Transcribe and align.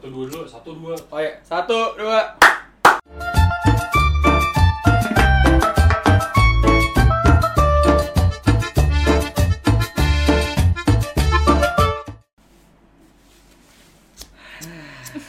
Satu 0.00 0.16
dua 0.16 0.26
dulu, 0.32 0.44
satu 0.48 0.70
dua. 0.80 0.96
Oh 1.12 1.20
ya, 1.20 1.32
satu, 1.44 1.92
dua. 2.00 2.32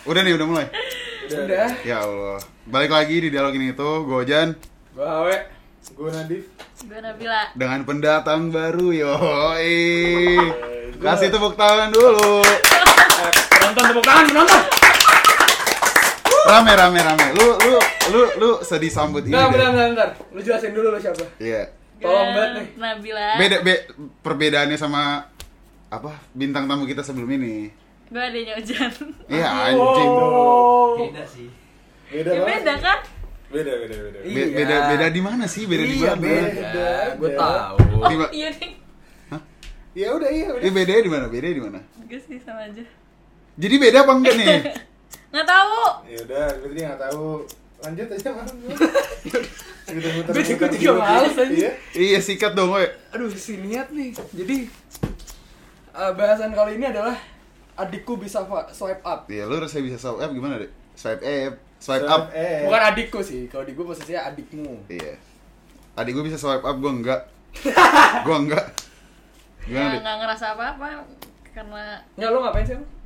Udah 0.07 0.21
nih, 0.23 0.39
udah 0.39 0.47
mulai. 0.47 0.71
Udah. 1.27 1.67
Ya 1.83 2.07
Allah. 2.07 2.39
Balik 2.63 2.95
lagi 2.95 3.19
di 3.19 3.27
dialog 3.27 3.51
ini 3.51 3.75
itu, 3.75 3.91
gue 4.07 4.23
Ojan 4.23 4.55
Gua 4.95 5.27
Awe. 5.27 5.35
Gue 5.91 6.15
Nadif. 6.15 6.47
Gue 6.87 6.99
Nabila. 7.03 7.51
dengan 7.59 7.83
pendatang 7.83 8.47
baru 8.55 8.95
yoi. 8.95 10.39
Kasih 10.95 11.27
tepuk 11.27 11.59
tangan 11.59 11.91
dulu. 11.91 12.39
Penonton 13.61 13.83
tepuk 13.93 14.03
tangan, 14.03 14.25
penonton. 14.25 14.61
Rame 16.41 16.71
rame 16.73 16.99
rame. 16.99 17.27
Lu 17.37 17.45
lu 17.61 17.77
lu 18.11 18.21
lu 18.41 18.49
sedih 18.65 18.89
sambut 18.89 19.21
ini. 19.21 19.31
Bentar, 19.31 19.69
bentar, 19.69 19.85
bentar. 19.93 20.09
Lu 20.33 20.39
jelasin 20.41 20.73
dulu 20.73 20.89
lu 20.89 20.97
siapa. 20.97 21.21
Iya. 21.37 21.69
Tolong 22.01 22.25
Gue 22.25 22.33
banget 22.33 22.51
nih. 22.57 22.67
Nabila. 22.81 23.27
Beda 23.37 23.57
be, 23.61 23.73
perbedaannya 24.25 24.73
sama 24.73 25.29
apa 25.93 26.11
bintang 26.33 26.65
tamu 26.65 26.89
kita 26.89 27.05
sebelum 27.05 27.29
ini. 27.29 27.69
Gue 28.09 28.17
adanya 28.19 28.57
Ojan. 28.57 28.91
Iya 29.29 29.47
anjing. 29.69 30.09
Oh. 30.09 30.97
Beda 30.97 31.23
sih. 31.29 31.47
Beda 32.09 32.29
Ya 32.33 32.41
beda 32.41 32.73
kan? 32.81 32.99
Beda, 33.53 33.71
beda, 33.77 33.95
beda. 34.01 34.19
Iya. 34.25 34.35
Be- 34.35 34.51
beda 34.57 34.75
beda 34.89 35.05
di 35.13 35.21
mana 35.21 35.45
sih? 35.45 35.63
Beda 35.69 35.83
di 35.85 35.95
Iya, 36.01 36.17
mana? 36.17 36.23
beda. 36.25 36.89
Gue 37.21 37.29
aja. 37.29 37.37
tahu. 37.37 37.77
Oh 38.01 38.09
Di 38.09 38.15
iya 38.33 38.49
nih. 38.49 38.71
Ya 39.91 40.07
udah, 40.15 40.29
iya 40.31 40.47
udah. 40.55 40.63
Ini 40.63 40.69
bedanya 40.73 41.01
di 41.05 41.11
mana? 41.11 41.25
Beda 41.29 41.47
di 41.47 41.61
mana? 41.61 41.79
Gue 42.01 42.19
sih 42.19 42.39
sama 42.41 42.65
aja. 42.65 42.81
Jadi 43.61 43.75
beda 43.77 43.97
apa 44.01 44.13
enggak 44.17 44.35
nih? 44.41 44.57
Nggak 45.31 45.47
tahu. 45.47 45.79
Ya 46.09 46.17
udah, 46.27 46.45
berarti 46.59 46.75
dia 46.75 46.85
nggak 46.91 47.01
tahu. 47.07 47.27
Lanjut 47.81 48.07
aja 48.11 48.29
malam. 48.35 48.55
Gue 50.31 50.43
juga 50.43 50.65
juga 50.69 50.91
males 50.99 51.35
aja. 51.35 51.47
Iya. 51.47 51.71
iya 51.95 52.19
sikat 52.19 52.51
dong, 52.51 52.75
we. 52.75 52.83
Aduh, 53.15 53.31
si 53.31 53.59
niat 53.59 53.89
nih. 53.95 54.11
Jadi 54.35 54.67
eh, 55.91 56.11
bahasan 56.15 56.51
kali 56.51 56.79
ini 56.79 56.91
adalah 56.91 57.15
adikku 57.79 58.19
bisa 58.19 58.43
swipe 58.75 59.03
up. 59.07 59.27
Iya, 59.31 59.47
lu 59.47 59.55
rasanya 59.59 59.83
bisa 59.87 59.97
swipe 59.99 60.19
up 60.19 60.31
gimana, 60.35 60.59
Dek? 60.59 60.71
Swipe 60.95 61.23
up, 61.23 61.53
swipe 61.79 62.05
Swipe 62.05 62.07
up. 62.11 62.23
Eh. 62.35 62.67
Bukan 62.67 62.81
adikku 62.91 63.19
sih. 63.23 63.47
Kalau 63.47 63.63
di 63.63 63.71
gue 63.71 63.85
posisinya 63.87 64.31
adikmu. 64.31 64.91
Iya. 64.91 65.15
Adik 65.95 66.11
gue 66.15 66.25
bisa 66.27 66.37
swipe 66.39 66.63
up, 66.67 66.75
gue 66.75 66.91
enggak. 66.91 67.21
gue 68.27 68.35
enggak. 68.35 68.65
Gimana, 69.63 69.79
Ya 69.79 69.91
Dek? 69.95 69.99
nggak 70.03 70.17
ngerasa 70.27 70.45
apa-apa 70.59 70.87
karena 71.51 71.99
Nggak, 72.19 72.29
lu 72.31 72.39
ngapain 72.43 72.67
sih? 72.67 73.00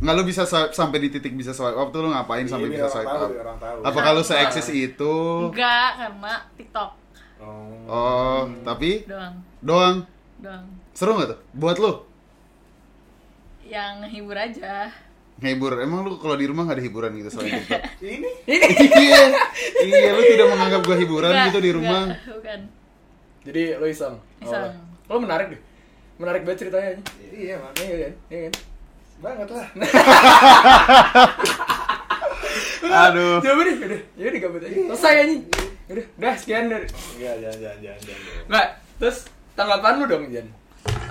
Lu? 0.00 0.02
Nggak 0.02 0.14
lu 0.14 0.22
bisa 0.24 0.42
swipe 0.42 0.72
sampai 0.72 0.98
di 0.98 1.08
titik 1.08 1.32
bisa 1.32 1.52
swipe 1.52 1.76
up 1.76 1.88
tuh 1.88 2.00
lu 2.00 2.08
ngapain 2.08 2.42
Iya, 2.42 2.50
sampai 2.50 2.66
biar 2.66 2.74
bisa 2.74 2.88
swipe 2.88 3.04
tahu, 3.06 3.20
up? 3.20 3.30
tahu. 3.54 3.78
Apa 3.84 3.98
kalau 4.00 4.22
se-eksis 4.22 4.68
itu? 4.70 5.14
enggak 5.46 5.90
karena 5.98 6.34
TikTok 6.54 6.90
Oh. 7.38 7.72
Oh, 7.86 8.40
tapi 8.62 9.04
doang. 9.04 9.32
doang. 9.60 9.96
Doang. 10.38 10.64
Seru 10.92 11.14
nggak 11.14 11.28
tuh? 11.30 11.38
Buat 11.54 11.76
lu? 11.76 11.92
Yang 13.62 13.92
ngehibur 13.98 14.36
aja. 14.36 14.92
Ngehibur. 15.38 15.72
Emang 15.78 16.02
lu 16.02 16.16
kalau 16.16 16.34
di 16.34 16.44
rumah 16.44 16.64
nggak 16.64 16.76
ada 16.76 16.84
hiburan 16.84 17.16
gitu 17.16 17.28
selain 17.30 17.60
TikTok? 17.60 17.80
Ini 18.04 18.28
iya. 19.00 19.22
Iya, 19.80 20.08
lu 20.12 20.22
tidak 20.26 20.46
menganggap 20.48 20.80
gua 20.82 20.96
hiburan 20.96 21.30
Enggak, 21.30 21.46
gitu 21.48 21.58
di 21.60 21.70
rumah. 21.72 22.02
enggak, 22.06 22.28
bukan. 22.30 22.60
Jadi 23.40 23.62
lu 23.74 23.86
iseng. 23.86 24.14
Iseng. 24.38 24.64
Oh. 25.08 25.08
Lo 25.08 25.18
menarik 25.18 25.46
deh. 25.48 25.60
Menarik 26.16 26.44
banget 26.44 26.68
ceritanya. 26.68 26.92
iya 27.32 27.56
makanya 27.56 27.88
Iya 27.88 27.96
kan? 28.04 28.12
Iya 28.28 28.40
kan? 28.44 28.54
Banget 29.20 29.48
lah. 29.52 29.68
Aduh. 32.90 33.38
Coba 33.38 33.60
deh, 33.62 33.76
udah. 33.78 34.00
Ya 34.18 34.24
udah 34.32 34.40
gabut 34.42 34.62
aja. 34.66 34.74
Selesai 34.74 35.14
anjing. 35.22 35.42
Udah, 35.90 36.04
udah 36.18 36.32
sekian 36.34 36.66
dari. 36.66 36.86
Enggak, 36.88 37.34
jangan, 37.38 37.58
jangan, 37.60 37.78
jangan, 37.78 38.00
jangan. 38.02 38.42
Nggak, 38.50 38.66
terus 38.98 39.16
tanggapan 39.54 39.92
lu 40.00 40.04
dong, 40.08 40.24
Jan. 40.32 40.48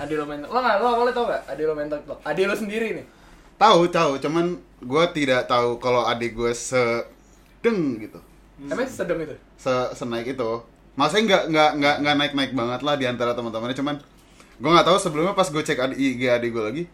Adi 0.00 0.14
lo 0.16 0.24
main 0.24 0.40
Lo 0.42 0.58
nggak, 0.58 0.76
lo 0.80 0.86
awalnya 0.90 1.14
tau 1.14 1.24
gak? 1.30 1.42
Adi 1.48 1.62
lo 1.64 1.72
main 1.72 1.88
TikTok. 1.88 2.18
Adi 2.26 2.42
lo 2.44 2.54
sendiri 2.58 2.86
nih. 3.00 3.06
Tahu, 3.60 3.80
tahu, 3.92 4.12
cuman 4.20 4.56
gua 4.84 5.04
tidak 5.12 5.44
tahu 5.44 5.76
kalau 5.76 6.08
adik 6.08 6.32
gue 6.32 6.52
sedeng 6.56 8.00
gitu. 8.00 8.20
Emang 8.60 8.88
sedang 8.88 9.20
itu? 9.20 9.36
Se 9.56 9.72
senaik 9.96 10.32
itu. 10.32 10.50
Maksudnya 10.96 11.24
nggak 11.24 11.42
nggak 11.52 11.70
nggak 11.80 11.96
nggak 12.04 12.16
naik 12.16 12.32
naik 12.36 12.52
banget 12.56 12.80
lah 12.84 12.94
di 12.96 13.04
antara 13.08 13.32
teman-temannya 13.32 13.76
cuman 13.76 13.96
gue 14.60 14.70
nggak 14.70 14.84
tahu 14.84 14.98
sebelumnya 15.00 15.32
pas 15.32 15.48
gue 15.48 15.62
cek 15.64 15.80
adik 15.80 15.96
IG 15.96 16.20
adik 16.28 16.50
gue 16.52 16.64
lagi 16.64 16.84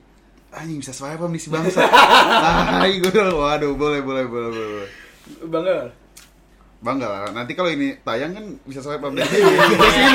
anjing 0.55 0.79
bisa 0.79 0.93
swipe 0.95 1.23
up 1.23 1.31
nih 1.31 1.43
si 1.43 1.49
bangsa. 1.51 1.83
Ah 1.87 2.87
gue 2.87 3.11
udah 3.11 3.34
waduh 3.34 3.73
boleh 3.75 4.01
boleh 4.03 4.25
boleh 4.27 4.51
boleh. 4.51 4.91
Bangga 5.47 5.73
nggak? 5.75 5.93
bangga 6.77 7.07
lah. 7.09 7.21
Nanti 7.34 7.53
kalau 7.59 7.73
ini 7.73 7.99
tayang 8.05 8.37
kan 8.37 8.45
bisa 8.62 8.81
swipe 8.84 9.03
up 9.03 9.12
dari 9.17 9.27
sini. 9.27 9.43
Iya 9.43 10.11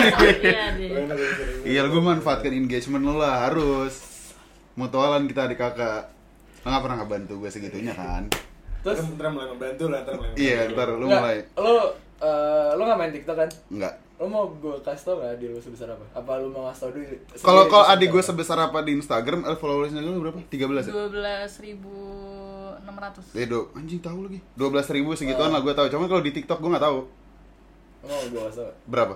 deh. 0.78 0.90
Enak 1.03 1.18
ya, 1.18 1.30
sering. 1.36 1.62
iya 1.68 1.81
gue 1.84 2.02
manfaatkan 2.02 2.53
engagement 2.53 3.03
lo 3.03 3.19
lah 3.19 3.50
harus. 3.50 3.94
Mutualan 4.80 5.28
kita 5.28 5.52
adik 5.52 5.59
kakak. 5.59 6.08
Lo 6.63 6.68
nggak 6.72 6.84
pernah 6.86 6.98
ngebantu 7.03 7.34
gue 7.42 7.50
segitunya 7.52 7.92
kan? 7.92 8.30
Terus? 8.81 9.03
Terus 9.03 9.13
ntar 9.13 9.30
mulai 9.30 9.50
membantu 9.52 9.84
lah, 9.94 10.00
ntar 10.02 10.13
mulai 10.18 10.34
iya 10.38 10.66
ntar 10.74 10.88
lu 10.96 11.06
nggak, 11.06 11.22
mulai. 11.22 11.38
Lo 11.53 11.74
eh, 12.22 12.69
lo 12.78 12.81
nggak 12.86 12.98
main 12.98 13.13
TikTok 13.13 13.38
kan? 13.38 13.50
enggak 13.69 13.94
Lo 14.22 14.30
mau 14.30 14.46
gue 14.48 14.78
kasih 14.80 15.02
tau 15.04 15.16
gak 15.18 15.34
Adi 15.34 15.50
lo 15.50 15.58
sebesar 15.58 15.90
apa? 15.90 16.06
Apa 16.14 16.38
lo 16.38 16.48
mau 16.48 16.70
kasih 16.70 16.80
tau 16.80 16.92
dulu? 16.94 17.06
kalau 17.42 17.64
kalau 17.66 17.86
adik 17.90 18.08
gue 18.08 18.22
sebesar 18.22 18.54
apa 18.56 18.80
di 18.80 18.94
Instagram 18.94 19.42
eh, 19.44 19.58
followersnya 19.58 19.98
gue 19.98 20.14
berapa 20.16 20.38
13 20.46 20.62
ya 20.62 20.94
Dua 20.94 21.08
belas 21.09 21.52
ribu 21.58 21.94
enam 22.78 22.96
ratus. 22.96 23.26
Eh, 23.34 23.46
do, 23.46 23.74
anjing 23.74 23.98
tahu 23.98 24.26
lagi. 24.26 24.38
12.000 24.56 24.94
ribu 24.94 25.10
segituan 25.14 25.50
lah 25.50 25.60
gue 25.60 25.70
tahu. 25.72 25.86
Cuman 25.88 26.06
kalau 26.06 26.22
di 26.22 26.30
TikTok 26.31 26.58
gue 26.58 26.70
nggak 26.70 26.81
tahu 26.84 27.00
Lo 28.00 28.06
mau 28.06 28.22
gue 28.24 28.42
kasih 28.44 28.62
tau? 28.62 28.74
berapa. 28.86 29.16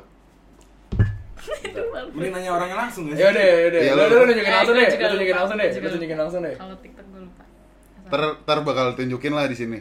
Mending 2.12 2.34
nanya 2.34 2.52
orangnya 2.52 2.78
langsung 2.80 3.06
ya. 3.08 3.16
Ya 3.16 3.28
udah, 3.30 3.44
ya. 3.44 3.58
Iya, 3.80 3.94
Lo 3.94 4.04
lo- 4.04 4.26
nunjukin 4.26 4.42
Eh, 4.44 4.56
langsung 4.56 4.74
gue 4.74 4.82
deh. 4.82 4.90
Lo 4.90 5.06
tunjukin 5.08 5.22
lupa. 5.28 5.38
langsung 5.38 5.58
deh. 5.58 5.70
Lo 5.70 5.90
tunjukin 5.92 6.10
lupa. 6.10 6.24
langsung 6.24 6.42
deh. 6.42 6.56
Kalau 6.58 6.76
TikTok 6.82 7.06
gue 7.06 7.22
lupa. 7.22 7.44
Ter, 8.06 8.22
ter 8.42 8.58
bakal 8.62 8.88
tunjukin 8.94 9.34
lah 9.34 9.46
di 9.46 9.56
sini. 9.56 9.80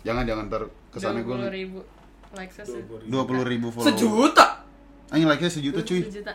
Jangan 0.00 0.22
jangan 0.24 0.46
ter 0.46 0.62
kesannya 0.90 1.22
gue 1.22 1.34
Dua 1.36 1.50
ribu 1.50 1.78
likes 2.30 2.62
dua 3.10 3.22
puluh 3.26 3.42
ribu 3.42 3.74
follower. 3.74 3.90
Sejuta. 3.90 4.59
Anjing 5.10 5.26
like 5.26 5.42
nya 5.42 5.50
sejuta 5.50 5.80
cuy. 5.82 6.00
Sejuta. 6.02 6.32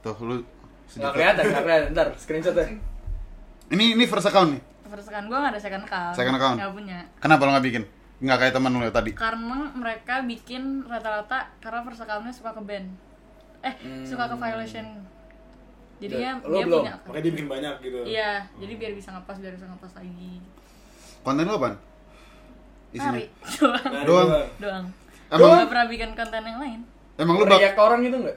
Tuh 0.00 0.16
lu 0.18 0.36
sejuta. 0.88 1.12
kelihatan, 1.12 1.44
nggak 1.44 1.62
kelihatan. 1.62 1.88
Ntar 1.92 2.08
screenshot 2.16 2.56
ya. 2.56 2.66
Ini 3.70 3.84
ini 3.94 4.04
first 4.04 4.26
account 4.26 4.56
nih. 4.56 4.62
First 4.90 5.06
account 5.06 5.26
gue 5.30 5.38
gak 5.38 5.52
ada 5.54 5.60
second 5.60 5.84
account. 5.84 6.14
Second 6.16 6.34
account? 6.34 6.56
Gak 6.58 6.72
punya. 6.72 6.98
Kenapa 7.20 7.42
lo 7.46 7.50
nggak 7.54 7.66
bikin? 7.68 7.82
Nggak 8.18 8.38
kayak 8.38 8.52
teman 8.56 8.72
lo 8.74 8.90
tadi. 8.90 9.10
Karena 9.14 9.58
mereka 9.70 10.14
bikin 10.22 10.62
rata-rata 10.82 11.38
karena 11.60 11.80
first 11.84 12.02
account-nya 12.02 12.32
suka 12.32 12.50
ke 12.50 12.62
band. 12.64 12.88
Eh, 13.60 13.74
suka 14.02 14.24
ke 14.26 14.34
violation. 14.34 14.86
Jadinya 16.00 16.40
Dan 16.40 16.48
lo 16.48 16.56
dia 16.56 16.64
belum? 16.64 16.80
punya. 16.80 16.94
Makanya 17.04 17.22
dia 17.22 17.32
bikin 17.36 17.48
banyak 17.48 17.74
gitu. 17.84 17.98
Iya, 18.08 18.30
jadi 18.56 18.72
biar 18.74 18.92
bisa 18.96 19.08
ngepas 19.12 19.36
biar 19.36 19.52
bisa 19.52 19.66
ngepas 19.68 19.92
lagi. 19.94 20.32
Konten 21.20 21.44
lo 21.44 21.54
apaan? 21.54 21.74
Isinya. 22.90 23.12
Nari 23.14 23.24
doang. 23.60 23.84
Doang. 24.02 24.28
doang. 24.28 24.46
doang. 24.58 24.84
Emang 25.30 25.60
Gak 25.60 25.68
pernah 25.70 25.86
bikin 25.86 26.10
konten 26.16 26.42
yang 26.42 26.58
lain. 26.58 26.80
Emang 27.20 27.34
lu 27.36 27.44
bak 27.44 27.58
React 27.58 27.74
ke 27.74 27.82
orang 27.82 28.00
gitu 28.00 28.16
nggak? 28.18 28.36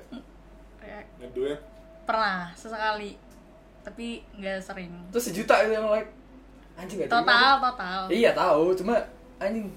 Kayak 0.77 1.03
Ngeduet. 1.17 1.59
pernah 2.03 2.51
sesekali, 2.53 3.15
tapi 3.81 4.07
nggak 4.33 4.59
sering. 4.59 4.91
Terus 5.09 5.23
sejuta 5.25 5.63
itu 5.63 5.71
yang 5.71 5.87
like. 5.87 6.11
Anjing 6.73 6.97
gak 6.97 7.07
terima 7.07 7.21
Total, 7.21 7.53
total. 7.61 7.99
Iya 8.09 8.31
tahu, 8.33 8.63
cuma 8.75 8.95
anjing. 9.37 9.69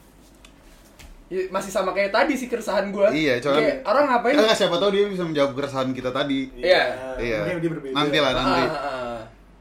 Ya, 1.27 1.43
masih 1.49 1.69
sama 1.69 1.91
kayak 1.91 2.09
tadi 2.09 2.33
sih 2.33 2.47
keresahan 2.47 2.89
gua. 2.89 3.11
Iya, 3.11 3.37
cuman- 3.39 3.59
Kayak, 3.59 3.77
orang 3.85 4.05
ngapain? 4.09 4.35
Enggak 4.35 4.57
siapa 4.57 4.77
tahu 4.77 4.91
dia 4.91 5.05
bisa 5.05 5.23
menjawab 5.23 5.53
keresahan 5.53 5.91
kita 5.91 6.09
tadi. 6.09 6.49
Iya. 6.55 6.83
Iya. 7.19 7.39
Berbeda. 7.59 7.93
Nanti 7.93 8.17
lah 8.17 8.31
Ah, 8.31 8.37
nanti. 8.37 8.63
ah, 8.65 8.79
ah. 8.79 9.19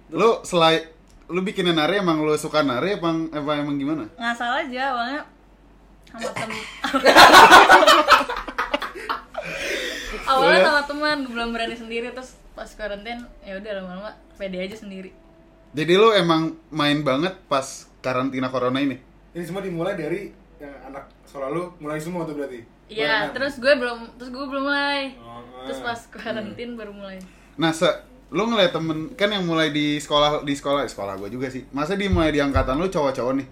Lu 0.09 0.39
selain 0.41 0.81
lu 1.25 1.41
bikinnya 1.41 1.73
nari 1.73 1.97
emang 1.97 2.21
lu 2.21 2.33
suka 2.35 2.61
nari 2.61 2.95
apa 2.95 3.09
apa 3.33 3.51
emang 3.57 3.75
gimana? 3.75 4.05
Ngasal 4.15 4.63
aja 4.63 4.93
awalnya 4.93 5.21
sama 6.07 6.29
temen. 6.31 6.61
awalnya 10.25 10.59
gue 11.23 11.31
belum 11.31 11.55
berani 11.55 11.79
sendiri 11.79 12.11
terus 12.11 12.35
pas 12.51 12.67
karantin 12.75 13.23
ya 13.47 13.55
udah 13.55 13.71
lama-lama 13.79 14.11
pede 14.35 14.59
aja 14.59 14.75
sendiri. 14.75 15.15
Jadi 15.75 15.93
lu 15.95 16.11
emang 16.11 16.55
main 16.71 16.99
banget 17.03 17.35
pas 17.47 17.87
karantina 18.03 18.51
corona 18.51 18.79
ini? 18.83 18.99
Ini 19.35 19.43
semua 19.43 19.63
dimulai 19.63 19.95
dari 19.95 20.31
yang 20.59 20.71
anak 20.87 21.11
sekolah 21.27 21.51
lu 21.51 21.63
mulai 21.83 21.99
semua 21.99 22.23
tuh 22.23 22.35
berarti. 22.35 22.63
Iya, 22.87 23.33
terus 23.33 23.57
gue 23.57 23.73
belum 23.75 24.15
terus 24.15 24.29
gue 24.31 24.45
belum 24.45 24.63
mulai. 24.71 25.17
Oh, 25.19 25.41
Terus 25.65 25.81
ah. 25.81 25.85
pas 25.91 25.99
karantin 26.13 26.77
baru 26.77 26.93
mulai. 26.93 27.17
Nah, 27.57 27.73
se 27.73 27.87
lu 28.31 28.45
ngeliat 28.45 28.73
temen 28.73 29.13
kan 29.13 29.29
yang 29.29 29.45
mulai 29.45 29.69
di 29.69 29.97
sekolah 30.01 30.41
di 30.45 30.53
sekolah 30.53 30.85
di 30.85 30.91
sekolah 30.93 31.13
gue 31.19 31.29
juga 31.33 31.49
sih. 31.49 31.65
Masa 31.73 31.97
di 31.97 32.07
mulai 32.07 32.31
di 32.31 32.39
angkatan 32.39 32.77
lu 32.77 32.87
cowok-cowok 32.87 33.33
nih. 33.41 33.47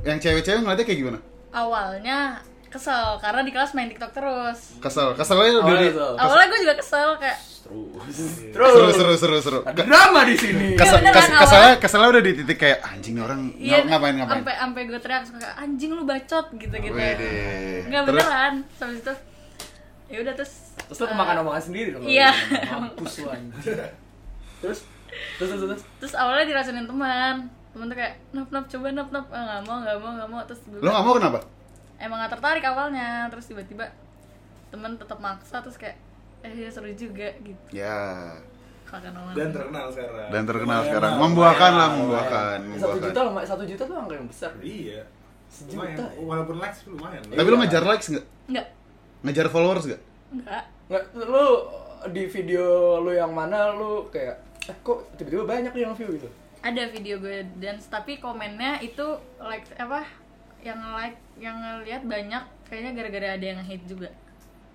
Yang 0.00 0.18
cewek-cewek 0.26 0.60
ngeliatnya 0.64 0.86
kayak 0.88 0.98
gimana? 0.98 1.18
Awalnya 1.52 2.18
kesel 2.70 3.18
karena 3.18 3.42
di 3.42 3.50
kelas 3.50 3.70
main 3.72 3.86
TikTok 3.86 4.12
terus. 4.12 4.78
Kesel, 4.78 5.12
keselnya 5.12 5.42
Awalnya 5.52 5.62
dari 5.68 5.86
kesel. 5.90 6.12
Awalnya 6.16 6.46
gue 6.46 6.60
juga 6.60 6.74
kesel 6.76 7.08
kayak 7.16 7.38
terus 7.60 8.18
terus 8.50 8.72
seru 8.72 8.90
seru 8.90 9.14
seru 9.14 9.38
seru 9.38 9.58
ada 9.62 9.78
drama 9.80 10.22
di 10.22 10.34
sini 10.34 10.74
Iya, 10.74 10.78
kesel 10.80 10.98
beneran, 10.98 11.14
kes, 11.14 11.26
keselnya 11.36 11.72
keselnya 11.76 12.08
udah 12.08 12.22
di 12.24 12.32
titik 12.34 12.58
kayak 12.58 12.78
anjing 12.80 13.14
nih 13.14 13.22
orang 13.22 13.40
ngap- 13.52 13.86
ngapain 13.86 14.14
ngapain 14.16 14.38
Sampai 14.40 14.54
sampai 14.56 14.82
gue 14.84 14.98
teriak 14.98 15.22
suka 15.22 15.38
kayak, 15.38 15.56
anjing 15.56 15.90
lu 15.92 16.02
bacot 16.02 16.46
gitu 16.52 16.74
gitu. 16.76 16.96
Wede. 16.96 17.30
Enggak 17.84 18.02
Terus? 18.02 18.16
beneran. 18.18 18.54
Terus 18.72 18.94
itu 18.96 19.12
ya 20.08 20.18
udah 20.20 20.34
terus 20.34 20.52
terus 20.80 20.98
lu 20.98 21.04
eh, 21.04 21.10
kemakan 21.10 21.36
omongan 21.40 21.62
sendiri 21.62 21.88
dong 21.92 22.02
kalau 22.02 22.10
Iya. 22.12 22.30
mampus 22.72 23.12
lu 23.16 23.28
anjing 23.28 23.54
terus 23.54 24.78
terus 25.36 25.48
terus 25.48 25.60
terus 25.60 25.82
terus 26.00 26.14
awalnya 26.14 26.46
diracunin 26.48 26.86
teman. 26.86 27.36
Temen 27.70 27.86
tuh 27.86 27.96
kayak, 27.96 28.14
"Nop, 28.32 28.50
nop, 28.50 28.66
coba 28.66 28.86
nop, 28.90 29.08
nop." 29.08 29.26
Ah, 29.30 29.62
nggak 29.62 29.62
mau, 29.62 29.78
nggak 29.80 29.96
mau, 29.96 30.10
nggak 30.12 30.28
mau. 30.28 30.40
Terus 30.44 30.58
gue 30.64 30.78
lo 30.80 30.90
nggak 30.90 31.04
mau 31.04 31.14
kenapa 31.14 31.38
emang 32.00 32.18
gak 32.18 32.32
tertarik 32.34 32.64
awalnya 32.64 33.28
terus 33.28 33.46
tiba-tiba 33.46 33.92
temen 34.72 34.96
tetap 34.96 35.20
maksa 35.20 35.60
terus 35.60 35.76
kayak 35.76 35.98
eh 36.40 36.52
ya 36.56 36.70
seru 36.72 36.88
juga 36.96 37.28
gitu. 37.44 37.68
Ya. 37.76 38.32
Dan 39.38 39.54
terkenal 39.54 39.86
sekarang. 39.94 40.28
dan 40.34 40.42
terkenal 40.42 40.66
Lumayan 40.82 40.88
sekarang. 40.90 41.12
lah, 41.14 41.20
membuahkan 41.22 41.72
lah 41.78 41.88
membuahkan 41.94 42.58
satu 42.74 42.98
juta 42.98 43.20
loh 43.22 43.32
satu 43.46 43.62
juta 43.62 43.82
tuh 43.86 43.94
angka 43.94 44.14
yang 44.18 44.26
besar. 44.26 44.50
Iya. 44.58 45.00
Sejuta. 45.46 45.78
Lumayan. 45.86 46.26
Walaupun 46.26 46.56
likes 46.58 46.78
lumayan. 46.90 47.22
tapi 47.22 47.46
lo 47.46 47.54
Iya. 47.54 47.62
ngejar 47.62 47.84
likes 47.86 48.06
nggak? 48.10 48.26
Enggak 48.50 48.66
ngejar 49.20 49.46
followers 49.46 49.84
nggak? 49.86 50.02
Enggak 50.34 50.64
nggak 50.90 51.04
lu 51.22 51.46
di 52.10 52.24
video 52.26 52.64
lu 52.98 53.12
yang 53.14 53.30
mana 53.30 53.70
lu 53.70 54.08
kayak 54.10 54.42
eh 54.66 54.76
kok 54.82 54.98
tiba-tiba 55.14 55.44
banyak 55.46 55.72
yang 55.76 55.94
view? 55.94 56.10
gitu. 56.10 56.26
Ada 56.60 56.90
video 56.90 57.22
gue 57.22 57.46
dance 57.62 57.86
tapi 57.86 58.18
komennya 58.18 58.82
itu 58.82 59.06
like 59.38 59.70
apa 59.78 60.02
yang 60.60 60.80
like 60.92 61.18
yang 61.40 61.56
ngeliat 61.56 62.02
banyak 62.04 62.42
kayaknya 62.68 62.90
gara-gara 62.96 63.28
ada 63.36 63.46
yang 63.56 63.60
hate 63.64 63.86
juga. 63.88 64.08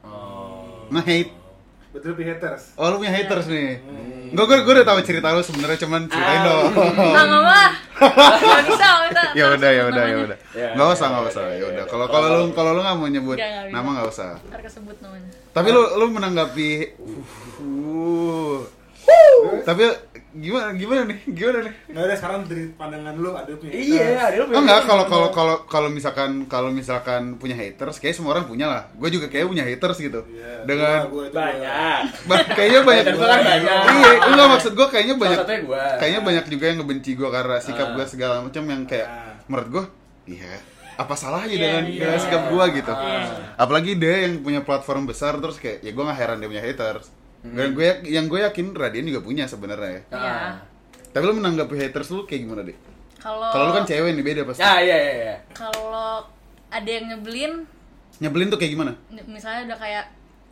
Oh. 0.05 0.89
Nah 0.89 1.01
hate 1.01 1.31
Betul 1.95 2.11
lebih 2.11 2.27
haters. 2.35 2.75
oh 2.75 2.91
lu 2.91 2.99
punya 2.99 3.13
haters 3.15 3.47
nih? 3.47 3.79
Enggak, 4.35 4.45
gue, 4.51 4.57
gue 4.67 4.73
udah 4.75 4.87
tahu 4.91 4.99
cerita 5.07 5.31
lu 5.31 5.39
sebenarnya 5.39 5.79
cuman 5.79 6.01
ceritain 6.11 6.41
dong. 6.43 6.67
Ah 7.15 7.23
nggak 7.23 7.43
mah 7.47 7.71
nggak 7.95 8.61
bisa 8.67 8.87
kita 9.07 9.23
ya 9.31 9.45
udah 9.55 9.71
ya 9.71 9.83
udah 9.87 10.03
ya 10.03 10.17
udah. 10.27 10.37
Ya, 10.51 10.67
nggak 10.75 10.87
usah 10.91 11.07
nggak 11.07 11.23
usah. 11.31 11.43
Ya, 11.55 11.65
udah. 11.71 11.85
Kalau 11.87 12.05
kalau 12.11 12.27
lu 12.35 12.51
kalau 12.51 12.75
lu 12.75 12.83
nggak 12.83 12.97
mau 12.99 13.07
nyebut 13.07 13.39
nama 13.71 13.87
nggak 13.95 14.07
usah. 14.11 14.35
Ntar 14.51 14.59
kesebut 14.59 14.99
namanya. 14.99 15.31
Tapi 15.55 15.67
lu 15.71 15.81
lu 15.95 16.05
menanggapi 16.11 16.69
uh, 17.63 18.59
tapi 19.63 19.83
gimana 20.35 20.75
gimana 20.75 21.01
nih 21.05 21.19
gimana 21.31 21.57
nih 21.63 21.73
Nggak 21.87 22.03
ada 22.03 22.15
sekarang 22.15 22.39
dari 22.43 22.63
pandangan 22.69 23.15
lu 23.15 23.31
ada 23.31 23.51
punya 23.55 23.71
iya 23.71 24.05
ada 24.21 24.35
lu 24.37 24.51
Oh 24.51 24.59
enggak, 24.59 24.83
kalau 24.83 25.05
kalau 25.05 25.29
kalau 25.31 25.55
kalau 25.63 25.87
misalkan 25.87 26.43
kalau 26.45 26.69
misalkan 26.69 27.21
punya 27.35 27.55
haters, 27.55 27.97
kayak 27.97 28.13
semua 28.13 28.35
orang 28.35 28.43
punya 28.43 28.67
lah. 28.67 28.83
Gue 28.93 29.09
juga 29.09 29.25
kayak 29.25 29.45
punya 29.45 29.63
haters 29.63 29.95
gitu. 29.97 30.27
Iya, 30.27 30.63
Dengan 30.63 31.07
gua- 31.07 31.31
banyak 31.31 31.99
ba- 32.25 32.47
kayaknya 32.51 32.81
banyak 32.81 33.03
Haters 33.05 33.19
kan 33.21 33.41
banyak. 33.41 33.81
Iya, 33.87 34.11
enggak 34.27 34.47
maksud 34.51 34.71
gue 34.73 34.87
kayaknya 34.87 35.15
banyak. 35.15 35.39
Gua. 35.63 35.83
Kayaknya 35.97 36.21
banyak 36.21 36.45
juga 36.47 36.65
yang 36.67 36.77
ngebenci 36.79 37.11
gue 37.13 37.29
karena 37.29 37.55
sikap 37.57 37.87
Ah. 37.87 37.93
gue 37.93 38.05
segala 38.05 38.35
macam 38.41 38.63
yang 38.65 38.81
kayak 38.83 39.07
Ah. 39.07 39.33
menurut 39.47 39.69
gue, 39.71 39.83
iya 40.29 40.59
apa 40.95 41.11
salahnya 41.13 41.47
Iya, 41.49 41.59
dengan, 41.59 41.83
iya. 41.85 41.99
dengan 42.01 42.19
sikap 42.19 42.43
gue 42.49 42.65
gitu. 42.73 42.91
Ah. 42.91 43.55
Apalagi 43.57 43.91
dia 43.95 44.15
yang 44.23 44.39
punya 44.39 44.59
platform 44.59 45.03
besar 45.05 45.35
terus 45.37 45.55
kayak 45.55 45.79
ya 45.79 45.91
gue 45.91 46.03
nggak 46.03 46.15
heran 46.17 46.37
dia 46.39 46.47
punya 46.49 46.59
haters. 46.61 47.07
Dan 47.45 47.69
gue 47.71 47.85
yang 48.05 48.25
gue 48.25 48.41
yakin 48.41 48.73
Radian 48.73 49.05
juga 49.05 49.21
punya 49.21 49.45
sebenarnya 49.45 49.91
ya. 49.91 50.01
Iya. 50.09 50.31
Ah. 50.49 50.53
Tapi 51.11 51.23
lu 51.23 51.37
menanggapi 51.37 51.75
haters 51.77 52.09
lu 52.09 52.25
kayak 52.25 52.41
gimana 52.43 52.61
deh? 52.61 52.77
kalau 53.15 53.49
Kalau 53.49 53.65
lu 53.69 53.73
kan 53.73 53.85
cewek 53.85 54.13
nih 54.13 54.21
beda 54.21 54.41
pasti. 54.45 54.61
ya 54.61 54.77
iya 54.79 54.97
iya 54.97 55.13
iya 55.19 55.35
kalau 55.49 56.21
ada 56.69 56.85
yang 56.85 57.09
nyebelin 57.09 57.65
Nyebelin 58.15 58.47
tuh 58.47 58.59
kayak 58.61 58.77
gimana? 58.77 58.93
misalnya 59.25 59.65
udah 59.65 59.79
kayak 59.81 60.05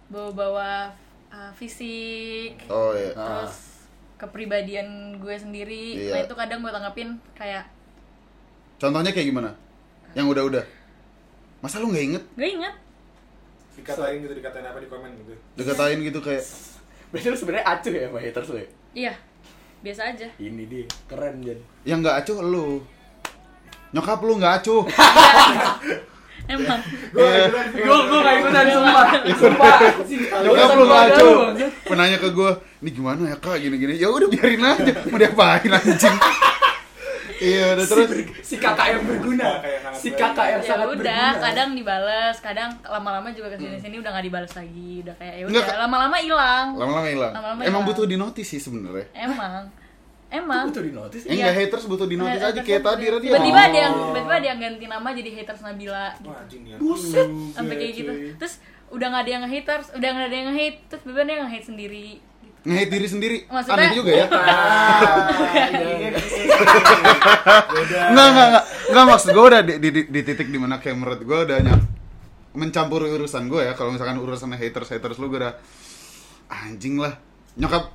bawa-bawa 0.10 0.90
uh, 1.30 1.52
fisik 1.54 2.58
Oh 2.66 2.98
iya. 2.98 3.14
Ah. 3.14 3.46
terus 3.46 3.86
kepribadian 4.18 5.20
gue 5.20 5.36
sendiri 5.38 6.02
Iya. 6.02 6.12
nah 6.12 6.20
itu 6.26 6.34
kadang 6.34 6.60
gue 6.62 6.72
tanggapin 6.72 7.10
kayak 7.34 7.70
Contohnya 8.82 9.14
kayak 9.14 9.30
gimana? 9.30 9.54
Yang 10.12 10.28
udah-udah. 10.34 10.66
Masa 11.62 11.78
lu 11.78 11.88
nggak 11.88 12.06
inget? 12.10 12.24
gue 12.34 12.50
inget 12.50 12.76
Dikatain 13.74 14.18
gitu, 14.18 14.34
dikatain 14.34 14.66
apa 14.66 14.78
di 14.78 14.88
komen 14.88 15.14
gitu. 15.20 15.34
Dikatain 15.56 15.98
gitu 16.02 16.20
kayak 16.20 16.42
berarti 17.14 17.28
lu 17.30 17.38
sebenarnya 17.38 17.66
acuh 17.70 17.94
ya 17.94 18.10
sama 18.10 18.20
haters 18.20 18.50
lu 18.50 18.58
ya 18.58 18.68
iya 18.98 19.14
biasa 19.86 20.02
aja 20.10 20.28
ini 20.42 20.64
dia 20.66 20.86
keren 21.06 21.46
Jan 21.46 21.60
yang 21.86 22.00
nggak 22.02 22.24
acuh 22.24 22.40
lu. 22.42 22.68
Nyokap 23.94 24.20
lu 24.26 24.34
nggak 24.42 24.54
acuh. 24.64 24.82
emang 26.44 26.82
Eh, 27.14 27.46
gue 27.72 27.98
gue 28.04 28.20
gak 28.20 28.36
ikutan 28.42 28.66
sumpah 28.74 29.06
sumpah 29.32 29.76
Nyokap 30.44 30.70
lu 30.74 30.84
nggak 30.90 31.04
acuh. 31.14 31.36
Penanya 31.86 32.18
ke 32.18 32.30
gua, 32.34 32.58
"Ini 32.82 32.90
gimana 32.90 33.22
ya, 33.30 33.38
Kak? 33.38 33.62
Gini-gini." 33.62 34.02
Ya 34.02 34.10
udah 34.10 34.28
biarin 34.28 34.66
aja. 34.66 34.94
Mau 35.08 35.20
diapain 35.22 35.70
anjing? 35.70 36.18
Iya, 37.44 37.66
udah 37.76 37.86
terus 37.86 38.08
si 38.42 38.56
kakak 38.56 38.88
yang 38.90 39.04
berguna 39.04 39.48
Kakak 39.54 39.68
yang 39.68 39.84
sangat 39.84 40.00
si 40.00 40.10
kakak 40.10 40.46
yang 40.48 40.62
ya 40.62 40.70
sangat 40.70 40.88
udah 40.88 40.96
berguna 40.96 41.44
kadang 41.44 41.70
dibales 41.76 42.36
kadang 42.40 42.70
lama-lama 42.82 43.28
juga 43.30 43.48
ke 43.52 43.58
sini 43.60 43.78
sini 43.78 43.96
udah 44.00 44.10
nggak 44.10 44.26
dibales 44.26 44.54
lagi 44.54 44.92
udah 45.04 45.16
kayak 45.20 45.36
ya 45.36 45.46
udah 45.46 45.64
lama-lama 45.78 46.16
hilang 46.18 46.68
lama-lama 46.74 47.08
hilang. 47.08 47.34
Emang 47.62 47.82
butuh 47.84 48.06
di 48.06 48.16
notice 48.16 48.48
sih 48.48 48.62
sebenarnya. 48.62 49.06
emang 49.14 49.68
Itu 49.68 50.40
emang 50.40 50.66
butuh 50.66 50.82
di 50.82 50.94
notice 50.94 51.24
Eh, 51.24 51.30
Iya. 51.30 51.46
enggak 51.46 51.56
haters 51.60 51.86
butuh 51.86 52.08
di 52.08 52.16
notice 52.18 52.42
Nah, 52.42 52.50
aja 52.50 52.56
haters 52.56 52.66
kayak 52.66 52.82
tadi. 52.82 53.06
Radian. 53.06 53.22
tiba-tiba 53.30 53.60
ada 53.62 53.78
yang 53.78 53.94
Oh. 53.94 54.06
tiba-tiba 54.08 54.34
ada 54.34 54.48
yang 54.48 54.60
ganti 54.60 54.86
nama 54.88 55.08
jadi 55.12 55.30
haters 55.36 55.62
Nabila 55.62 56.06
gitu. 56.16 56.26
Wah, 56.26 56.42
ya. 56.50 56.76
Buset. 56.80 57.28
sampai 57.54 57.76
kayak 57.78 57.94
gitu 57.94 58.12
terus 58.40 58.54
udah 58.90 59.08
nggak 59.10 59.22
ada 59.22 59.32
yang 59.32 59.42
nge-haters 59.44 59.88
udah 59.92 60.10
nggak 60.10 60.26
ada 60.26 60.36
yang 60.36 60.48
nge-hate 60.50 60.78
terus 60.88 61.02
beban 61.04 61.26
dia 61.26 61.34
yang 61.36 61.46
nge-hate 61.46 61.68
sendiri 61.68 62.08
Nge-hate 62.64 62.90
diri 62.90 63.08
sendiri. 63.08 63.38
Maksudnya- 63.46 63.76
Aneh 63.78 63.92
juga 63.92 64.12
ya. 64.14 64.26
Ah, 64.34 65.68
iya. 65.70 66.16
Enggak, 68.06 68.26
enggak, 68.26 68.48
enggak. 68.48 68.64
Enggak 68.86 69.06
maksud 69.06 69.30
gue 69.30 69.44
udah 69.46 69.62
di, 69.62 69.74
di, 69.78 69.90
di- 69.92 70.08
di 70.08 70.22
titik 70.22 70.48
di 70.48 70.56
mana 70.56 70.78
kayak 70.78 70.96
menurut 70.96 71.20
gue 71.20 71.40
udah 71.44 71.58
ny- 71.60 71.88
mencampuri 72.54 73.10
urusan 73.12 73.48
gue 73.48 73.62
ya. 73.64 73.74
Kalau 73.74 73.92
misalkan 73.92 74.18
urusan 74.18 74.52
haters 74.54 74.90
haters 74.90 75.18
lu 75.18 75.28
gue 75.28 75.40
udah 75.40 75.54
anjing 76.48 76.98
lah. 76.98 77.18
Nyokap 77.56 77.92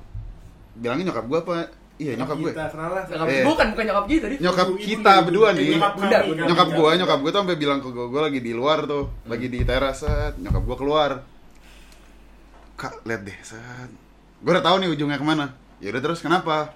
bilangnya 0.75 1.09
nyokap 1.09 1.25
gue 1.25 1.39
apa? 1.39 1.53
Iya 1.97 2.13
nyokap 2.15 2.37
gue. 2.37 2.51
Kita 2.51 2.67
salah. 2.69 3.03
Nyokap 3.05 3.27
Iya. 3.27 3.43
bukan 3.43 3.67
bukan 3.69 3.85
nyokap 3.85 4.05
gitu 4.07 4.21
tadi 4.21 4.35
Nyokap 4.39 4.67
Ibu- 4.69 4.79
kita 4.79 5.11
ibu- 5.11 5.25
berdua 5.25 5.47
ibu- 5.47 5.57
nih. 5.57 5.67
nyokap 5.73 5.93
Bunda, 5.93 6.17
bunda. 6.21 6.43
Nyokap 6.45 6.67
gue, 6.69 6.89
nyokap 6.95 7.17
gue 7.19 7.29
tuh 7.29 7.39
sampai 7.39 7.57
bilang 7.57 7.79
ke 7.79 7.89
gue, 7.89 8.05
gue 8.07 8.21
lagi 8.21 8.39
di 8.39 8.51
luar 8.53 8.79
tuh, 8.85 9.03
lagi 9.25 9.47
di 9.47 9.59
teras 9.63 9.97
set. 9.97 10.33
Nyokap 10.37 10.63
gue 10.63 10.77
keluar. 10.77 11.11
Kak, 12.75 13.03
lihat 13.03 13.21
deh 13.23 13.37
set. 13.41 13.91
Gue 14.39 14.51
udah 14.51 14.63
tahu 14.63 14.75
nih 14.79 14.89
ujungnya 14.89 15.17
ke 15.17 15.25
mana. 15.25 15.45
Ya 15.79 15.91
udah 15.91 16.01
terus 16.01 16.19
kenapa? 16.19 16.71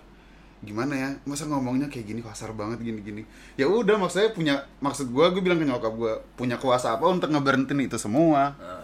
Gimana 0.59 0.95
ya? 0.95 1.09
Masa 1.23 1.43
ngomongnya 1.45 1.87
kayak 1.87 2.05
gini 2.07 2.19
kasar 2.19 2.51
banget 2.51 2.79
gini-gini. 2.79 3.23
Ya 3.55 3.67
udah 3.67 3.95
maksudnya 3.95 4.31
punya 4.31 4.53
maksud 4.79 5.11
gue, 5.11 5.25
gue 5.31 5.41
bilang 5.43 5.59
ke 5.59 5.67
nyokap 5.67 5.93
gue 5.93 6.13
punya 6.35 6.55
kuasa 6.55 6.95
apa 6.95 7.03
untuk 7.05 7.27
ngeberhentiin 7.27 7.83
itu 7.83 7.99
semua. 7.99 8.55
Ah. 8.57 8.83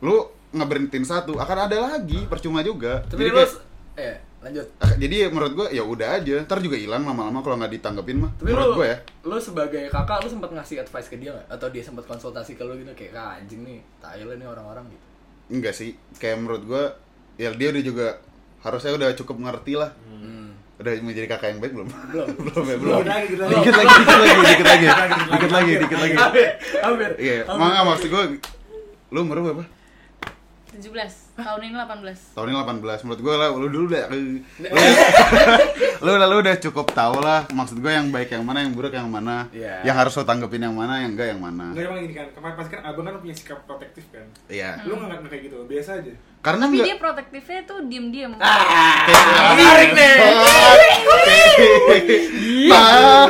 Lu 0.00 0.26
ngeberhentiin 0.50 1.06
satu, 1.06 1.38
akan 1.38 1.58
ada 1.70 1.78
lagi, 1.78 2.26
percuma 2.26 2.62
juga. 2.62 3.02
tapi 3.06 3.22
Jadi 3.22 3.30
lu 3.30 3.38
kayak- 3.38 3.68
eh 3.96 4.16
lanjut 4.40 4.66
jadi 4.96 5.28
menurut 5.28 5.52
gue 5.52 5.66
ya 5.70 5.84
udah 5.84 6.16
aja, 6.16 6.40
ntar 6.40 6.64
juga 6.64 6.72
hilang 6.72 7.04
lama-lama 7.04 7.44
kalau 7.44 7.60
nggak 7.60 7.76
ditanggepin 7.76 8.24
mah. 8.24 8.32
tapi 8.34 8.48
menurut 8.48 8.72
gue 8.72 8.86
ya. 8.88 8.98
lu 9.20 9.36
sebagai 9.36 9.84
kakak 9.92 10.24
lu 10.24 10.28
sempat 10.32 10.48
ngasih 10.50 10.80
advice 10.80 11.12
ke 11.12 11.20
dia 11.20 11.30
nggak 11.30 11.46
atau 11.50 11.68
dia 11.68 11.84
sempat 11.84 12.08
konsultasi 12.08 12.56
ke 12.56 12.64
lu 12.64 12.72
gitu 12.74 12.88
kayak 12.96 13.12
"Kak, 13.12 13.30
anjing 13.36 13.60
nih 13.60 13.84
Thailand 14.00 14.40
nih 14.40 14.48
orang-orang 14.48 14.88
gitu 14.88 15.04
Enggak 15.50 15.74
sih, 15.76 15.92
kayak 16.16 16.40
menurut 16.40 16.62
gua 16.64 16.84
ya 17.40 17.48
dia 17.56 17.68
udah 17.72 17.82
juga 17.82 18.06
harusnya 18.60 18.92
udah 18.92 19.08
cukup 19.16 19.36
ngerti 19.40 19.72
lah. 19.80 19.90
hmm. 20.04 20.52
Udah 20.80 20.92
menjadi 21.00 21.28
kakak 21.28 21.56
yang 21.56 21.60
baik 21.64 21.72
belum? 21.72 21.88
belum 21.88 22.28
belum 22.52 22.64
ya, 22.68 22.76
belum. 22.76 23.00
Dikit 23.48 23.74
lagi, 23.76 23.94
dikit 23.96 24.16
lagi, 24.20 24.32
dikit 24.44 24.66
lagi. 24.68 24.86
Dikit 25.32 25.52
lagi, 25.52 25.72
dikit 25.80 25.98
lagi. 26.00 26.16
hampir 26.84 27.10
Iya, 27.16 27.48
manga 27.48 27.80
maksud 27.88 28.08
gua 28.12 28.22
lu 29.10 29.18
umur 29.24 29.40
lu 29.40 29.44
berapa? 29.48 29.64
17 30.70 30.86
tahun 31.34 31.60
ini 31.66 31.76
18 31.76 32.38
Tahun 32.38 32.46
ini 32.46 32.56
18. 32.56 33.04
Menurut 33.04 33.20
gua 33.20 33.34
lah 33.36 33.48
lu 33.52 33.68
dulu 33.68 33.84
udah 33.90 34.04
lu 36.04 36.10
udah 36.14 36.28
lu 36.30 36.36
udah 36.40 36.54
cukup 36.62 36.86
tahu 36.94 37.18
lah 37.20 37.44
maksud 37.50 37.82
gua 37.82 38.00
yang 38.00 38.08
baik 38.08 38.32
yang 38.32 38.44
mana, 38.46 38.64
yang 38.64 38.72
buruk 38.72 38.94
yang 38.94 39.10
mana. 39.10 39.50
Iya. 39.52 39.84
Yang 39.84 39.96
harus 40.00 40.12
lo 40.16 40.24
tanggepin 40.24 40.62
yang 40.64 40.76
mana, 40.76 41.04
yang 41.04 41.12
enggak 41.12 41.34
yang 41.34 41.42
mana. 41.42 41.74
Enggak 41.74 41.90
emang 41.90 42.00
gini 42.06 42.14
kan, 42.14 42.26
kemarin 42.32 42.54
pasti 42.56 42.70
kan 42.72 42.82
abang 42.86 43.04
kan 43.04 43.18
punya 43.18 43.34
sikap 43.36 43.58
protektif 43.66 44.04
kan. 44.14 44.24
Iya. 44.48 44.80
Lu 44.86 44.94
nggak 44.96 45.26
nggak 45.26 45.30
kayak 45.34 45.42
gitu, 45.50 45.58
biasa 45.66 45.90
aja. 46.00 46.12
Karena 46.40 46.64
tapi 46.64 46.72
enggak 46.74 46.86
dia 46.86 46.96
protektifnya 46.96 47.60
tuh 47.62 47.78
diem-diem 47.84 48.32
ah 48.34 49.04
menarik 49.52 49.90
nih 49.92 50.12
Ah, 52.70 53.26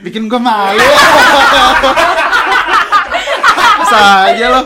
bikin 0.00 0.26
gua 0.26 0.38
malu. 0.38 0.78
Saja 3.84 4.46
loh. 4.48 4.64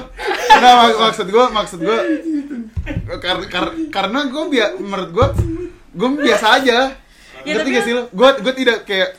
Nah, 0.51 0.73
mak- 0.79 0.99
maksud 1.03 1.27
gua, 1.29 1.45
maksud 1.51 1.79
gua 1.81 1.99
kar 3.17 3.39
kar 3.47 3.65
karena 3.89 4.19
gua 4.27 4.45
biar 4.47 4.71
menurut 4.77 5.11
gua 5.11 5.27
gua 5.93 6.09
biasa 6.17 6.47
aja. 6.55 6.79
Ya, 7.43 7.53
Ngerti 7.55 7.61
tapi- 7.63 7.75
gak 7.75 7.85
sih 7.85 7.95
lo? 7.95 8.03
Gua 8.11 8.35
gua 8.35 8.53
tidak 8.53 8.85
kayak 8.85 9.15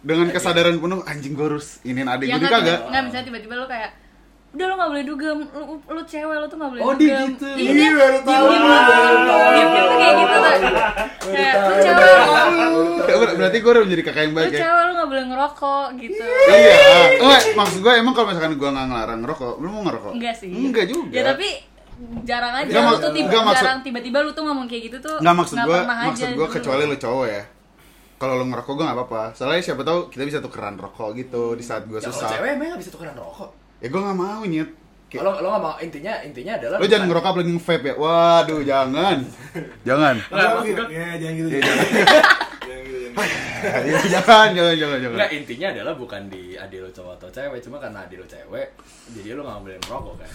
dengan 0.00 0.30
kesadaran 0.30 0.76
penuh 0.76 1.02
anjing 1.02 1.32
gua 1.32 1.46
harus 1.50 1.80
iniin 1.82 2.06
adik 2.06 2.28
ya 2.28 2.36
nggak 2.36 2.50
kagak. 2.52 2.78
nggak 2.84 3.02
misalnya 3.02 3.26
tiba-tiba 3.26 3.54
lu 3.56 3.66
kayak 3.66 3.90
udah 4.56 4.66
lo 4.66 4.74
gak 4.74 4.88
boleh 4.88 5.04
dugem. 5.04 5.38
Lu, 5.46 5.62
lu 5.86 6.02
cewek 6.02 6.32
lo 6.34 6.46
tuh 6.46 6.56
gak 6.56 6.70
boleh 6.70 6.80
Oh, 6.80 6.92
di 6.92 7.04
dugem 7.04 7.28
gitu. 7.30 7.48
iya 7.52 7.70
dia 7.70 7.90
baru 7.92 8.18
tahu. 8.22 8.44
diem 8.48 8.64
diem 8.64 9.68
diem 9.68 9.68
tuh 9.68 9.96
kayak 9.96 10.14
gitu 10.16 10.34
tuh 10.34 10.42
kayak 11.26 11.54
lu 12.66 12.82
cewek 12.98 13.18
ber- 13.18 13.34
berarti 13.36 13.58
gue 13.58 13.70
udah 13.70 13.82
menjadi 13.82 14.02
kakak 14.02 14.22
yang 14.22 14.30
lu 14.30 14.36
baik 14.36 14.48
ya? 14.48 14.60
cewek 14.62 14.82
lu 14.82 14.92
gak 14.94 15.08
boleh 15.08 15.24
ngerokok 15.26 15.86
gitu. 15.98 16.24
Iya. 16.48 16.74
Oh, 17.18 17.30
maksud 17.54 17.78
gue 17.78 17.92
emang 17.94 18.12
kalau 18.12 18.26
misalkan 18.26 18.52
gue 18.54 18.68
nggak 18.68 18.86
ngelarang 18.86 19.20
ngerokok 19.20 19.52
lu 19.56 19.68
mau 19.70 19.82
ngerokok? 19.84 20.12
Enggak 20.14 20.34
sih. 20.34 20.50
Enggak 20.50 20.86
juga. 20.86 21.12
Ya 21.12 21.22
tapi 21.26 21.48
jarang 22.22 22.54
aja. 22.54 22.68
Enggak, 22.70 22.84
lu 22.86 22.96
tuh 22.98 23.12
tiba 23.12 23.26
enggak, 23.26 23.42
maksud- 23.42 23.60
jarang 23.62 23.78
tiba-tiba 23.82 24.18
lu 24.20 24.30
tuh 24.30 24.42
ngomong 24.42 24.66
kayak 24.66 24.82
gitu 24.86 24.98
tuh 25.02 25.16
nggak 25.18 25.34
maksud 25.34 25.56
gue 25.58 25.78
maksud 25.82 26.28
gue 26.28 26.38
dulu. 26.38 26.54
kecuali 26.54 26.82
lu 26.84 26.96
cowok 26.96 27.26
ya. 27.26 27.42
Kalau 28.16 28.34
lu 28.34 28.44
ngerokok 28.46 28.72
gue 28.72 28.84
nggak 28.86 28.98
apa-apa. 28.98 29.22
Soalnya 29.30 29.60
siapa 29.62 29.82
tahu 29.82 30.08
kita 30.08 30.24
bisa 30.24 30.38
tukeran 30.40 30.74
rokok 30.74 31.12
gitu 31.14 31.52
di 31.52 31.60
saat 31.60 31.84
gue 31.84 31.96
Ya, 31.96 32.02
kalau 32.02 32.16
susah. 32.16 32.28
cewek 32.32 32.50
emang 32.50 32.68
gak 32.70 32.80
bisa 32.80 32.90
tukeran 32.90 33.12
rokok. 33.12 33.50
Ya 33.78 33.86
gue 33.86 34.00
nggak 34.00 34.16
mau 34.16 34.42
nyet 34.42 34.70
Kayak- 35.06 35.22
Kalau 35.22 35.38
lo 35.38 35.48
gak 35.48 35.62
mau 35.62 35.74
intinya 35.78 36.12
intinya 36.20 36.52
adalah 36.56 36.76
lu 36.76 36.86
jangan 36.86 37.06
ngerokok 37.06 37.30
apalagi 37.30 37.50
nge-vape 37.52 37.84
ya 37.84 37.94
waduh 37.94 38.60
jangan 38.60 39.18
jangan 39.82 40.14
Nggak, 40.18 40.48
gua- 40.66 40.90
Ya, 40.90 41.08
jangan 41.16 41.34
gitu. 41.36 41.48
Jangan. 41.56 41.70
Jangan 42.66 43.82
gitu, 43.86 44.06
jangan. 44.10 44.48
Ya, 44.50 44.58
jangan 44.58 44.76
jangan 44.76 44.98
jangan 44.98 45.14
Enggak, 45.14 45.30
intinya 45.32 45.66
adalah 45.70 45.94
bukan 45.94 46.22
di 46.26 46.42
adik 46.54 46.78
lo 46.78 46.90
cowok 46.90 47.12
atau 47.16 47.28
cewek, 47.30 47.60
cuma 47.60 47.76
karena 47.78 48.02
adik 48.02 48.18
lo 48.18 48.26
cewek, 48.26 48.68
jadi 49.10 49.28
lo 49.32 49.42
gak 49.42 49.62
boleh 49.62 49.78
merokok 49.80 50.14
kan. 50.18 50.30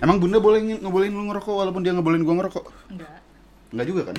emang 0.00 0.16
bunda 0.18 0.38
boleh 0.38 0.60
nge- 0.60 0.80
ngebolehin 0.80 1.12
lu 1.12 1.24
ngerokok 1.26 1.54
walaupun 1.56 1.80
dia 1.80 1.90
ngebolehin 1.90 2.22
gue 2.22 2.34
ngerokok 2.36 2.64
enggak 2.90 3.14
Enggak 3.70 3.86
juga 3.88 4.02
kan 4.06 4.16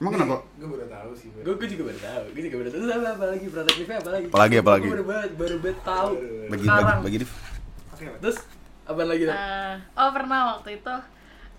emang 0.00 0.12
kenapa 0.12 0.36
Gue 0.56 0.68
baru 0.70 0.86
tahu 0.86 1.10
sih. 1.12 1.28
Gue 1.34 1.54
gue 1.54 1.68
juga 1.68 1.82
baru 1.86 2.00
tahu, 2.00 2.22
gue 2.30 2.42
juga 2.42 2.56
baru 2.56 2.68
tahu. 2.68 2.78
Terus 2.78 2.90
apa, 2.90 3.24
lagi 3.26 3.46
protektifnya 3.46 3.96
apa 3.96 4.10
lagi? 4.10 4.26
Apalagi, 4.26 4.54
apalagi? 4.58 4.82
Gue 4.82 4.94
baru 4.94 5.06
banget, 5.06 5.30
baru 5.36 5.56
banget 5.58 5.78
tahu. 5.82 6.10
bagi 6.46 6.64
Sekarang. 6.64 6.84
bagi 6.84 7.04
bagi 7.04 7.16
Div. 7.18 7.32
Terus 8.18 8.38
apa 8.82 9.00
lagi? 9.04 9.24
Eh, 9.24 9.74
oh 9.94 10.10
pernah 10.10 10.40
waktu 10.50 10.70
itu 10.74 10.94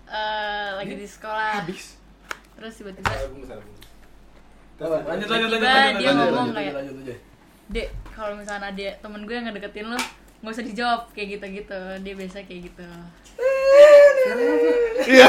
eh, 0.04 0.68
lagi 0.74 0.94
di 0.94 1.06
sekolah 1.06 1.50
Habis. 1.60 1.84
terus 2.52 2.72
tiba-tiba? 2.76 3.08
Lanjut 4.76 5.28
lanjut 5.28 5.48
lanjut 5.48 5.70
dia 5.96 6.10
ngomong 6.12 6.50
kayak- 6.50 6.74
lanjut 6.74 6.96
aja. 7.00 7.14
dek 7.68 7.86
kalau 8.12 8.34
misalnya 8.34 8.68
ada 8.68 8.88
temen 8.98 9.22
gue 9.22 9.32
yang 9.32 9.46
ngedeketin 9.46 9.86
lo 9.86 9.96
nggak 10.42 10.52
usah 10.52 10.66
dijawab 10.66 11.00
kayak 11.14 11.28
gitu 11.32 11.46
gitu 11.56 11.78
dia 12.02 12.12
biasa 12.12 12.42
kayak 12.42 12.62
gitu 12.66 12.84
Iya, 15.02 15.26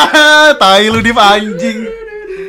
tai 0.60 0.86
lu 0.86 1.00
Div 1.00 1.16
anjing. 1.16 1.80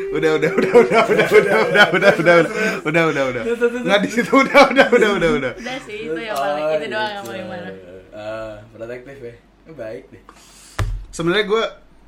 Udah, 0.09 0.31
udah, 0.35 0.51
udah, 0.51 0.71
udah, 0.75 1.01
udah, 1.05 1.27
udah, 1.29 1.57
udah, 1.61 1.85
udah, 1.87 2.11
udah, 2.17 2.35
udah, 2.81 3.03
udah, 3.05 3.23
udah. 3.29 3.43
Nggak 3.79 3.99
di 4.01 4.09
situ, 4.09 4.31
udah, 4.33 4.61
udah, 4.67 4.87
udah, 4.89 5.09
udah, 5.13 5.29
udah. 5.31 5.51
udah 5.53 5.77
sih 5.83 5.97
itu 6.03 6.17
yang 6.17 6.33
paling 6.33 6.63
Oh, 6.63 6.73
itu 6.73 6.87
doang 6.87 7.05
yang 7.07 7.19
gitu. 7.19 7.29
paling 7.29 7.47
mana 7.47 7.69
Ah, 8.11 8.53
protektif 8.73 9.17
ya. 9.19 9.33
Eh, 9.63 9.73
Baik 9.73 10.03
deh. 10.09 10.23
Sebenarnya 11.09 11.45
gue, 11.45 11.63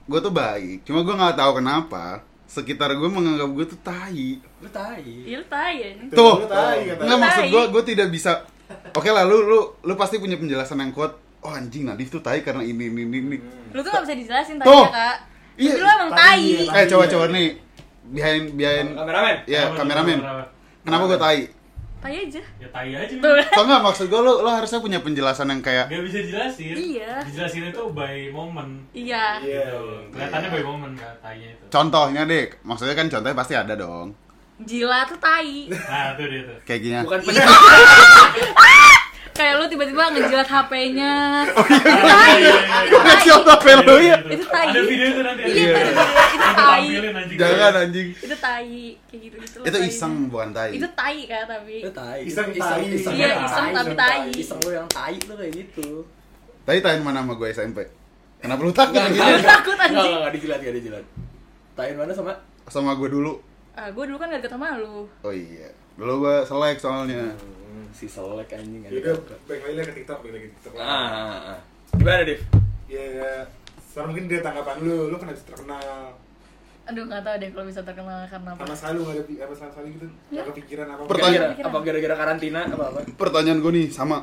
gue 0.08 0.20
tuh 0.20 0.34
baik. 0.34 0.77
Cuma 0.84 1.00
gue 1.01 1.13
nggak 1.13 1.36
tahu 1.36 1.51
kenapa 1.55 2.05
sekitar 2.46 2.89
gue 2.91 3.08
menganggap 3.08 3.50
gue 3.50 3.65
tuh 3.65 3.79
tai. 3.79 4.41
Lu 4.41 4.67
tai. 4.67 5.05
iya 5.05 5.38
lu 5.38 5.46
tahu 5.46 5.72
ya 5.72 5.88
ini 5.93 6.03
Tuh, 6.10 6.36
tai, 6.43 6.79
nggak 6.91 7.17
maksud 7.17 7.43
Tai. 7.43 7.50
gue, 7.50 7.63
gue 7.70 7.84
tidak 7.86 8.08
bisa. 8.10 8.31
Oke 8.91 9.08
lah, 9.08 9.24
lu, 9.24 9.39
lu, 9.41 9.60
lu 9.79 9.93
pasti 9.93 10.17
punya 10.17 10.36
penjelasan 10.36 10.79
yang 10.79 10.91
kuat. 10.91 11.13
Oh 11.41 11.50
anjing, 11.50 11.86
Nadif 11.86 12.10
tuh 12.10 12.20
tai 12.20 12.41
karena 12.41 12.62
ini, 12.62 12.86
ini, 12.86 13.01
ini, 13.01 13.17
ini. 13.20 13.38
lu 13.72 13.81
tuh 13.81 13.89
gak 13.89 14.03
bisa 14.03 14.13
dijelasin 14.15 14.55
tadi 14.58 14.67
Tuh. 14.67 14.84
ya 14.84 14.91
kak 14.91 15.17
Iya. 15.58 15.74
Lu 15.74 15.86
emang 15.86 16.12
tai 16.12 16.43
Eh, 16.63 16.86
coba-coba 16.86 17.25
nih, 17.29 17.48
behind, 18.03 18.53
behind, 18.53 18.88
Kameramen. 18.91 19.36
ya 19.46 19.62
kameramen. 19.72 20.17
kenapa, 20.17 20.43
Kenapa 20.81 21.03
gue 21.05 21.20
tai? 21.20 21.41
tai 22.01 22.17
aja 22.20 22.41
Ya 22.58 22.65
tai 22.67 22.89
aja. 22.91 23.13
tuh 23.13 23.29
Atau 23.53 23.63
enggak 23.63 23.81
maksud 23.84 24.05
gue 24.08 24.17
lu, 24.20 24.41
lu 24.41 24.50
harusnya 24.50 24.79
punya 24.79 25.00
penjelasan 25.00 25.46
yang 25.48 25.62
kayak 25.62 25.86
Gak 25.86 26.01
bisa 26.01 26.20
jelasin. 26.20 26.74
Iya. 26.74 27.22
Dijelasin 27.22 27.63
itu 27.67 27.81
by 27.91 28.17
moment. 28.29 28.74
iya 28.91 29.38
Iya. 29.38 29.70
Gitu. 29.70 29.81
Kelihatannya 30.10 30.50
by 30.50 30.63
moment 30.63 30.93
kan 30.96 31.13
tainya 31.22 31.50
itu. 31.51 31.63
contohnya 31.70 32.22
deh. 32.25 32.50
Maksudnya 32.60 32.96
kan 32.96 33.05
contohnya 33.08 33.38
pasti 33.38 33.53
ada 33.53 33.74
dong. 33.75 34.17
Jila 34.60 35.05
tuh 35.05 35.17
tai 35.17 35.70
Nah, 35.70 36.13
itu 36.13 36.24
dia 36.27 36.41
tuh. 36.43 36.58
Kayak 36.63 36.79
gini. 36.79 36.96
Bukan 37.01 37.20
kayak 39.41 39.53
lu 39.57 39.65
tiba-tiba 39.65 40.03
ngejilat 40.07 40.45
HP-nya 40.45 41.13
Oh, 41.51 41.65
itu 41.65 41.81
iya. 41.81 42.05
tai 42.05 42.86
Ngasih 42.88 43.31
apa 43.33 43.71
lu 43.81 43.95
ya? 44.00 44.17
Itu 44.24 44.45
tai. 44.45 44.67
Ada 44.67 44.81
video 44.83 45.07
itu 45.07 45.21
nanti. 45.21 45.41
Iya, 45.43 45.71
itu. 45.74 46.03
Itu 46.31 46.48
tai. 46.53 46.86
Jangan 47.33 47.74
anjing. 47.75 48.07
itu 48.13 48.36
tai 48.38 48.69
kayak 49.03 49.19
gitu 49.19 49.36
gitu 49.39 49.57
Itu 49.63 49.77
iseng 49.81 50.13
bukan 50.27 50.50
tai. 50.51 50.69
itu 50.71 50.88
tai 50.91 51.19
kan 51.25 51.43
tapi 51.50 51.75
Lu 51.81 51.91
tai. 51.91 52.19
Iseng 52.24 52.48
tai. 52.53 52.81
Iya, 53.12 53.29
iseng 53.41 53.67
tapi 53.71 53.93
tai. 53.95 54.21
Iseng 54.31 54.60
lu 54.62 54.71
yang 54.71 54.88
tai 54.88 55.15
tuh 55.17 55.36
kayak 55.36 55.51
gitu. 55.51 56.05
Tadi 56.62 56.79
tai 56.79 56.98
mana 57.00 57.19
sama 57.19 57.33
gue 57.33 57.48
SMP? 57.50 57.79
Kenapa 58.38 58.62
lu 58.62 58.71
takut 58.71 58.93
Enggak, 58.95 59.10
gitu? 59.12 59.21
enggak, 59.21 59.41
Takut, 59.48 59.75
anjing. 59.75 59.98
enggak, 59.98 60.17
enggak 60.17 60.33
dijilat, 60.33 60.57
enggak 60.60 60.75
dijilat. 60.75 61.05
Tai 61.71 61.91
mana 61.91 62.12
sama 62.12 62.31
Sama 62.67 62.91
gue 62.93 63.10
dulu. 63.10 63.33
ah 63.71 63.88
gue 63.88 64.03
dulu 64.03 64.17
kan 64.17 64.27
gak 64.27 64.41
deket 64.41 64.51
sama 64.51 64.75
lu 64.75 65.07
Oh 65.19 65.31
iya. 65.31 65.69
Dulu 65.93 66.13
gue 66.21 66.36
selek 66.43 66.77
soalnya. 66.77 67.33
Si 67.91 68.05
selek 68.05 68.50
anjing 68.51 68.81
Ya 68.83 69.13
udah, 69.13 69.15
balik 69.43 69.62
lagi 69.62 69.75
lah 69.75 69.86
ke 69.86 69.93
TikTok, 69.93 70.17
balik 70.21 70.33
lagi 70.33 70.45
ke 70.45 70.53
TikTok. 70.57 70.74
Ah, 70.75 70.86
ah, 70.86 71.39
ah. 71.50 71.60
Gimana, 71.93 72.24
Div? 72.24 72.39
Ya, 72.88 73.03
ya. 73.03 73.31
Sekarang 73.83 74.07
mungkin 74.10 74.25
dia 74.25 74.39
tanggapan 74.39 74.75
lu, 74.79 75.07
lu 75.07 75.15
kan 75.15 75.27
bisa 75.29 75.45
terkenal. 75.45 75.83
aduh 76.81 77.05
gak 77.05 77.21
tau 77.21 77.38
deh 77.38 77.48
kalau 77.48 77.65
bisa 77.67 77.81
terkenal 77.81 78.25
karena 78.25 78.50
apa 78.50 78.62
Sama 78.63 78.74
sekali 78.74 78.93
lu 78.93 79.01
nggak 79.03 79.15
ada 79.15 79.33
apa 79.39 79.53
sama 79.53 79.69
sekali 79.69 79.88
gitu, 79.91 80.05
nggak 80.27 80.45
kepikiran 80.50 80.88
apa. 80.89 81.01
Pertanyaan- 81.05 81.43
Gara-gara- 81.45 81.69
apa 81.69 81.77
gara-gara 81.79 82.15
karantina 82.17 82.62
apa 82.65 82.83
apa? 82.89 83.00
Pertanyaan 83.13 83.60
gue 83.60 83.71
nih 83.71 83.86
sama 83.88 84.17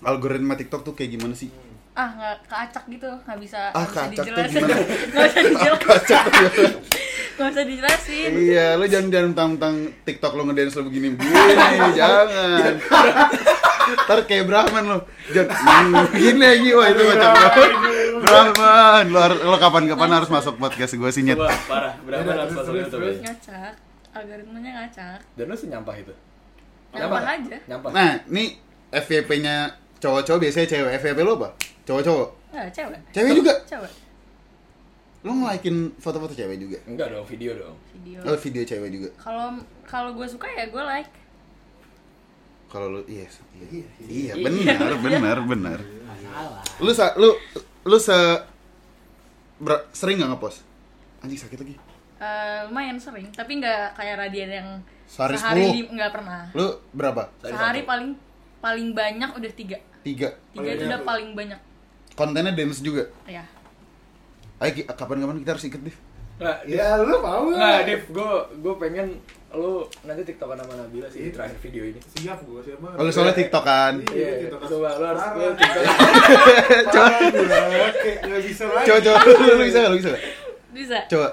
algoritma 0.00 0.54
TikTok 0.54 0.80
tuh 0.82 0.94
kayak 0.94 1.10
gimana 1.12 1.34
sih? 1.34 1.50
Ah 1.92 2.08
nggak 2.08 2.36
keacak 2.46 2.84
gitu 2.88 3.10
nggak 3.20 3.38
bisa 3.38 3.60
Ah, 3.70 3.82
nggak 3.82 4.08
bisa 4.08 4.22
dijelasin 4.22 4.62
gimana? 4.62 4.76
nggak 5.10 5.24
bisa 5.26 5.40
dijelasin 5.50 5.80
Kacau 5.80 6.22
ya. 6.22 6.50
nggak 7.36 7.48
bisa 7.50 7.62
dijelasin 7.64 8.30
Iya, 8.30 8.66
lu 8.74 8.84
jangan 8.86 9.08
jangan 9.10 9.30
tentang 9.34 9.74
TikTok 10.00 10.32
lu 10.34 10.42
ngedance 10.44 10.74
lu 10.74 10.84
begini 10.86 11.08
begini, 11.12 11.34
jangan. 11.94 12.72
Ntar 13.90 14.18
kayak 14.22 14.44
Brahman 14.44 14.84
lu. 14.86 14.98
Jangan 15.30 15.50
hmm, 15.50 16.04
begini 16.10 16.38
lagi, 16.38 16.68
wah 16.70 16.86
itu 16.86 17.02
macam 17.02 17.30
Brahman. 18.20 19.04
Lu, 19.08 19.18
harus- 19.18 19.40
lu 19.40 19.56
kapan-kapan 19.56 20.10
harus 20.12 20.28
masuk 20.28 20.54
podcast 20.56 20.92
gue 20.94 21.10
sih 21.10 21.22
nyet. 21.22 21.40
Parah, 21.66 21.96
berapa 21.98 22.22
Yaudah, 22.22 22.34
harus 22.38 22.54
masuk 22.54 22.70
terus, 22.70 22.84
YouTube 22.84 23.02
ya? 23.02 23.12
ngacak 23.24 23.72
algoritmanya 24.10 24.70
ngacak 24.76 25.18
Dan 25.32 25.44
lu 25.46 25.56
senyampah 25.56 25.94
itu? 25.96 26.12
Nyampah 26.92 27.22
aja. 27.24 27.56
Nyampah. 27.66 27.90
Nah, 27.90 28.10
nih 28.26 28.48
FYP-nya 28.92 29.56
cowok-cowok 29.96 30.40
biasanya 30.40 30.66
cewek. 30.68 30.92
FYP 30.98 31.18
lu 31.20 31.32
apa? 31.34 31.48
Cowok-cowok. 31.90 32.28
nggak 32.50 32.68
cewek 32.70 32.98
Cewek 33.10 33.32
juga. 33.36 33.54
cewek 33.64 33.92
Lu 35.20 35.36
nge-likein 35.36 35.76
foto-foto 35.96 36.32
cewek 36.32 36.56
juga. 36.56 36.78
Enggak 36.84 37.10
dong, 37.10 37.22
video 37.24 37.52
dong. 37.52 37.76
video 37.92 38.18
Oh, 38.22 38.32
video 38.34 38.62
cewek 38.64 38.88
juga. 38.88 39.08
kalau 39.16 39.52
kalau 39.84 40.10
gue 40.12 40.24
suka 40.24 40.46
ya 40.48 40.64
gue 40.64 40.82
like 40.82 41.10
Kalau 42.66 42.86
lu 42.88 43.02
iya, 43.04 43.26
iya. 43.52 43.66
Iya, 43.66 43.84
Iya, 44.00 44.32
Iya. 44.32 44.34
benar, 44.40 44.90
benar, 44.96 45.36
benar. 45.44 45.78
Salah. 46.22 46.62
Lu 46.78 46.90
sa 46.90 47.06
lu 47.16 47.34
lu 47.82 47.98
se 47.98 48.14
ber- 49.58 49.90
sering 49.90 50.16
nggak 50.16 50.30
ngepost? 50.30 50.62
Anjing 51.20 51.36
sakit 51.36 51.58
lagi. 51.58 51.74
Eh, 52.16 52.60
lumayan 52.64 52.94
sering 52.96 53.26
tapi 53.30 53.58
nggak 53.58 53.92
kayak 53.92 54.14
Radian 54.16 54.50
yang 54.52 54.68
Sehari 55.04 55.34
sehari 55.34 55.62
10. 55.64 55.74
di- 55.74 55.90
nggak 55.90 56.12
pernah 56.12 56.40
Lu 56.52 56.66
berapa? 56.92 57.22
Sehari 57.40 57.50
sehari 57.50 57.80
paling 57.82 58.10
paling 58.60 58.88
banyak 58.92 59.30
udah 59.32 59.50
tiga 59.50 59.78
Tiga. 60.00 60.28
tiga 60.52 60.70
itu 60.70 60.84
udah 60.86 61.00
paling 61.02 61.32
banyak 61.34 61.58
Kontennya 62.20 62.52
dance 62.52 62.84
juga. 62.84 63.08
ya 63.24 63.40
Ayo 64.60 64.84
kapan-kapan 64.84 65.40
kita 65.40 65.56
harus 65.56 65.64
ikut, 65.64 65.80
Div. 65.80 65.96
Div. 66.36 66.76
Ya, 66.76 67.00
lu 67.00 67.16
mau 67.18 67.48
Nggak, 67.48 67.56
nggak? 67.56 67.78
Div, 67.88 68.02
gue 68.12 68.30
gue 68.60 68.74
pengen 68.76 69.06
lu 69.50 69.72
nanti 70.04 70.22
tiktokan 70.22 70.60
sama 70.60 70.76
Nabila 70.76 71.08
sih 71.08 71.26
di 71.26 71.30
terakhir 71.32 71.56
video 71.58 71.82
ini. 71.82 72.00
Siap 72.14 72.44
gua, 72.44 72.60
siap 72.60 72.76
banget. 72.78 72.96
Oh, 72.96 73.02
lu 73.02 73.10
soalnya 73.10 73.34
TikTok 73.34 73.64
kan. 73.64 73.94
Iya, 74.06 74.12
Iya, 74.14 74.32
TikTok. 74.46 74.60
coba 74.68 74.88
lu 74.94 75.04
harus 75.08 75.22
lu 75.26 75.48
tiktok. 75.56 75.82
Coba 76.94 77.16
nggak 78.20 78.42
bisa 78.46 78.64
lagi. 78.68 78.86
coba 78.86 78.98
coba 79.00 79.18
lu, 79.24 79.32
lu 79.58 79.64
bisa 79.64 79.78
lu 79.88 79.96
bisa 79.98 80.10
bisa 80.70 80.98
Coba. 81.08 81.28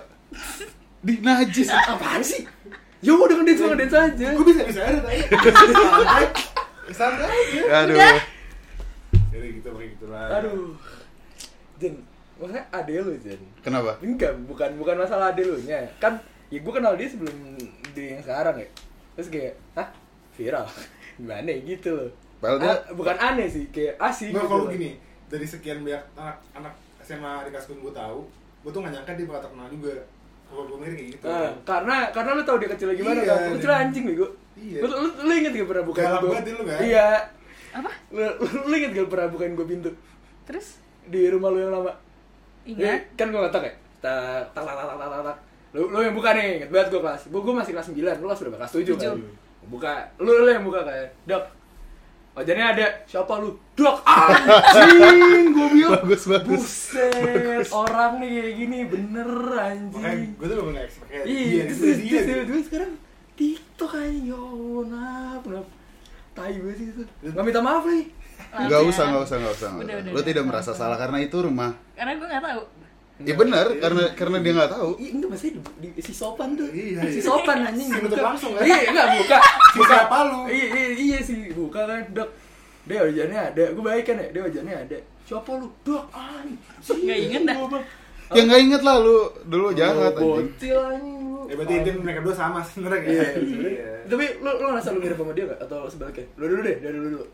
Di 1.04 1.14
najis. 1.22 1.68
Apaan 1.70 2.24
sih? 2.24 2.42
Ya 3.00 3.12
udah 3.14 3.36
ngedance 3.38 3.62
lu 3.62 3.68
ngedance 3.70 3.96
aja. 3.96 4.28
Gua 4.34 4.46
bisa 4.48 4.62
bisa 4.66 4.82
ada 4.82 5.00
tadi. 5.04 5.20
Santai. 5.78 6.26
Santai 6.90 7.28
aja. 7.28 7.62
Aduh. 7.84 8.37
Jadi 9.38 9.48
gitu 9.56 9.68
pakai 9.70 9.88
gitu 9.92 10.06
lah. 10.08 10.28
Aduh. 10.36 10.74
Jen, 11.78 11.94
maksudnya 12.36 12.64
ade 12.72 12.94
lu 12.98 13.14
Jen. 13.18 13.42
Kenapa? 13.62 13.92
Enggak, 14.00 14.34
bukan 14.44 14.70
bukan 14.76 14.96
masalah 14.98 15.30
ade 15.30 15.44
lu 15.44 15.58
nya. 15.62 15.86
Kan 15.98 16.18
ya 16.48 16.58
gue 16.58 16.74
kenal 16.74 16.94
dia 16.94 17.06
sebelum 17.06 17.36
dia 17.94 18.18
yang 18.18 18.24
sekarang 18.24 18.56
ya. 18.56 18.68
Terus 19.14 19.30
kayak, 19.30 19.54
hah? 19.74 19.88
Viral. 20.34 20.66
Gimana 21.18 21.46
ya 21.48 21.60
gitu 21.64 21.90
loh. 21.92 22.10
Padahal 22.38 22.58
dia- 22.60 22.70
Ah, 22.70 22.94
bukan 22.94 23.18
aneh 23.18 23.48
sih, 23.48 23.66
kayak 23.68 23.98
asik 24.00 24.30
Nggak, 24.30 24.42
gitu. 24.42 24.52
kalau 24.52 24.66
loh. 24.66 24.72
gini, 24.72 24.90
dari 25.26 25.46
sekian 25.46 25.82
banyak 25.82 26.04
anak 26.14 26.38
anak 26.54 26.74
SMA 27.00 27.34
di 27.42 27.50
kelas 27.50 27.66
gue 27.68 27.94
tahu, 27.94 28.20
gue 28.62 28.70
tuh 28.70 28.80
nggak 28.80 28.94
nyangka 28.94 29.12
dia 29.14 29.26
bakal 29.26 29.42
terkenal 29.44 29.68
juga. 29.68 29.94
Kalau 30.48 30.64
gue 30.64 30.78
mikir 30.80 30.94
kayak 30.94 31.10
gitu. 31.12 31.26
Nah, 31.26 31.52
karena 31.62 31.96
karena 32.10 32.30
lu 32.32 32.44
tau 32.44 32.56
dia 32.56 32.70
kecil 32.70 32.90
gimana 32.94 33.20
Iya, 33.20 33.28
kan? 33.28 33.52
Kecil 33.54 33.72
anjing 33.76 34.04
bego. 34.06 34.28
Iya. 34.56 34.80
Lu, 34.80 34.88
lu, 34.88 35.10
lu 35.20 35.32
inget 35.36 35.52
gak 35.54 35.68
pernah 35.68 35.84
buka 35.84 36.00
Galak 36.00 36.18
gua? 36.18 36.30
banget 36.32 36.44
dia 36.44 36.54
lu, 36.54 36.64
kan? 36.64 36.80
Iya. 36.80 37.08
Apa? 37.80 37.92
Lu, 38.12 38.24
lu 38.70 38.74
inget 38.74 38.92
gak 38.94 39.10
pernah 39.10 39.28
bukain 39.30 39.54
gue 39.54 39.68
pintu? 39.68 39.92
Terus? 40.46 40.80
Di 41.06 41.30
rumah 41.30 41.50
lu 41.52 41.60
yang 41.62 41.74
lama. 41.74 41.92
Ingat. 42.68 42.84
Eh, 42.84 43.00
kan 43.16 43.32
gue 43.32 43.40
ngetok 43.40 43.64
ya 43.64 43.74
tak 43.98 44.54
tak 44.54 44.64
tak 44.64 44.76
tak 44.78 44.86
tak 44.94 45.10
tak 45.10 45.22
tak 45.26 45.38
lu 45.76 45.90
lu 45.92 46.00
yang 46.00 46.16
buka 46.16 46.32
nih 46.32 46.64
inget 46.64 46.70
banget 46.72 46.88
gue 46.96 47.02
kelas. 47.04 47.22
Gue 47.28 47.42
gue 47.44 47.54
masih 47.54 47.72
kelas 47.76 47.88
9 47.92 47.98
lu 47.98 48.26
kelas 48.30 48.40
berapa? 48.46 48.58
Kelas 48.62 48.72
7 48.72 48.82
kan 48.82 48.88
Tujuh. 48.88 49.14
Gua 49.62 49.68
buka. 49.68 49.94
Lu 50.22 50.32
lu 50.32 50.50
yang 50.50 50.64
buka 50.64 50.80
kayak 50.86 51.08
dok 51.28 51.44
wajannya 52.38 52.66
ada. 52.78 52.88
Siapa 53.04 53.34
lu? 53.42 53.50
Dok 53.76 53.98
anjing 54.06 55.46
gue 55.52 55.68
bilang. 55.76 56.02
Bagus, 56.06 56.24
bagus. 56.30 56.64
buset 56.94 57.68
orang 57.74 58.12
nih 58.22 58.30
kayak 58.32 58.54
gini 58.56 58.80
bener 58.88 59.30
Makanya 59.30 60.08
anjing 60.08 60.32
gue 60.38 60.46
tuh 60.46 60.56
belum 60.62 60.78
expect 60.78 61.10
iya 61.28 61.62
terus 61.68 62.00
gitu. 62.00 62.34
terus 62.48 62.64
sekarang 62.70 62.92
tiktok 63.38 63.92
aja 63.98 64.14
yo 64.24 64.42
kenapa 64.86 65.46
kenapa 65.46 65.72
tai 66.38 66.54
banget 66.62 66.78
sih 66.78 66.88
itu 66.94 67.02
nggak 67.26 67.44
minta 67.44 67.62
maaf 67.62 67.84
lagi 67.84 68.06
Gak 68.48 68.82
usah, 68.86 69.06
gak 69.12 69.24
usah, 69.28 69.38
gak 69.44 69.54
usah. 69.60 69.70
nggak 69.76 69.84
Udah, 69.84 69.96
usah. 69.98 70.04
udah, 70.08 70.14
Lu 70.14 70.20
udah. 70.22 70.28
tidak 70.30 70.44
merasa 70.46 70.72
salah 70.72 70.96
karena 70.96 71.18
itu 71.20 71.36
rumah. 71.42 71.74
karena 71.98 72.12
gue 72.16 72.28
nggak 72.30 72.46
tahu 72.46 72.62
Ya 73.18 73.34
benar, 73.34 73.66
karena 73.82 74.04
karena 74.14 74.38
dia 74.46 74.54
nggak 74.54 74.72
tahu. 74.78 74.90
Iya, 75.02 75.10
enggak 75.18 75.30
masih 75.34 75.50
di, 75.82 75.90
di, 75.90 76.02
si 76.06 76.14
sopan 76.14 76.54
tuh. 76.54 76.70
Iya, 76.70 77.02
si 77.10 77.18
iya. 77.18 77.26
sopan 77.26 77.58
anjing. 77.66 77.90
Si 77.90 77.98
buka. 78.06 78.22
langsung, 78.22 78.54
kan? 78.54 78.62
Iya, 78.62 78.78
enggak 78.94 79.08
buka. 79.18 79.38
Si 79.74 79.80
siapa 79.82 80.18
lu? 80.30 80.40
Iya, 80.46 80.66
iya, 80.70 80.90
iya 80.94 81.18
sih, 81.26 81.50
buka 81.50 81.82
kan, 81.90 82.06
Dok. 82.14 82.30
Dia 82.86 83.02
wajannya 83.02 83.40
ada. 83.42 83.64
Gue 83.74 83.84
baik 83.84 84.04
kan 84.06 84.22
ya, 84.22 84.28
dia 84.30 84.42
wajannya 84.46 84.76
ada. 84.86 84.98
Siapa 85.26 85.50
lu? 85.58 85.66
Dok, 85.82 86.04
anjing. 86.14 86.58
Nggak 87.10 87.20
inget 87.26 87.42
dah. 87.50 87.58
Ya 88.38 88.42
nggak 88.46 88.62
inget 88.62 88.82
lah 88.86 88.96
lu 89.02 89.18
dulu 89.50 89.68
jahat 89.74 90.14
Oh, 90.14 90.38
anjing. 90.38 90.54
Bocil 90.54 90.78
anjing 90.78 91.18
lu. 91.26 91.37
Ya 91.48 91.56
berarti 91.56 91.74
itu 91.78 91.90
mereka 91.98 92.20
berdua 92.20 92.38
sama 92.38 92.60
sebenarnya 92.62 93.00
Iya, 93.02 93.24
kayak. 93.24 93.34
iya. 93.42 93.92
Tapi 94.06 94.26
lu 94.38 94.52
lu 94.54 94.66
ngerasa 94.70 94.90
lu 94.90 95.00
mirip 95.00 95.16
sama 95.16 95.32
dia 95.32 95.46
gak? 95.46 95.60
Atau 95.62 95.80
sebaliknya? 95.88 96.26
Lu 96.36 96.46
dulu 96.46 96.62
deh, 96.62 96.76
dari 96.78 96.94
dulu 96.94 97.10
dulu. 97.12 97.26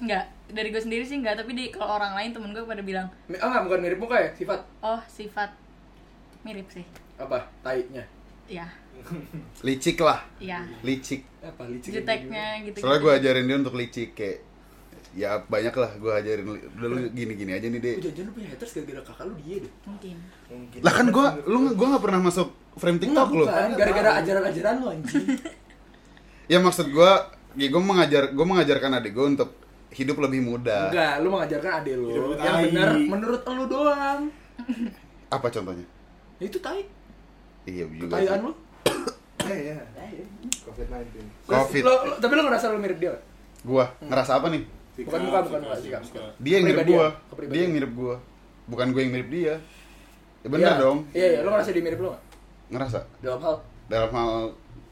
nggak 0.00 0.24
dari 0.50 0.68
gue 0.68 0.80
sendiri 0.80 1.04
sih 1.04 1.16
nggak 1.18 1.36
tapi 1.36 1.52
di 1.52 1.68
kalau 1.68 1.92
orang 1.94 2.12
lain 2.14 2.30
temen 2.30 2.50
gue 2.50 2.64
pada 2.64 2.80
bilang 2.80 3.12
Mi- 3.26 3.36
Ah 3.36 3.52
enggak, 3.52 3.64
bukan 3.66 3.80
mirip 3.80 3.98
muka 3.98 4.16
ya, 4.18 4.28
sifat. 4.32 4.60
oh 4.80 4.96
sifat 5.06 5.52
mirip 6.40 6.64
sih 6.68 6.88
Apa? 7.16 7.44
Taiknya. 7.60 8.08
ya 8.46 8.64
Licik 9.60 9.96
lah, 9.98 10.24
ya 10.38 10.64
licik. 10.80 11.24
Apa 11.40 11.64
licik? 11.66 11.92
juteknya 11.94 12.64
gitu 12.64 12.80
Soalnya 12.80 12.98
gue 12.98 13.12
ajarin 13.14 13.44
dia 13.44 13.56
untuk 13.56 13.72
licik 13.74 14.12
kayak 14.14 14.40
ya 15.10 15.42
banyak 15.42 15.74
lah 15.74 15.90
gue 15.92 16.12
ajarin 16.12 16.46
udah 16.46 16.86
lu 16.86 16.98
gini-gini 17.10 17.50
aja 17.50 17.66
nih 17.66 17.80
deh 17.82 17.94
jangan 17.98 18.30
lu 18.30 18.32
punya 18.32 18.48
haters 18.54 18.70
gara-gara 18.72 19.02
kakak 19.02 19.24
lu 19.26 19.34
dia 19.36 19.56
deh. 19.58 19.72
mungkin 19.82 20.16
Mungkin. 20.46 20.80
lah 20.86 20.92
kan 20.94 21.06
gue 21.08 21.26
lu 21.46 21.58
gue 21.74 21.86
nggak 21.88 22.02
pernah 22.02 22.20
masuk 22.22 22.48
frame 22.74 22.98
TikTok 22.98 23.28
lu 23.30 23.44
bukan. 23.44 23.68
Gara-gara 23.74 24.10
ajaran-ajaran 24.22 24.74
lu 24.78 24.86
anjing. 24.88 25.26
ya 26.46 26.58
maksud 26.58 26.86
gue 26.88 27.10
ya 27.58 27.66
gue 27.66 27.82
mengajar 27.82 28.22
gue 28.30 28.46
mengajarkan 28.46 28.90
adik 28.96 29.12
gue 29.12 29.26
untuk 29.28 29.50
hidup 29.90 30.22
lebih 30.22 30.40
muda 30.40 30.86
Enggak, 30.86 31.14
lu 31.18 31.28
mengajarkan 31.28 31.72
adek 31.82 31.94
lu 31.98 32.08
Hidup 32.08 32.38
yang 32.38 32.56
benar 32.70 32.88
menurut 32.94 33.42
lu 33.42 33.64
doang. 33.66 34.20
apa 35.28 35.46
contohnya 35.50 35.86
Ya 36.38 36.46
itu 36.46 36.56
tai. 36.56 36.86
iya 37.66 37.84
juga 37.84 38.16
lu. 38.38 38.54
Iya, 39.42 39.76
iya. 39.76 40.24
COVID-19. 40.62 41.04
Terus 41.10 41.50
Covid. 41.50 41.82
Tapi 42.16 42.32
lu 42.32 42.42
ngerasa 42.46 42.64
lu 42.70 42.78
mirip 42.78 42.96
dia? 42.96 43.10
nggak? 43.10 43.22
gue 43.60 43.84
ngerasa 44.00 44.40
apa 44.40 44.46
nih 44.48 44.62
Bukan 45.02 45.20
muka, 45.22 45.38
bukan 45.42 45.60
muka, 45.62 45.74
sikap, 45.76 46.02
sikap. 46.02 46.22
sikap. 46.22 46.32
dia 46.38 46.54
yang 46.54 46.64
mirip 46.64 46.76
Kepribadian, 46.78 46.98
gue 47.00 47.08
kepribadian. 47.26 47.52
dia 47.52 47.62
yang 47.62 47.72
mirip 47.72 47.92
gue 47.94 48.14
bukan 48.66 48.86
gue 48.88 49.00
yang 49.00 49.12
mirip 49.12 49.28
dia 49.28 49.54
ya 50.36 50.46
bener 50.46 50.66
Iya. 50.66 50.72
dong 50.76 50.98
Iya, 51.10 51.26
iya, 51.28 51.38
lu 51.40 51.48
ngerasa 51.48 51.70
dia 51.70 51.82
mirip 51.82 51.98
lu 51.98 52.08
nggak? 52.08 52.22
ngerasa 52.70 52.98
Dalam 53.18 53.40
hal 53.40 53.54
dalam 53.86 54.10
hal 54.10 54.32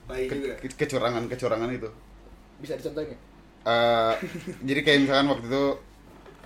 Baik 0.04 0.28
juga. 0.30 0.54
ke- 0.56 0.76
kecurangan 0.76 1.22
kecurangan 1.26 1.68
itu 1.70 1.88
bisa 2.58 2.74
dicontohin 2.74 3.08
nggak? 3.08 3.20
Eh, 3.60 4.12
jadi 4.62 4.80
kayak 4.82 4.98
misalkan 5.00 5.26
waktu 5.28 5.46
itu 5.46 5.64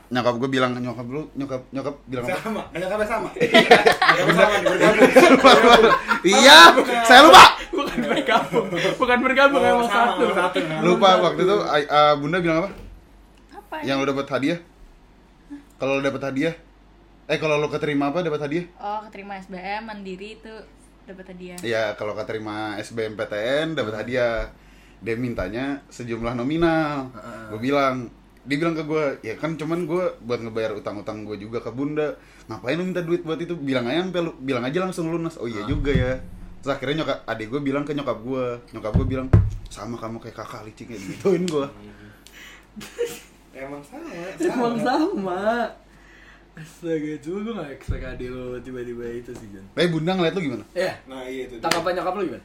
nyokap 0.09 0.35
gue 0.37 0.50
bilang 0.50 0.71
nyokap 0.75 1.07
lu 1.07 1.23
nyokap 1.33 1.62
nyokap 1.71 1.95
bilang 2.04 2.25
apa? 2.26 2.37
Sama, 2.37 2.62
nyokapnya 2.71 3.07
sama. 3.07 3.28
Nyokapnya 4.12 4.35
sama, 4.37 4.57
bergabung. 4.62 5.09
iya 6.35 6.59
saya 7.02 7.21
lupa 7.23 7.45
Bukan 7.73 7.99
bergabung, 8.04 8.66
bukan 8.95 9.19
bergabung 9.23 9.57
Oh, 9.59 9.73
emang 9.73 9.88
sama, 9.88 10.12
satu. 10.37 10.61
lupa 10.83 11.09
waktu 11.23 11.40
itu 11.40 11.57
eh, 11.81 12.12
bunda 12.14 12.38
bilang 12.38 12.59
apa 12.61 12.71
apa 13.73 13.88
ya? 13.88 13.97
yang 13.97 14.05
lu 14.05 14.07
dapat 14.12 14.29
hadiah? 14.29 14.61
Kalau 15.81 15.97
lu 15.97 16.03
dapat 16.05 16.23
hadiah? 16.29 16.55
Eh 17.25 17.40
kalau 17.40 17.57
lu 17.57 17.73
keterima 17.73 18.12
apa 18.12 18.20
dapat 18.20 18.44
hadiah? 18.44 18.68
Oh 18.77 19.01
keterima 19.09 19.40
SBM 19.40 19.88
mandiri 19.88 20.37
itu 20.37 20.53
dapat 21.09 21.33
hadiah. 21.33 21.59
Ya 21.64 21.97
kalau 21.97 22.12
keterima 22.12 22.77
SBMPTN 22.77 23.73
dapat 23.73 23.94
hadiah. 23.97 24.53
Dia 25.01 25.16
mintanya 25.16 25.81
sejumlah 25.88 26.37
nominal. 26.37 27.09
Gue 27.49 27.73
bilang 27.73 28.12
dia 28.44 28.59
bilang 28.61 28.77
ke 28.77 28.85
gue 28.85 29.05
ya 29.25 29.35
kan 29.40 29.55
cuman 29.57 29.87
gue 29.88 30.05
buat 30.20 30.42
ngebayar 30.42 30.77
utang-utang 30.77 31.25
gue 31.25 31.40
juga 31.40 31.64
ke 31.64 31.73
bunda. 31.73 32.20
Ngapain 32.53 32.77
lu 32.77 32.85
minta 32.85 33.01
duit 33.01 33.25
buat 33.25 33.40
itu? 33.40 33.57
Bilang 33.57 33.88
aja 33.88 34.05
sampai 34.05 34.20
lu 34.20 34.37
bilang 34.37 34.68
aja 34.68 34.85
langsung 34.85 35.09
lunas. 35.09 35.40
Oh 35.40 35.49
iya 35.49 35.64
juga 35.64 35.97
ya. 35.97 36.20
Terus 36.61 36.77
akhirnya 36.77 37.03
nyokap 37.03 37.18
adik 37.25 37.49
gue 37.49 37.61
bilang 37.64 37.88
ke 37.88 37.97
nyokap 37.97 38.20
gue 38.20 38.44
nyokap 38.77 38.92
gue 39.01 39.07
bilang 39.09 39.33
sama 39.73 39.97
kamu 39.97 40.20
kayak 40.20 40.37
kakak 40.37 40.62
licik 40.68 40.92
gituin 40.92 41.49
gue 41.49 41.66
Emang 43.53 43.83
sama. 43.83 44.09
Emang 44.38 44.75
sama. 44.77 45.43
Astaga, 46.53 47.17
cuma 47.19 47.38
gue 47.41 47.55
gak 47.55 47.71
expect 47.73 48.05
adek 48.07 48.29
lu 48.29 48.61
tiba-tiba 48.61 49.05
itu 49.11 49.33
sih, 49.33 49.49
Jan. 49.49 49.65
tapi 49.73 49.88
bunda 49.88 50.12
ngeliat 50.12 50.37
lu 50.37 50.43
gimana 50.43 50.65
Ya, 50.71 50.93
Nah, 51.07 51.25
iya 51.25 51.49
itu. 51.49 51.57
tanggapan 51.59 51.97
nyokap 51.97 52.12
lu 52.15 52.25
gimana? 52.29 52.45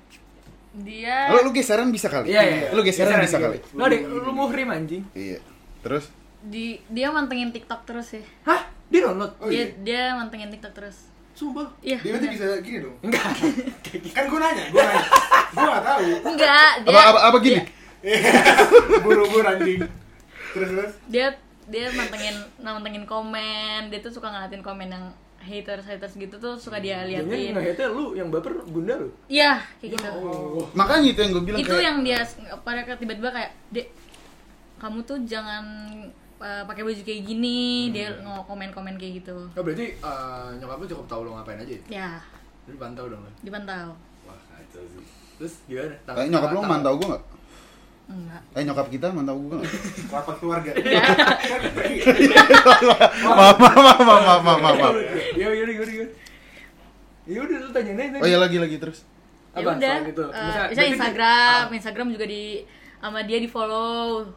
dia 0.78 1.18
lu, 1.28 1.44
lu 1.44 1.52
geseran 1.52 1.90
bisa 1.90 2.08
kali 2.08 2.30
Iya, 2.30 2.42
iya. 2.42 2.68
lu 2.72 2.82
geseran 2.82 3.20
bisa 3.20 3.36
kali 3.36 3.60
Lu 3.74 3.82
adek, 3.82 4.02
lu 4.06 4.32
muhrim 4.32 4.70
anjing. 4.70 5.04
iya 5.12 5.44
terus 5.82 6.08
di 6.40 6.80
dia 6.88 7.10
mantengin 7.10 7.52
TikTok 7.52 7.84
terus 7.84 8.14
sih 8.14 8.24
Hah? 8.44 8.64
Dia 8.88 9.04
download? 9.04 9.36
Oh, 9.38 9.50
dia 9.50 9.58
iya. 9.58 9.66
dia 9.78 10.02
mantengin 10.14 10.48
TikTok 10.50 10.72
terus 10.74 11.12
Sumpah. 11.34 11.68
iya 11.82 12.00
Dia 12.00 12.16
berarti 12.16 12.28
bener. 12.28 12.36
bisa 12.40 12.46
gini 12.62 12.78
dong. 12.80 12.96
Enggak. 13.04 13.28
Kan 14.16 14.24
gue 14.26 14.40
nanya, 14.40 14.66
gue 14.68 14.80
nanya. 14.80 15.04
Gue 15.50 15.68
gak 15.68 15.84
tahu. 15.84 16.02
enggak 16.26 16.72
dia 16.80 16.90
apa 16.90 17.00
apa, 17.04 17.20
apa 17.26 17.38
gini 17.38 17.60
Buru-buru 19.04 19.44
anjing. 19.44 19.82
Terus 20.50 20.70
terus. 20.70 20.94
dia 21.08 21.28
dia 21.66 21.92
mantengin 21.92 22.36
mantengin 22.58 23.04
komen 23.04 23.88
dia 23.88 24.00
tuh 24.00 24.10
suka 24.10 24.28
ngeliatin 24.28 24.62
komen 24.62 24.88
yang 24.88 25.06
haters 25.40 25.84
haters 25.84 26.14
gitu 26.14 26.36
tuh 26.36 26.56
suka 26.56 26.78
dia 26.78 27.04
liatin 27.04 27.52
ngehete 27.52 27.84
lu 27.88 28.12
yang 28.14 28.28
baper 28.28 28.52
bunda 28.66 28.96
lu. 28.96 29.08
iya 29.28 29.60
kayak 29.78 29.96
gitu 29.96 30.08
Oh. 30.10 30.64
makanya 30.74 31.08
itu 31.10 31.20
yang 31.22 31.32
gue 31.34 31.44
bilang 31.46 31.60
itu 31.60 31.70
kayak, 31.70 31.84
yang 31.84 31.98
dia 32.02 32.20
pada 32.62 32.84
tiba-tiba 32.90 33.30
kayak 33.30 33.52
dek 33.70 33.88
kamu 34.78 35.00
tuh 35.04 35.18
jangan 35.24 35.64
uh, 36.38 36.64
pakai 36.64 36.84
baju 36.84 37.02
kayak 37.02 37.22
gini 37.24 37.60
dia 37.92 38.16
ngomong 38.18 38.46
komen-komen 38.46 38.96
kayak 38.96 39.20
gitu 39.20 39.38
Oh, 39.52 39.62
berarti 39.62 39.92
eh, 39.94 40.48
nyokap 40.56 40.78
lu 40.78 40.88
cukup 40.88 41.06
tahu 41.06 41.22
lu 41.24 41.32
ngapain 41.34 41.58
aja 41.58 41.74
ya? 41.74 41.82
ya 41.90 42.10
Jadi 42.64 42.78
pantau 42.78 43.06
dong 43.08 43.20
lu. 43.20 43.32
dipantau 43.42 43.88
Wah, 44.24 44.40
kacau 44.50 44.84
sih. 44.86 45.04
Terus 45.38 45.54
gimana? 45.66 45.96
Tang- 46.04 46.16
Kayak 46.16 46.30
nyokap 46.30 46.50
lu 46.50 46.60
mantau 46.62 46.94
gue 46.96 47.08
gak? 47.10 47.24
Enggak 48.10 48.42
Eh 48.52 48.64
nyokap 48.64 48.88
kita 48.88 49.08
mantau 49.10 49.36
gue 49.38 49.52
gak? 49.54 49.68
Rapat 50.10 50.36
keluarga. 50.38 50.72
maaf, 53.30 53.58
maaf, 53.58 53.78
maaf, 53.78 54.00
maaf, 54.00 54.42
maaf, 54.42 54.76
maaf. 54.76 54.96
Ya 55.34 55.46
udah 55.46 55.68
gimana 55.68 55.92
gimana. 55.92 56.12
Ya 57.26 57.40
udah 57.42 57.58
lu 57.60 57.70
tanyain 57.70 58.00
aja. 58.00 58.18
Oh 58.18 58.26
iya 58.26 58.38
lagi 58.38 58.58
lagi 58.58 58.76
terus. 58.78 59.04
ya 59.50 59.60
Apa, 59.60 59.70
udah 59.74 59.96
selain 59.98 60.08
itu? 60.08 60.24
uh, 60.24 60.66
bisa 60.70 60.82
Instagram 60.86 61.64
Ah. 61.66 61.74
Instagram 61.74 62.08
juga 62.10 62.26
di 62.26 62.44
sama 62.98 63.20
dia 63.22 63.38
di 63.38 63.48
follow 63.48 64.30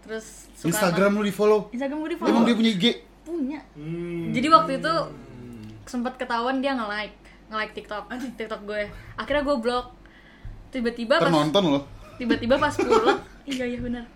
terus 0.00 0.50
suka 0.52 0.68
Instagram 0.68 1.10
lu 1.14 1.22
di 1.22 1.32
follow. 1.32 1.60
Instagram 1.70 1.96
gue 1.98 2.10
di 2.10 2.18
follow 2.18 2.30
Emang 2.30 2.44
dia 2.44 2.54
punya 2.54 2.70
IG? 2.70 2.84
punya 3.24 3.60
Hmm. 3.72 4.30
jadi 4.30 4.46
waktu 4.50 4.72
itu 4.78 4.94
sempat 5.84 6.14
ketahuan 6.14 6.60
dia 6.60 6.74
nge 6.74 6.86
like 6.86 7.16
nge 7.46 7.56
like 7.56 7.72
TikTok 7.72 8.04
TikTok 8.36 8.60
gue 8.64 8.84
akhirnya 9.14 9.42
gue 9.42 9.56
blok 9.56 9.86
tiba-tiba 10.68 11.16
pas 11.16 11.24
Ternonton 11.24 11.64
loh. 11.70 11.82
Tiba-tiba 12.18 12.56
pas 12.58 12.74
pulang. 12.76 13.20
Iya 13.44 13.68
iya 13.68 13.76
benar. 13.76 14.08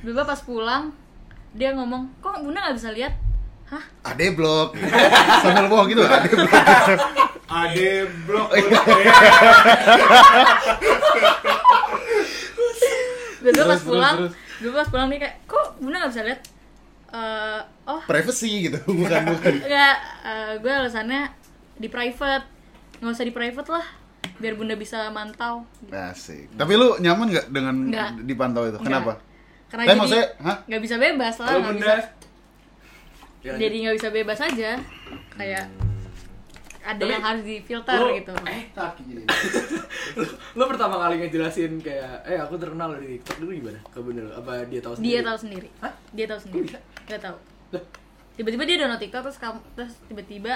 Tiba-tiba 0.00 0.24
pas 0.24 0.40
pulang 0.40 0.88
dia 1.52 1.76
ngomong 1.76 2.08
kok 2.24 2.40
bunda 2.40 2.64
nggak 2.64 2.80
bisa 2.80 2.96
lihat? 2.96 3.12
Hah? 3.68 3.84
Ade 4.08 4.32
blok. 4.32 4.72
Sambil 5.44 5.68
bawa 5.68 5.84
gitu 5.84 6.00
ade 6.00 6.32
blok. 6.32 6.48
Ade 7.44 8.08
blok. 8.24 8.48
tiba-tiba 13.40 13.52
Terus, 13.52 13.68
pas 13.68 13.80
terus, 13.80 13.84
pulang 13.84 14.16
tiba 14.32 14.72
pas 14.76 14.88
pulang 14.88 15.08
dia 15.12 15.20
kayak 15.28 15.36
kok 15.44 15.66
bunda 15.76 15.96
nggak 16.00 16.12
bisa 16.16 16.24
lihat? 16.24 16.40
Eh, 17.10 17.60
oh. 17.84 18.00
Privacy 18.08 18.70
gitu, 18.70 18.80
bukan 18.88 19.22
bukan. 19.36 19.54
enggak 19.60 19.96
eh, 20.24 20.52
gue 20.56 20.72
alasannya 20.72 21.28
di 21.76 21.92
private. 21.92 22.48
Nggak 23.04 23.12
usah 23.12 23.28
di 23.28 23.34
private 23.36 23.68
lah 23.68 23.99
biar 24.36 24.54
bunda 24.54 24.74
bisa 24.74 25.08
mantau 25.08 25.64
Asik. 25.86 26.48
Tapi 26.52 26.72
lu 26.74 26.96
nyaman 26.96 27.28
nggak 27.28 27.46
dengan 27.48 27.74
Nggak. 27.86 28.10
dipantau 28.24 28.64
itu? 28.64 28.76
Enggak. 28.76 28.86
Kenapa? 28.86 29.12
karena 29.66 29.82
Eh, 29.82 29.86
jadi 29.86 29.98
maksudnya, 30.00 30.26
nggak 30.66 30.82
bisa 30.82 30.96
bebas 30.98 31.34
lah 31.36 31.48
nggak 31.48 31.62
bunda 31.64 31.86
bisa 31.86 31.94
Ya, 33.40 33.52
jadi 33.56 33.76
nggak 33.78 33.96
bisa 33.96 34.08
bebas 34.10 34.38
aja 34.42 34.70
kayak 35.32 35.64
ada 36.80 36.96
Tapi- 36.98 37.08
yang 37.08 37.22
harus 37.22 37.42
difilter 37.42 37.94
Lu- 37.94 38.12
gitu 38.14 38.32
Eh, 38.42 38.62
gini 39.00 39.22
lu, 40.18 40.24
lu 40.26 40.64
pertama 40.66 40.96
kali 40.98 41.20
ngejelasin 41.20 41.78
kayak, 41.78 42.24
eh 42.24 42.36
aku 42.36 42.56
terkenal 42.56 42.96
di 42.96 43.14
TikTok 43.14 43.36
dulu 43.38 43.52
gimana? 43.54 43.80
Ke 43.86 44.00
bener, 44.00 44.26
apa 44.32 44.64
dia 44.66 44.80
tahu 44.80 44.92
sendiri? 44.92 45.12
dia 45.12 45.20
tahu 45.22 45.38
sendiri 45.38 45.68
Hah? 45.78 45.92
dia 46.10 46.26
tahu 46.26 46.40
sendiri 46.40 46.68
nggak 47.06 47.20
tahu 47.20 47.36
tiba-tiba 48.32 48.62
dia 48.64 48.76
download 48.78 48.98
TikTok 48.98 49.22
terus 49.22 49.38
kamu 49.38 49.58
terus 49.74 49.92
tiba-tiba 50.04 50.52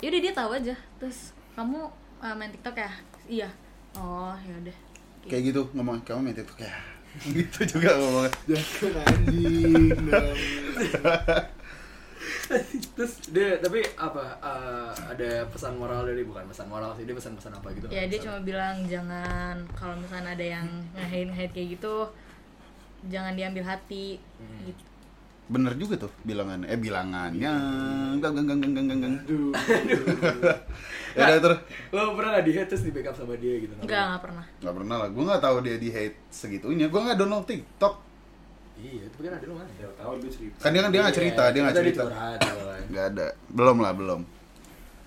yaudah 0.00 0.20
dia 0.20 0.32
tahu 0.32 0.50
aja 0.50 0.74
terus 0.98 1.18
kamu 1.52 1.86
uh, 2.24 2.34
main 2.34 2.50
TikTok 2.50 2.76
ya 2.76 2.90
iya 3.28 3.48
oh 3.94 4.34
ya 4.40 4.54
udah 4.58 4.76
Kayak 5.24 5.42
gitu 5.46 5.60
ngomong 5.72 6.00
kamu 6.02 6.20
main 6.22 6.34
TikTok 6.34 6.58
ya. 6.58 6.74
gitu 7.30 7.58
juga 7.66 7.94
ngomongnya. 7.94 8.32
jangan 8.50 9.04
anjing 9.06 9.88
dong 10.04 10.36
Terus 12.94 13.24
dia 13.26 13.56
tapi 13.56 13.80
apa 13.94 14.20
eh, 14.36 14.90
ada 15.08 15.30
pesan 15.46 15.74
moral 15.74 16.04
dari 16.04 16.20
bukan 16.22 16.44
pesan 16.44 16.68
moral 16.68 16.92
sih 16.92 17.04
dia 17.04 17.12
pesan-pesan 17.12 17.52
apa 17.54 17.72
gitu? 17.72 17.88
ya 17.88 18.04
dia 18.04 18.10
Pesan- 18.14 18.24
cuma 18.26 18.38
bilang 18.42 18.76
jangan 18.84 19.56
kalau 19.72 19.96
misalnya 19.96 20.32
ada 20.32 20.46
yang 20.50 20.66
nge-hate 20.94 21.50
kayak 21.50 21.68
gitu 21.72 21.94
jangan 23.06 23.32
diambil 23.32 23.64
hati 23.66 24.20
Hmm. 24.36 24.60
gitu 24.66 24.82
Bener 25.44 25.72
juga 25.74 25.96
tuh 25.98 26.12
bilangannya. 26.22 26.64
Eh 26.66 26.78
bilangannya. 26.78 27.52
Gang 28.16 28.32
gang 28.32 28.48
gang 28.48 28.58
gang 28.58 28.72
gang 28.74 28.86
gang. 28.86 28.96
gang. 28.98 29.14
aduh 29.18 29.52
Ya 31.14 31.22
udah 31.30 31.40
terus. 31.40 31.58
Lo 31.94 32.00
pernah 32.18 32.30
nggak 32.34 32.46
di 32.46 32.52
hate 32.58 32.68
terus 32.74 32.82
di 32.82 32.90
backup 32.90 33.14
sama 33.14 33.34
dia 33.38 33.54
gitu? 33.62 33.74
enggak 33.78 34.02
nggak 34.10 34.22
pernah 34.22 34.44
Gak 34.58 34.74
pernah 34.74 34.96
lah. 34.98 35.08
Gue 35.14 35.24
gak 35.30 35.42
tahu 35.42 35.56
dia 35.62 35.76
di 35.78 35.88
hate 35.94 36.18
segitunya. 36.30 36.86
Gue 36.90 37.00
gak 37.06 37.18
download 37.18 37.46
TikTok. 37.46 37.94
Iya, 38.74 39.06
tapi 39.06 39.22
kan 39.30 39.32
ada 39.38 39.46
lu 39.46 39.54
mana? 39.54 39.70
ya 39.78 39.86
tahu 39.94 40.12
dia 40.18 40.30
cerita 40.34 40.58
Kan 40.58 40.70
dia 40.74 40.82
kan 40.82 40.90
dia 40.90 41.00
gak 41.06 41.14
cerita, 41.14 41.42
dia 41.54 41.60
gak 41.62 41.76
cerita. 41.78 42.02
kan. 42.10 42.38
Gak 42.90 43.04
ada. 43.14 43.26
Belum 43.54 43.76
lah 43.78 43.92
belum. 43.94 44.20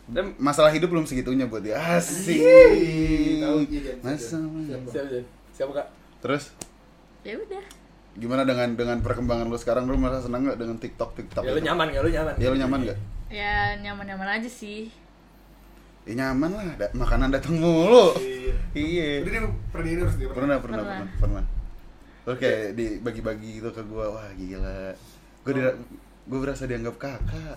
Dan 0.07 0.25
masalah 0.39 0.71
hidup 0.71 0.87
belum 0.87 1.03
segitunya 1.03 1.51
buat 1.51 1.59
dia. 1.67 1.75
Asik. 1.75 2.39
Iya, 2.39 3.51
Masalah. 3.99 4.47
Siapa 4.63 4.87
siapa? 4.87 5.19
Siapa 5.51 5.71
kak? 5.75 5.87
Terus 6.23 6.55
ya 7.27 7.35
udah 7.35 7.63
gimana 8.17 8.47
dengan 8.47 8.73
dengan 8.73 8.97
perkembangan 9.03 9.45
lu 9.45 9.59
sekarang 9.59 9.85
lu 9.85 9.99
merasa 9.99 10.25
senang 10.25 10.47
gak 10.47 10.57
dengan 10.57 10.79
TikTok 10.79 11.13
TikTok? 11.13 11.43
Ya 11.43 11.51
lu 11.53 11.59
itu? 11.61 11.67
nyaman 11.69 11.85
gak? 11.91 12.01
Lu 12.01 12.09
nyaman? 12.09 12.33
Ya 12.39 12.47
lu 12.49 12.57
nyaman 12.57 12.79
gak? 12.87 12.97
ya 13.27 13.75
nyaman-nyaman 13.83 14.39
aja 14.39 14.47
sih 14.47 14.87
Ya 16.07 16.13
nyaman 16.23 16.51
lah, 16.55 16.67
da 16.79 16.87
makanan 16.95 17.35
datang 17.35 17.59
mulu. 17.59 18.15
Iya. 18.15 18.55
Iya. 18.71 19.09
Udah 19.27 19.31
dia 19.35 19.43
pernah 19.75 19.89
ini 19.91 20.01
harus 20.01 20.15
dia 20.15 20.27
Pernah, 20.31 20.57
pernah, 20.63 20.79
Pernah. 20.79 21.03
pernah, 21.03 21.19
pernah. 21.19 21.43
Terus 22.23 22.37
kayak 22.39 22.63
dibagi-bagi 22.79 23.49
gitu 23.59 23.69
ke 23.75 23.81
gua, 23.87 24.15
wah 24.15 24.27
gila. 24.35 24.95
Gua 25.43 25.51
di 25.51 25.61
gua 26.27 26.39
berasa 26.43 26.63
dianggap 26.63 26.95
kakak. 26.95 27.55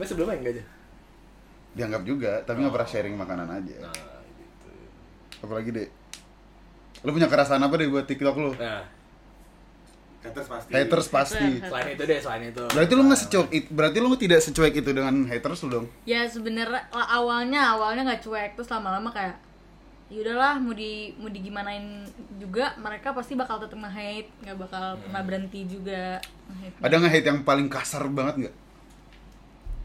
Mas 0.00 0.08
sebelumnya 0.08 0.40
enggak 0.40 0.52
aja? 0.56 0.64
Dianggap 1.76 2.02
juga, 2.08 2.32
tapi 2.48 2.64
nggak 2.64 2.74
pernah 2.74 2.88
sharing 2.88 3.16
makanan 3.16 3.48
aja. 3.60 3.76
Nah, 3.84 4.20
gitu. 4.24 4.68
Apalagi 5.44 5.68
deh. 5.68 5.88
Lu 7.04 7.12
punya 7.12 7.28
kerasaan 7.28 7.60
apa 7.60 7.74
deh 7.76 7.92
buat 7.92 8.08
TikTok 8.08 8.36
lu? 8.40 8.52
Nah, 8.56 8.88
haters 10.24 10.48
pasti 10.48 10.70
Haters 10.72 11.06
pasti. 11.08 11.36
Haters. 11.60 11.68
selain 11.70 11.88
itu 11.92 12.02
deh, 12.02 12.18
selain 12.18 12.42
itu. 12.48 12.62
Berarti 12.66 12.92
lu 12.92 13.02
nggak 13.04 13.20
secuek, 13.20 13.64
berarti 13.68 13.96
lu 14.00 14.08
tidak 14.16 14.40
secuek 14.40 14.74
itu 14.74 14.90
dengan 14.90 15.14
haters 15.24 15.60
lu 15.62 15.68
dong? 15.70 15.86
ya 16.02 16.24
sebenarnya 16.24 16.80
awalnya 16.90 17.76
awalnya 17.76 18.02
nggak 18.08 18.22
cuek 18.22 18.50
terus 18.56 18.72
lama-lama 18.72 19.12
kayak 19.12 19.36
ya 20.08 20.20
udahlah 20.20 20.60
mau 20.60 20.72
di 20.72 21.12
mau 21.16 21.28
digimanain 21.28 22.04
juga 22.36 22.76
mereka 22.76 23.12
pasti 23.12 23.34
bakal 23.34 23.56
tetap 23.56 23.74
nge-hate 23.74 24.28
nggak 24.40 24.58
bakal 24.60 25.00
pernah 25.00 25.22
berhenti 25.24 25.64
juga 25.64 26.20
nge-hate 26.46 26.76
Ada 26.80 26.94
nggak 26.94 27.12
hate 27.12 27.28
yang 27.28 27.40
paling 27.42 27.68
kasar 27.68 28.04
banget 28.08 28.34
nggak? 28.46 28.54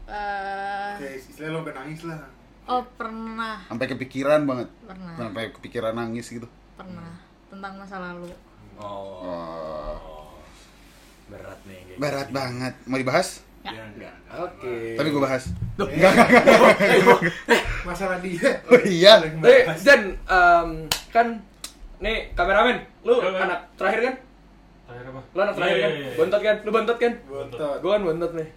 Eh, 0.10 0.92
kayak 0.98 1.14
istilahnya 1.22 1.54
lo 1.54 1.62
nangis 1.64 2.02
lah 2.04 2.20
oh 2.66 2.82
pernah 2.98 3.62
Sampai 3.66 3.86
kepikiran 3.88 4.42
banget, 4.44 4.68
pernah 4.84 5.14
sampai 5.16 5.44
kepikiran 5.54 5.94
nangis 5.94 6.26
gitu. 6.30 6.48
pernah 6.74 7.14
tentang 7.48 7.74
masa 7.78 7.98
lalu 8.00 8.30
Oh, 8.80 9.24
Oh, 9.24 10.19
berat 11.30 11.60
nih. 11.64 11.80
kayak 11.86 12.00
berat 12.00 12.28
gitu. 12.28 12.36
banget. 12.36 12.74
Mau 12.84 12.98
dibahas? 12.98 13.28
Ya. 13.60 13.84
enggak 13.86 14.14
Oke. 14.40 14.76
Tapi 14.96 15.08
gua 15.10 15.22
bahas. 15.26 15.44
masalah 17.82 18.18
dia 18.26 18.50
Oh 18.68 18.82
iya. 18.82 19.14
Eh, 19.24 19.64
Jan, 19.76 20.02
em, 20.16 20.70
kan 21.10 21.28
nih 22.00 22.32
kameramen, 22.34 22.78
lu 23.04 23.20
Ya, 23.20 23.36
anak 23.40 23.60
terakhir 23.76 24.00
kan? 24.02 24.16
Terakhir 24.86 25.06
apa? 25.08 25.22
Lu 25.30 25.40
anak 25.40 25.54
terakhir 25.56 25.76
Iya, 25.76 25.84
kan? 25.84 25.92
iya, 25.92 26.02
iya. 26.02 26.12
Bontot 26.16 26.42
kan? 26.42 26.56
Lu 26.64 26.70
bontot 26.72 26.98
kan? 26.98 27.14
bontot 27.22 27.78
Gua 27.80 27.92
kan 27.94 28.02
bontot 28.04 28.32
nih. 28.34 28.48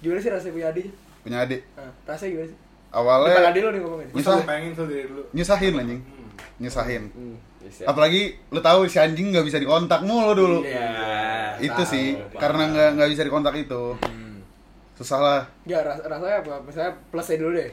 Gimana 0.00 0.20
sih 0.20 0.30
rasanya 0.30 0.52
punya 0.52 0.66
adik? 0.70 0.86
Punya 1.22 1.38
adik. 1.40 1.60
Nah, 1.74 1.90
rasanya 2.06 2.30
gimana 2.30 2.48
sih? 2.48 2.58
Depan 2.58 2.94
Awalnya 2.94 3.50
adik 3.50 3.60
lu 3.60 3.70
nih 3.70 3.80
ngomongin. 3.82 4.08
gue 4.08 4.22
selalu 4.22 4.44
pengen 4.46 4.70
tuh 4.70 4.86
dari 4.86 5.04
dulu 5.04 5.22
nyusahin 5.32 5.72
anjing. 5.74 6.00
Hmm. 6.00 6.28
Nyusahin. 6.62 7.02
Hmm, 7.10 7.36
ya. 7.66 7.86
Apalagi 7.86 8.22
lu 8.48 8.60
tahu 8.60 8.84
si 8.84 8.96
anjing 8.96 9.30
nggak 9.30 9.42
bisa 9.42 9.56
dikontak 9.56 10.00
mulu 10.02 10.32
dulu. 10.32 10.58
Iya. 10.62 11.56
itu 11.56 11.70
tahu, 11.72 11.86
sih 11.86 12.06
karena 12.34 12.66
nggak 12.66 12.88
nggak 12.94 13.10
bisa 13.10 13.22
dikontak 13.22 13.54
itu 13.56 13.94
Hmm. 14.02 14.42
susah 14.94 15.18
lah 15.18 15.40
Ya 15.62 15.80
ras 15.80 15.98
rasanya 15.98 16.40
apa? 16.40 16.58
Misalnya 16.60 16.92
plusnya 17.08 17.36
dulu 17.36 17.52
deh. 17.54 17.70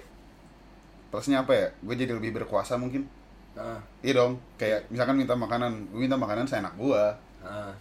plusnya 1.07 1.37
apa 1.39 1.51
ya 1.51 1.67
gue 1.77 1.95
jadi 1.97 2.13
lebih 2.13 2.31
berkuasa 2.33 2.75
mungkin 2.75 3.03
Nah, 3.51 3.83
iya 3.99 4.15
dong 4.15 4.39
kayak 4.55 4.87
misalkan 4.87 5.17
minta 5.17 5.35
makanan 5.35 5.91
gue 5.91 5.99
minta 5.99 6.15
makanan 6.15 6.47
seenak 6.47 6.71
gue 6.73 7.03
nah. 7.41 7.75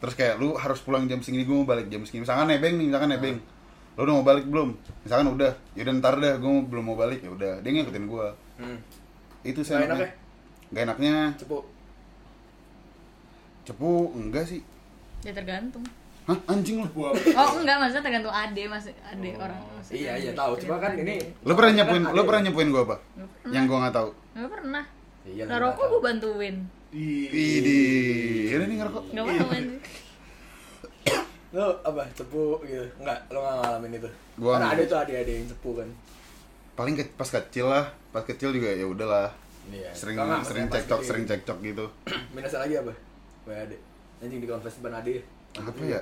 terus 0.00 0.12
kayak 0.12 0.36
lu 0.36 0.58
harus 0.58 0.82
pulang 0.82 1.06
jam 1.06 1.22
segini 1.22 1.46
gue 1.46 1.54
mau 1.54 1.62
balik 1.62 1.86
jam 1.86 2.02
segini 2.02 2.26
misalkan 2.26 2.50
nebeng 2.50 2.74
nih 2.74 2.90
misalkan 2.90 3.14
nebeng 3.14 3.38
lu 3.94 4.00
udah 4.00 4.10
mau 4.12 4.26
balik 4.26 4.42
belum 4.44 4.74
misalkan 5.00 5.30
udah 5.30 5.54
yaudah 5.72 5.94
ntar 5.94 6.18
deh 6.18 6.34
gue 6.34 6.52
belum 6.66 6.82
mau 6.82 6.98
balik 6.98 7.22
ya 7.22 7.30
udah 7.30 7.52
dia 7.62 7.70
ngikutin 7.70 8.04
gue 8.04 8.26
Hmm. 8.54 8.78
itu 9.42 9.60
sih 9.60 9.70
enak 9.76 9.98
ya? 9.98 10.08
Enaknya 10.74 10.76
nggak 10.76 10.84
enaknya 10.84 11.14
Cepu. 11.36 11.58
cepu 13.64 13.90
enggak 14.12 14.44
sih 14.46 14.60
ya 15.20 15.32
tergantung 15.32 15.84
hah 16.24 16.38
anjing 16.46 16.80
lu 16.80 16.88
Gua 16.90 17.12
oh 17.12 17.50
enggak 17.56 17.76
maksudnya 17.78 18.02
tergantung 18.02 18.32
ade 18.32 18.62
mas 18.64 18.84
ade 18.84 19.30
orang 19.34 19.60
maksudnya 19.70 20.00
Iya, 20.00 20.12
iya 20.18 20.32
tahu. 20.32 20.52
Cuma 20.58 20.76
kan 20.78 20.92
ini 20.94 21.20
lu 21.38 21.52
pernah 21.52 21.70
Kan 21.70 21.78
nyepuin 21.78 22.02
lu 22.10 22.22
pernah 22.24 22.42
nyepuin 22.42 22.68
gue 22.68 22.82
apa 22.82 22.96
pernah. 22.96 23.52
yang 23.52 23.64
gue 23.64 23.78
nggak 23.78 23.94
tahu 23.94 24.08
nggak 24.34 24.50
pernah 24.50 24.84
Iya, 25.24 25.42
nggak 25.44 25.60
rokok 25.62 25.84
gue 25.86 26.00
bantuin 26.02 26.56
di 26.90 27.26
Widih, 27.26 28.52
ini 28.52 28.64
nih 28.66 28.76
ngerokok. 28.78 29.02
nggak 29.10 29.24
mau 29.24 29.50
anjir 29.50 29.80
Lu 31.50 31.62
apa? 31.80 32.02
Cepu 32.12 32.58
gitu. 32.64 32.82
Enggak, 32.98 33.18
lu 33.28 33.38
enggak 33.38 33.54
ngalamin 33.60 33.92
itu. 33.94 34.10
Gua 34.36 34.58
Karena 34.58 34.74
ada 34.74 34.82
tuh 34.84 34.98
adik-adik 35.00 35.34
yang 35.36 35.46
cepu 35.48 35.70
kan. 35.72 35.88
Paling 36.74 36.94
ke- 36.94 37.14
pas 37.14 37.30
kecil 37.30 37.62
lah, 37.64 37.84
pas 38.10 38.22
kecil 38.22 38.50
juga 38.50 38.70
ya 38.70 38.82
udahlah. 38.84 39.30
Iya. 39.68 39.90
Sering 39.92 40.16
nggak, 40.16 40.42
sering 40.44 40.66
cekcok, 40.68 41.00
sering 41.00 41.24
cekcok 41.24 41.58
gitu. 41.62 41.86
Minusnya 42.34 42.60
lagi 42.60 42.74
apa? 42.76 42.92
Wah, 43.44 43.64
adik. 43.64 43.80
Anjing 44.20 44.40
di 44.40 44.48
konfes 44.48 44.76
depan 44.80 44.94
adik. 44.98 45.24
Apa 45.54 45.82
ya? 45.84 46.00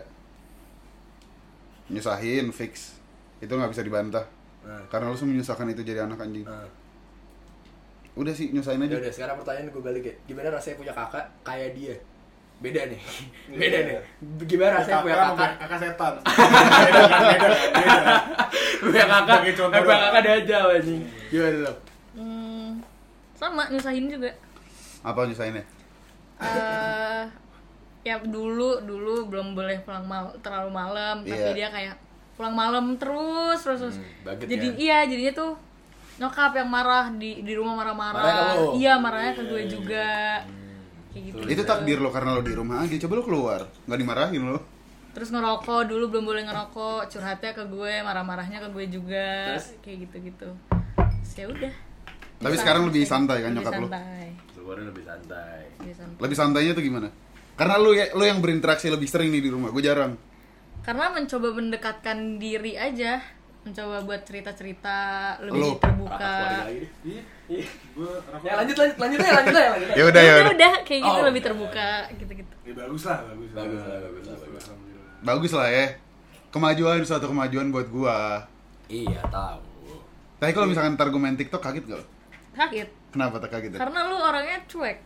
Nyusahin 1.89 2.51
fix. 2.51 2.97
Itu 3.39 3.53
nggak 3.53 3.71
bisa 3.71 3.83
dibantah. 3.83 4.27
Nah. 4.63 4.83
Karena 4.89 5.11
lu 5.11 5.17
semua 5.19 5.35
menyusahkan 5.35 5.67
itu 5.69 5.83
jadi 5.83 6.07
anak 6.07 6.23
anjing. 6.23 6.47
Nah. 6.47 6.69
Udah 8.13 8.31
sih 8.31 8.53
nyusahin 8.53 8.83
Ya 8.83 8.93
aja. 8.93 8.97
udah, 9.01 9.13
sekarang 9.13 9.37
pertanyaan 9.41 9.73
gue 9.73 9.83
balik 9.83 10.05
ya. 10.05 10.15
Gimana 10.27 10.53
rasanya 10.53 10.77
punya 10.79 10.93
kakak 10.93 11.25
kayak 11.43 11.71
dia? 11.75 11.97
Beda 12.63 12.87
nih. 12.87 13.01
Beda 13.61 13.79
nih. 13.83 13.95
Gimana 14.47 14.71
rasanya 14.79 15.01
punya 15.03 15.17
kakak 15.17 15.35
kakak? 15.35 15.53
kakak 15.59 15.79
setan 15.81 16.15
beda 16.83 17.03
kan 17.09 17.23
beda 17.27 17.47
kan 17.49 17.63
beda 17.75 18.15
Punya 18.83 19.05
kakak. 19.09 19.39
Eh, 19.43 19.55
punya 19.83 19.99
kakak 19.99 20.23
dajal 20.23 20.65
anjing. 20.79 21.01
Gimana 21.33 21.59
lo? 21.67 21.73
Hmm, 23.43 23.51
sama 23.51 23.63
nyusahin 23.69 24.07
juga 24.07 24.31
Apa 25.03 25.27
nyusahinnya? 25.27 25.65
eh 26.39 27.25
ya 28.03 28.19
dulu 28.19 28.83
dulu 28.83 29.27
belum 29.27 29.55
boleh 29.55 29.79
pulang 29.83 30.03
mal 30.03 30.31
terlalu 30.39 30.71
malam 30.71 31.23
Iya. 31.23 31.31
tapi 31.33 31.51
dia 31.55 31.69
kayak 31.69 31.95
pulang 32.35 32.51
malam 32.53 32.85
terus 32.97 33.63
terus, 33.63 33.79
terus. 33.81 33.97
Hmm, 33.99 34.39
jadi 34.41 34.67
ya? 34.69 34.75
iya 34.77 34.99
jadinya 35.07 35.35
tuh 35.37 35.53
nyokap 36.13 36.53
yang 36.53 36.67
marah 36.67 37.11
di 37.13 37.41
di 37.41 37.53
rumah 37.55 37.75
marah-marah 37.75 38.75
iya 38.75 38.99
marahnya 38.99 39.33
ke 39.33 39.43
gue 39.43 39.55
Iya, 39.55 39.59
iya. 39.61 39.71
juga 39.71 40.07
kayak 41.11 41.23
gitu 41.25 41.37
Itu 41.49 41.63
takdir 41.63 41.99
lo 41.99 42.09
karena 42.09 42.33
lo 42.33 42.41
di 42.41 42.53
rumah 42.53 42.81
aja. 42.81 42.95
Coba 42.99 43.21
lo 43.21 43.23
keluar, 43.23 43.61
nggak 43.85 43.99
dimarahin 43.99 44.43
lo. 44.49 44.59
terus 45.13 45.29
ngerokok 45.29 45.85
dulu 45.87 46.09
belum 46.09 46.25
boleh 46.25 46.43
ngerokok 46.43 47.05
curhatnya 47.07 47.53
ke 47.53 47.65
gue 47.69 48.01
marah-marahnya 48.01 48.65
ke 48.65 48.69
gue 48.73 48.85
juga 48.89 49.29
Terus? 49.55 49.77
kayak 49.85 50.09
gitu 50.09 50.17
gitu 50.25 50.49
ya 51.37 51.47
udah 51.53 51.73
Tapi 52.43 52.57
sekarang 52.57 52.83
lebih 52.85 53.03
santai 53.05 53.39
kan 53.41 53.51
Lebih 53.51 53.63
nyokap 53.63 53.73
lo? 53.75 53.87
santai. 53.87 54.27
Lebih 54.83 55.05
santai. 55.05 55.61
Lebih 55.79 55.95
santai. 55.95 56.19
Lebih 56.19 56.37
santainya 56.37 56.73
tuh 56.73 56.83
gimana? 56.83 57.09
Karena 57.53 57.75
lo 57.77 57.91
ya 57.91 58.11
lo 58.11 58.23
yang 58.23 58.39
berinteraksi 58.39 58.89
lebih 58.89 59.07
sering 59.07 59.29
nih 59.29 59.41
di 59.41 59.49
rumah. 59.49 59.69
Gue 59.69 59.81
jarang. 59.81 60.15
karena 60.81 61.07
mencoba 61.09 61.49
mendekatkan 61.53 62.19
diri 62.37 62.75
aja 62.75 63.23
mencoba 63.63 64.03
buat 64.03 64.27
cerita-cerita 64.27 64.97
lebih 65.41 65.63
Lu? 65.63 65.79
terbuka 65.79 66.67
Ya 68.43 68.53
lanjut 68.57 68.75
lanjut 68.75 68.97
lanjut 68.99 69.19
aja 69.21 69.33
lanjut 69.33 69.55
aja 69.55 69.71
lanjut. 69.71 69.89
Ya 69.99 70.05
udah 70.05 70.19
ya 70.21 70.33
udah, 70.35 70.53
udah. 70.53 70.75
kayak 70.83 71.01
gitu 71.01 71.15
Oh, 71.15 71.23
lebih 71.23 71.39
terbuka 71.41 71.89
gitu-gitu 72.13 72.55
ya 72.63 72.75
bagus 72.75 73.03
lah 73.05 73.19
bagus 73.25 73.51
lah 73.53 73.63
Bagus 73.63 73.79
lah, 73.81 73.99
bagus 74.01 74.25
lah, 74.27 74.37
bagus. 74.41 74.63
Alhamdulillah. 74.65 75.15
Bagus 75.23 75.53
lah 75.53 75.69
ya. 75.71 75.87
Kemajuan 76.51 76.99
suatu 77.01 77.27
kemajuan 77.27 77.67
buat 77.69 77.87
gua. 77.89 78.43
Iya 78.87 79.23
tahu. 79.25 79.63
Tapi 80.37 80.51
kalau 80.51 80.67
misalkan 80.67 80.93
ntar 80.93 81.09
gue 81.09 81.17
main 81.17 81.33
TikTok 81.33 81.63
kaget 81.63 81.85
gak 81.87 81.97
lo? 81.97 82.07
Kaget 82.53 82.91
Kenapa 83.13 83.37
tak 83.39 83.51
kaget 83.53 83.77
karena 83.77 83.99
lu 84.09 84.17
orangnya 84.17 84.59
cuek 84.65 84.99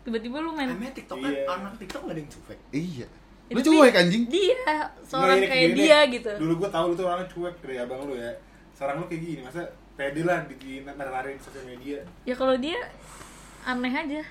tiba-tiba 0.00 0.36
lu 0.40 0.50
main 0.52 0.72
Emang 0.72 0.92
TikTok 0.92 1.18
kan 1.20 1.28
Iya. 1.28 1.44
anak 1.44 1.72
TikTok 1.76 2.00
gak 2.02 2.12
ada 2.12 2.20
yang 2.20 2.30
cuek. 2.32 2.58
Iya. 2.72 3.06
Ya, 3.50 3.52
Lu 3.52 3.58
tapi 3.58 3.68
cuek 3.68 3.94
anjing. 3.98 4.22
dia 4.30 4.72
seorang 5.04 5.36
Nggak, 5.36 5.50
kayak 5.50 5.66
gini 5.68 5.76
dia 5.76 5.98
gitu 6.08 6.30
Dulu 6.40 6.52
gua 6.56 6.70
tahu 6.72 6.84
lu 6.88 6.94
tuh 6.96 7.04
orangnya 7.04 7.28
cuek 7.28 7.54
dari 7.60 7.76
abang 7.76 8.00
lu 8.06 8.14
ya. 8.16 8.32
Sekarang 8.72 8.96
lu 9.02 9.06
kayak 9.10 9.20
gini, 9.20 9.40
masa 9.44 9.60
pede 9.98 10.22
lah 10.24 10.40
di, 10.48 10.54
di 10.56 10.80
sosial 11.36 11.64
media. 11.68 12.00
ya 12.24 12.32
kalau 12.32 12.56
dia 12.56 12.78
aneh 13.68 13.92
aja 13.92 14.22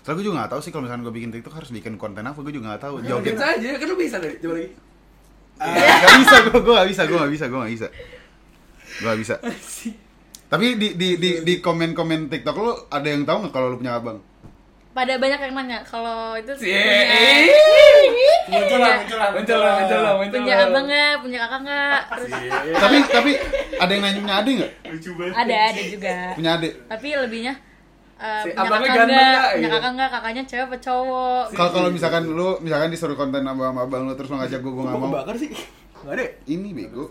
Soalnya 0.00 0.16
gue 0.16 0.24
juga 0.24 0.36
gak 0.40 0.50
tahu 0.54 0.60
sih 0.62 0.70
kalau 0.70 0.82
misalkan 0.86 1.02
gue 1.04 1.12
bikin 1.12 1.30
TikTok 1.34 1.54
harus 1.58 1.70
bikin 1.74 1.98
konten 1.98 2.22
apa, 2.22 2.38
gue 2.40 2.52
juga 2.54 2.72
gak 2.72 2.82
tahu. 2.88 3.02
Joget 3.02 3.34
Joget. 3.34 3.58
aja, 3.60 3.68
kan 3.76 3.86
lu 3.90 3.96
bisa 3.98 4.16
tadi. 4.16 4.36
Coba 4.40 4.54
lagi. 4.56 4.68
Gak 5.60 6.14
bisa, 6.24 6.36
gue 6.40 6.72
gak 6.72 6.88
bisa, 6.88 7.02
gue 7.04 7.18
gak 7.18 7.32
bisa, 7.34 7.44
gue 7.44 7.58
gak 7.58 7.72
bisa. 7.74 7.86
Gue 8.96 9.06
gak 9.06 9.18
bisa. 9.20 9.34
Tapi 10.50 10.74
di 10.74 10.88
di 10.94 11.08
di 11.14 11.30
di 11.40 11.54
komen-komen 11.58 12.26
TikTok 12.26 12.56
lu 12.56 12.74
ada 12.88 13.06
yang 13.06 13.22
tahu 13.22 13.36
nggak 13.40 13.52
kalau 13.52 13.70
lu 13.70 13.78
punya 13.78 13.96
abang? 13.96 14.18
pada 14.90 15.14
banyak 15.14 15.38
yang 15.38 15.54
nanya 15.54 15.78
kalau 15.86 16.34
itu 16.34 16.50
Cie. 16.58 16.74
Muncul 18.50 18.78
lah, 18.82 18.98
muncul 18.98 19.16
lah, 19.16 19.30
Muncul 19.30 19.54
lah, 19.56 19.72
muncul 19.78 20.00
lah, 20.02 20.12
muncul 20.18 20.38
punya 20.40 20.56
lah. 20.56 20.66
abang 20.66 20.84
nggak 20.84 21.14
punya 21.22 21.38
kakak 21.38 21.60
nggak 21.62 22.00
terus 22.10 22.30
tapi 22.74 22.96
tapi 23.06 23.30
ada 23.78 23.90
yang 23.90 24.02
nanya 24.02 24.18
punya 24.20 24.36
adik 24.36 24.52
nggak? 24.58 24.72
Ada 25.32 25.56
ada 25.70 25.82
juga 25.86 26.14
Punya 26.34 26.50
adik. 26.58 26.72
tapi 26.90 27.06
lebihnya 27.14 27.54
eh, 28.18 28.42
Si 28.42 28.48
punya 28.50 28.60
abangnya 28.60 28.88
kakak 28.88 28.98
ganteng 28.98 29.14
nggak 29.14 29.30
nggak? 29.30 29.46
punya 29.46 29.62
Gitu. 29.62 29.70
kakak 29.72 29.92
nggak 29.94 30.10
kakaknya 30.10 30.42
cewek 30.44 30.64
apa 30.66 30.76
cowok 30.82 31.42
Kalau 31.54 31.70
kalau 31.70 31.88
misalkan 31.88 32.22
lu 32.26 32.48
misalkan 32.58 32.88
disuruh 32.90 33.14
konten 33.14 33.42
sama 33.46 33.64
abang 33.72 34.02
lu 34.02 34.12
terus 34.12 34.28
lu 34.28 34.36
ngajak 34.36 34.58
gue 34.58 34.72
gue 34.74 34.84
gak 34.84 34.90
mau. 34.92 35.06
kebakar 35.06 35.34
sih? 35.38 35.48
Gak 36.02 36.12
ada. 36.12 36.24
Ini 36.44 36.68
bego. 36.74 37.04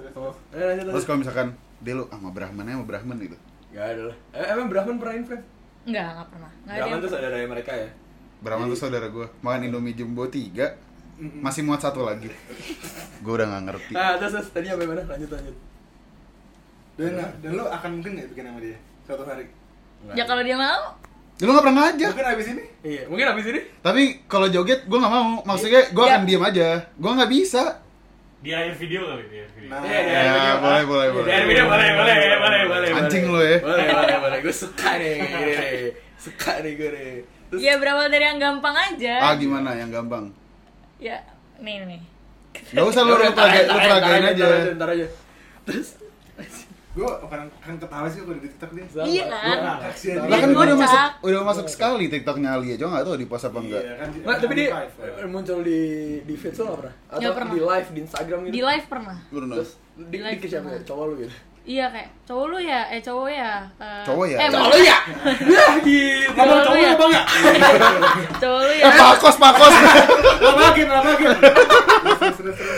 Terus 0.52 1.04
kalau 1.08 1.23
misalkan 1.23 1.47
dia 1.79 1.93
lu 1.95 2.05
sama 2.07 2.29
Brahman 2.29 2.65
aja 2.65 2.75
sama 2.75 2.85
Brahman 2.85 3.15
gitu. 3.19 3.37
Gak 3.69 3.85
ada 3.85 4.01
lah. 4.11 4.17
Eh, 4.33 4.45
emang 4.51 4.67
Brahman 4.67 4.95
pernah 4.97 5.15
influence? 5.15 5.47
nggak 5.79 6.05
nggak 6.11 6.27
pernah 6.29 6.51
ada 6.67 6.75
Brahman 6.75 6.99
tuh 6.99 7.09
saudara 7.09 7.35
mereka 7.39 7.71
ya. 7.71 7.89
Brahman 8.39 8.67
tuh 8.67 8.79
saudara 8.79 9.07
gue 9.07 9.25
makan 9.41 9.61
Indomie 9.63 9.95
Jumbo 9.95 10.27
3 10.27 10.89
masih 11.39 11.67
muat 11.67 11.83
satu 11.83 12.07
lagi. 12.07 12.31
Gue 13.23 13.35
udah 13.35 13.51
gak 13.51 13.63
ngerti. 13.67 13.91
Ah, 13.91 14.15
terus, 14.15 14.39
terus 14.39 14.47
tadi 14.55 14.71
sampai 14.71 14.87
mana? 14.87 15.03
Lanjut 15.03 15.27
lanjut. 15.27 15.55
Dan, 16.95 17.11
dan 17.43 17.49
lu 17.51 17.63
akan 17.67 17.89
mungkin 17.99 18.11
nggak 18.15 18.27
bikin 18.31 18.43
sama 18.47 18.59
dia 18.63 18.77
suatu 19.03 19.23
hari? 19.27 19.45
ya 20.15 20.23
kalau 20.23 20.39
dia 20.39 20.55
mau 20.55 20.95
Ya, 21.39 21.47
lu 21.47 21.55
gak 21.55 21.63
pernah 21.63 21.87
ngajak. 21.87 22.11
Mungkin 22.11 22.29
abis 22.35 22.47
ini? 22.51 22.63
Iya, 22.83 23.01
mungkin 23.07 23.25
abis 23.31 23.45
ini 23.47 23.61
Tapi 23.79 24.01
kalau 24.27 24.47
joget 24.51 24.83
gue 24.87 24.97
gak 24.99 25.11
mau. 25.11 25.39
Maksudnya 25.47 25.87
gue 25.91 26.03
Ya. 26.03 26.11
akan 26.15 26.21
diem 26.27 26.43
aja. 26.43 26.67
Gue 26.99 27.11
gak 27.15 27.31
bisa. 27.31 27.63
Di 28.39 28.56
akhir 28.56 28.73
video 28.80 29.02
kali 29.04 29.23
di 29.28 29.38
akhir 29.43 29.52
video. 29.52 29.69
Nah, 29.69 29.82
Iya, 29.84 29.99
iya. 29.99 30.19
Ya, 30.23 30.54
boleh, 30.63 30.84
boleh, 30.88 31.06
Iya, 31.06 31.15
boleh. 31.15 31.28
dari 31.28 31.45
video 31.52 31.65
boleh, 31.67 31.89
boleh, 31.91 32.15
boleh, 32.39 32.62
boleh. 32.71 32.89
Anjing 32.95 33.23
boleh. 33.28 33.36
lu 33.36 33.39
ya. 33.43 33.58
Boleh, 33.60 33.86
boleh, 33.91 34.17
boleh. 34.23 34.38
Gue 34.39 34.56
suka 34.56 34.89
nih, 34.95 35.12
gini 35.19 35.52
nih. 35.60 35.80
Suka 36.15 36.52
nih 36.63 36.71
gue 36.80 36.89
nih. 36.95 37.13
Terus, 37.49 37.60
ya 37.65 37.73
berawal 37.82 38.08
dari 38.13 38.25
yang 38.30 38.38
gampang 38.38 38.75
aja 38.78 39.15
Ah 39.25 39.34
gimana 39.34 39.73
yang 39.73 39.89
gampang? 39.89 40.30
ya 41.02 41.17
nih 41.58 41.82
nih 41.82 42.02
Gak 42.75 42.86
usah 42.86 43.02
lu, 43.02 43.17
lu, 43.17 43.25
aja, 43.25 44.45
ntar 44.78 44.89
aja. 44.93 45.08
Terus, 45.65 45.97
gue 46.99 47.12
akan 47.21 47.39
akan 47.57 47.75
ketawa 47.77 48.05
sih 48.05 48.19
kalau 48.19 48.35
di 48.35 48.43
TikTok 48.43 48.69
dia. 48.69 48.85
sama. 48.85 49.05
Iya 49.05 49.23
kan? 49.25 49.39
Gua 49.39 49.55
Nah, 49.62 49.77
kasihan 49.81 50.17
dia. 50.21 50.35
kan 50.35 50.49
gue 50.49 50.63
udah 50.65 50.77
masuk, 50.77 51.01
udah 51.21 51.41
masuk 51.45 51.65
sekali 51.67 52.05
TikToknya 52.07 52.49
Ali 52.51 52.67
aja 52.71 52.85
nggak 52.85 53.03
tahu 53.03 53.15
di 53.15 53.25
post 53.25 53.45
apa 53.45 53.57
enggak. 53.57 53.81
Iya 53.81 53.93
kan. 53.95 54.07
Nggak, 54.13 54.38
tapi 54.38 54.53
dia 54.53 54.67
ya. 54.67 55.25
muncul 55.25 55.57
di 55.62 55.81
di 56.21 56.35
feed 56.35 56.53
lo 56.53 56.63
nggak 56.65 56.77
pernah? 56.77 56.95
Atau 57.09 57.31
pernah. 57.31 57.51
di 57.51 57.62
live 57.62 57.89
di 57.89 57.99
Instagram 58.01 58.39
gitu? 58.41 58.53
di 58.53 58.62
live 58.62 58.85
pernah. 58.85 59.17
Terus 59.25 59.69
di, 59.95 60.03
Di 60.05 60.17
live 60.19 60.39
di, 60.39 60.47
siapa 60.47 60.67
ya? 60.69 60.79
Cowok 60.83 61.05
lu 61.05 61.15
gitu? 61.17 61.35
iya 61.62 61.85
kayak 61.85 62.09
cowok 62.25 62.45
lu 62.47 62.57
ya 62.57 62.81
eh 62.89 62.97
cowok 62.97 63.29
ya 63.29 63.51
eh, 63.77 64.01
Cowok 64.01 64.25
ya? 64.25 64.38
eh, 64.38 64.49
Cowok 64.49 64.65
maksud- 64.65 64.81
ya? 64.81 64.97
Ya 65.53 65.65
gitu. 65.79 66.31
Cowok 66.33 66.65
lu 66.65 66.79
ya 66.79 66.91
Bang 66.95 67.12
ya? 67.12 67.23
cowok 68.35 68.59
lu 68.59 68.73
ya 68.73 68.83
Eh 68.83 68.93
pakos 68.97 69.35
pakos. 69.38 69.73
Labakin, 70.39 70.88
labakin. 70.89 71.29
Terus, 71.29 72.35
terus, 72.35 72.55
terus. 72.55 72.77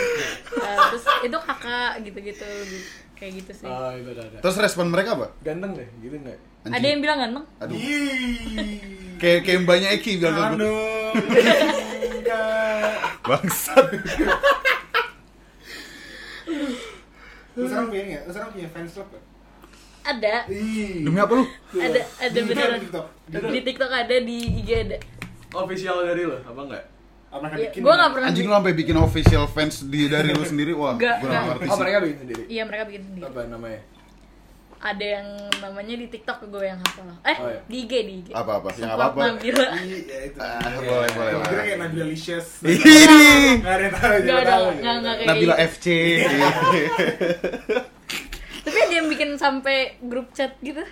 Terus 0.92 1.04
itu 1.22 1.38
kakak 1.40 1.90
gitu-gitu 2.02 2.44
lebih 2.44 2.80
kayak 3.22 3.38
gitu 3.38 3.52
sih 3.54 3.66
Oh, 3.70 3.94
itu 3.94 4.10
ada. 4.12 4.38
Terus 4.42 4.56
respon 4.58 4.90
mereka 4.90 5.14
apa? 5.14 5.30
Ganteng 5.46 5.78
deh, 5.78 5.86
gitu 6.02 6.18
nggak? 6.18 6.38
Ada 6.66 6.82
yang 6.84 6.98
bilang 6.98 7.18
ganteng 7.22 7.46
Aduh. 7.62 7.78
Kayak 9.16 9.38
kayak 9.46 9.58
mbaknya 9.62 9.88
Eki 9.94 10.18
bilang. 10.18 10.58
Aduh. 10.58 11.14
Bangsat. 13.22 13.86
Lu 17.52 17.64
sekarang 17.68 17.88
punya 17.88 18.02
nggak? 18.08 18.22
Lu 18.26 18.30
sekarang 18.32 18.50
punya 18.50 18.68
fans 18.70 18.90
club 18.92 19.08
nggak? 19.08 19.24
ada 20.02 20.50
Ih. 20.50 21.06
Demi 21.06 21.14
apa 21.14 21.30
lu? 21.38 21.46
ada 21.78 22.00
ada 22.18 22.34
Di 22.34 22.42
beneran 22.42 22.82
TikTok. 22.82 23.06
di 23.30 23.60
TikTok 23.62 23.86
ada 23.86 24.16
di 24.18 24.36
IG 24.58 24.70
ada 24.90 24.98
Official 25.54 26.02
dari 26.02 26.26
lo, 26.26 26.42
apa 26.42 26.58
enggak? 26.58 26.84
Mereka 27.32 27.54
ya, 27.54 27.64
bikin? 27.66 27.80
gue 27.80 27.94
nggak 27.94 28.10
pernah 28.12 28.26
Anjing 28.28 28.44
lu 28.44 28.52
sampai 28.52 28.74
bikin 28.74 28.96
official 28.98 29.44
fans 29.46 29.74
di 29.84 30.00
dari 30.04 30.30
lu 30.30 30.42
sendiri. 30.42 30.72
Wah, 30.72 30.94
Nggak, 30.94 31.16
gue 31.18 31.28
gak 31.28 31.42
ngerti 31.46 31.64
Oh, 31.64 31.70
sih. 31.70 31.80
mereka 31.80 31.98
bikin 32.00 32.18
sendiri. 32.18 32.42
iya 32.46 32.62
mereka 32.62 32.82
bikin 32.84 33.02
sendiri 33.04 33.24
Apa 33.24 33.40
namanya? 33.46 33.80
ada 34.82 35.06
yang 35.06 35.28
namanya 35.56 35.94
di 35.94 36.06
TikTok 36.08 36.42
gue 36.44 36.64
yang 36.64 36.74
hafal 36.76 37.06
eh 37.22 37.36
Oh, 37.38 37.46
iya. 37.46 37.60
di 37.64 37.76
IG 37.78 37.92
di 38.02 38.14
IG 38.18 38.28
Apa 38.32 38.52
apa? 38.58 38.68
Yang 38.68 38.82
Support 38.82 38.98
apa 38.98 39.06
apa? 39.06 39.20
Nabila 39.24 39.66
Iya, 39.72 39.98
ya 40.02 40.18
itu. 40.26 40.38
Ah, 40.38 40.58
boleh, 40.58 40.82
boleh, 40.82 41.06
Gua 41.06 41.22
boleh. 41.32 41.46
kira 41.46 41.62
kayak 41.62 41.78
Nabila 41.78 42.04
Licious. 42.04 42.48
Ih. 42.66 42.78
Nggak 43.56 43.72
ada 43.72 43.80
yang 43.80 43.94
tahu. 43.94 44.02
Nggak 44.02 44.18
juga 44.18 44.34
ada, 44.34 44.50
tahu. 44.52 44.66
nggak, 44.74 44.94
nggak 44.98 45.14
kayak 45.14 45.28
Nabila 45.30 45.54
gitu. 45.54 45.70
FC. 45.70 45.86
tapi 48.62 48.78
ada 48.78 48.94
yang 48.94 49.08
bikin 49.08 49.30
sampai 49.36 49.76
grup 50.00 50.30
chat 50.32 50.54
gitu 50.60 50.82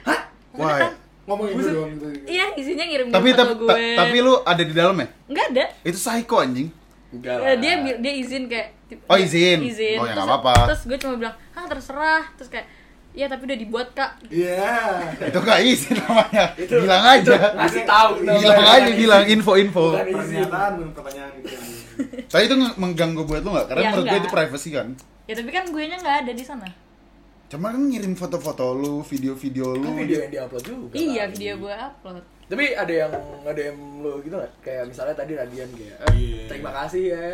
Wah. 0.53 0.91
Ngomongin 1.31 1.55
gue 1.55 1.71
doang 1.71 1.91
gitu. 1.93 2.07
iya 2.27 2.47
isinya 2.53 2.85
ngirim 2.85 3.07
Tapi 3.09 3.29
foto 3.29 3.39
tapi 3.39 3.53
gue 3.57 3.69
ta- 3.69 3.79
tapi 4.01 4.17
lu 4.19 4.35
ada 4.43 4.63
di 4.63 4.75
dalam 4.75 4.97
ya? 4.97 5.07
nggak 5.25 5.47
ada 5.49 5.65
Itu 5.81 5.97
psycho 5.97 6.37
anjing. 6.37 6.69
Enggak 7.11 7.35
Eh, 7.41 7.57
dia 7.57 7.73
bi- 7.79 7.99
dia 7.99 8.13
izin 8.17 8.43
kayak 8.45 8.69
Oh, 9.05 9.15
izin. 9.17 9.59
izin 9.61 9.97
Oh, 9.97 10.05
ya 10.05 10.13
terus, 10.13 10.19
nggak 10.21 10.31
apa-apa. 10.37 10.55
terus 10.69 10.83
gue 10.85 10.99
cuma 10.99 11.15
bilang 11.17 11.35
ah 11.53 11.65
terserah 11.65 12.23
terus 12.35 12.47
kayak 12.49 12.67
ya 13.11 13.27
tapi 13.27 13.43
udah 13.45 13.55
dibuat 13.57 13.89
kak 13.91 14.11
Iya. 14.27 15.03
Itu 15.25 15.39
gak 15.41 15.59
izin 15.61 15.95
namanya. 15.97 16.45
Bilang 16.57 17.03
aja. 17.05 17.35
Ngasih 17.57 17.83
tahu 17.85 18.11
Bilang 18.21 18.63
aja 18.69 18.91
bilang 18.93 19.25
info-info. 19.25 19.85
Pernyataan 19.97 20.73
pertanyaan 20.89 21.31
gitu. 21.37 21.59
Tapi 22.25 22.43
itu 22.45 22.55
mengganggu 22.77 23.23
buat 23.25 23.41
lu 23.41 23.51
gak? 23.53 23.67
Karena 23.67 23.81
Ya, 23.81 23.89
menurut 23.89 24.05
gue 24.05 24.11
enggak. 24.13 24.23
itu 24.25 24.31
privacy 24.33 24.69
kan. 24.71 24.89
ya 25.27 25.35
tapi 25.37 25.51
kan 25.53 25.65
gue 25.65 25.83
nya 25.85 25.95
nggak 25.97 26.17
ada 26.21 26.33
di 26.33 26.43
sana 26.43 26.67
Cuma 27.51 27.75
kan 27.75 27.83
ngirim 27.83 28.15
foto-foto 28.15 28.73
lu, 28.73 29.03
video-video 29.03 29.75
lu. 29.75 29.83
Kan 29.83 29.99
video 29.99 30.19
yang 30.23 30.31
diupload 30.31 30.63
juga. 30.63 30.95
iya 30.95 31.27
kan. 31.27 31.35
video 31.35 31.55
gue 31.59 31.75
upload 31.75 32.25
Tapi 32.47 32.65
ada 32.75 32.93
yang 32.95 33.13
ada 33.43 33.61
yang 33.61 33.79
lo 33.99 34.23
gitu 34.23 34.35
nggak? 34.35 34.53
Kayak 34.63 34.85
misalnya 34.87 35.15
tadi 35.15 35.33
Radian 35.35 35.71
kayak, 35.71 35.97
eh, 35.99 36.15
Iya. 36.15 36.43
terima 36.47 36.71
kasih 36.73 37.03
ya. 37.11 37.27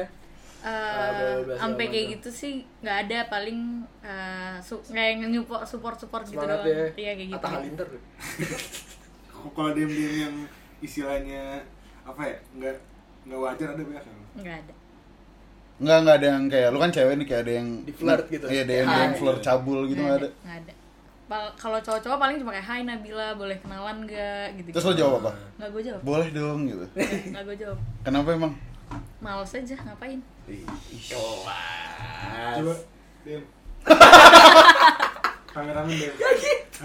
Eh, 0.66 1.08
bla, 1.14 1.44
bla, 1.46 1.54
sampai 1.56 1.84
kayak 1.86 2.06
gitu 2.16 2.28
sih 2.32 2.52
nggak 2.80 2.96
ada 3.06 3.18
paling 3.28 3.60
eh, 4.02 4.56
su 4.58 4.80
kayak 4.82 5.20
nyupport 5.22 5.62
support 5.62 5.96
support 5.96 6.24
gitu 6.24 6.36
Semangat 6.36 6.64
doang 6.64 6.74
ya. 6.74 6.88
iya 6.96 7.12
kayak 7.14 7.28
gitu 7.28 7.36
Atta 7.38 7.48
Halilintar. 7.52 7.88
Kalau 9.46 9.70
DM-DM 9.70 10.14
yang 10.26 10.36
istilahnya 10.80 11.60
apa 12.02 12.22
ya? 12.24 12.36
Nggak 12.56 12.74
nggak 13.26 13.40
wajar 13.40 13.68
ada 13.72 13.82
banyak 13.84 14.04
kan? 14.04 14.16
nggak 14.36 14.56
ada 14.64 14.72
Enggak, 15.76 15.98
enggak 16.00 16.16
ada 16.16 16.26
yang 16.26 16.44
kayak 16.46 16.68
lu 16.70 16.78
kan 16.78 16.90
cewek 16.90 17.14
nih 17.14 17.26
kayak 17.26 17.42
ada 17.44 17.52
yang 17.54 17.68
Di-flirt 17.84 18.24
gitu. 18.26 18.46
Iya, 18.48 18.60
ada 18.64 18.74
yang, 18.74 18.88
yang 18.88 19.14
flirt 19.14 19.40
cabul 19.40 19.78
gitu 19.84 20.00
nggak 20.00 20.08
enggak 20.08 20.22
ada. 20.22 20.28
nggak 20.40 20.58
ada 20.62 20.72
kalau 21.58 21.78
cowok-cowok 21.82 22.18
paling 22.22 22.36
cuma 22.38 22.54
kayak 22.54 22.64
Hai 22.64 22.80
Nabila 22.86 23.34
boleh 23.34 23.58
kenalan 23.58 24.06
gak 24.06 24.46
gitu 24.56 24.70
Terus 24.70 24.86
lu 24.86 24.94
jawab 24.94 25.26
apa? 25.26 25.32
nggak 25.58 25.68
gue 25.68 25.82
jawab 25.82 26.00
Boleh 26.00 26.28
dong 26.30 26.58
gitu. 26.64 26.86
nggak 26.94 27.42
gue 27.44 27.56
jawab 27.58 27.78
Kenapa 28.00 28.28
emang? 28.30 28.52
males 29.18 29.50
aja 29.50 29.74
ngapain 29.82 30.20
Kelas. 30.46 31.10
Coba 31.10 32.74
DM. 33.26 33.42
Kameramen 35.50 35.90
DM. 35.90 36.14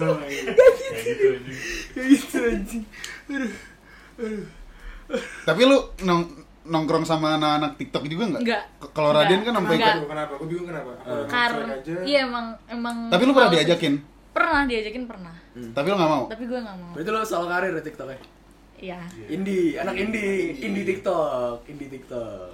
Oh 0.02 0.16
my 0.18 0.26
God. 0.26 0.58
Kayak 0.58 1.04
gitu 1.06 1.26
anjing. 1.30 1.60
Gitu 1.94 2.38
anjing. 2.42 2.84
Tapi 5.44 5.62
lu 5.62 5.78
nong 6.02 6.22
nongkrong 6.64 7.02
sama 7.02 7.36
anak-anak 7.36 7.74
TikTok 7.76 8.06
juga 8.06 8.24
enggak? 8.28 8.42
Nggak. 8.44 8.64
Kalau 8.92 9.10
Nggak. 9.10 9.24
Radian 9.24 9.42
kan 9.42 9.54
sampai 9.56 9.74
Nggak. 9.74 9.88
Kenapa? 9.88 10.08
Kenapa? 10.08 10.34
Gue 10.36 10.48
bingung 10.48 10.68
kenapa. 10.68 10.90
Apa 10.92 11.10
udah 11.12 11.28
karena 11.28 11.74
iya 12.04 12.20
emang 12.24 12.46
emang 12.68 12.96
Tapi 13.08 13.22
lu 13.24 13.32
pernah 13.32 13.52
diajakin? 13.52 13.94
aja. 13.96 14.10
pernah 14.32 14.62
diajakin 14.64 15.04
pernah 15.06 15.36
Tapi 15.52 15.86
lu 15.86 15.96
gak 15.96 16.08
mau? 16.10 16.24
tapi 16.26 16.44
gue 16.46 16.56
nggak 16.58 16.78
mau 16.78 16.92
Berarti 16.94 17.10
lo 17.10 17.20
soal 17.22 17.46
karir 17.46 17.72
ya 17.72 17.82
TikToknya? 17.82 18.20
iya 18.78 19.00
Indie, 19.28 19.76
anak 19.76 19.94
indie, 19.96 20.58
indie 20.58 20.86
TikTok, 20.88 21.68
indie 21.68 21.90
TikTok. 21.92 22.50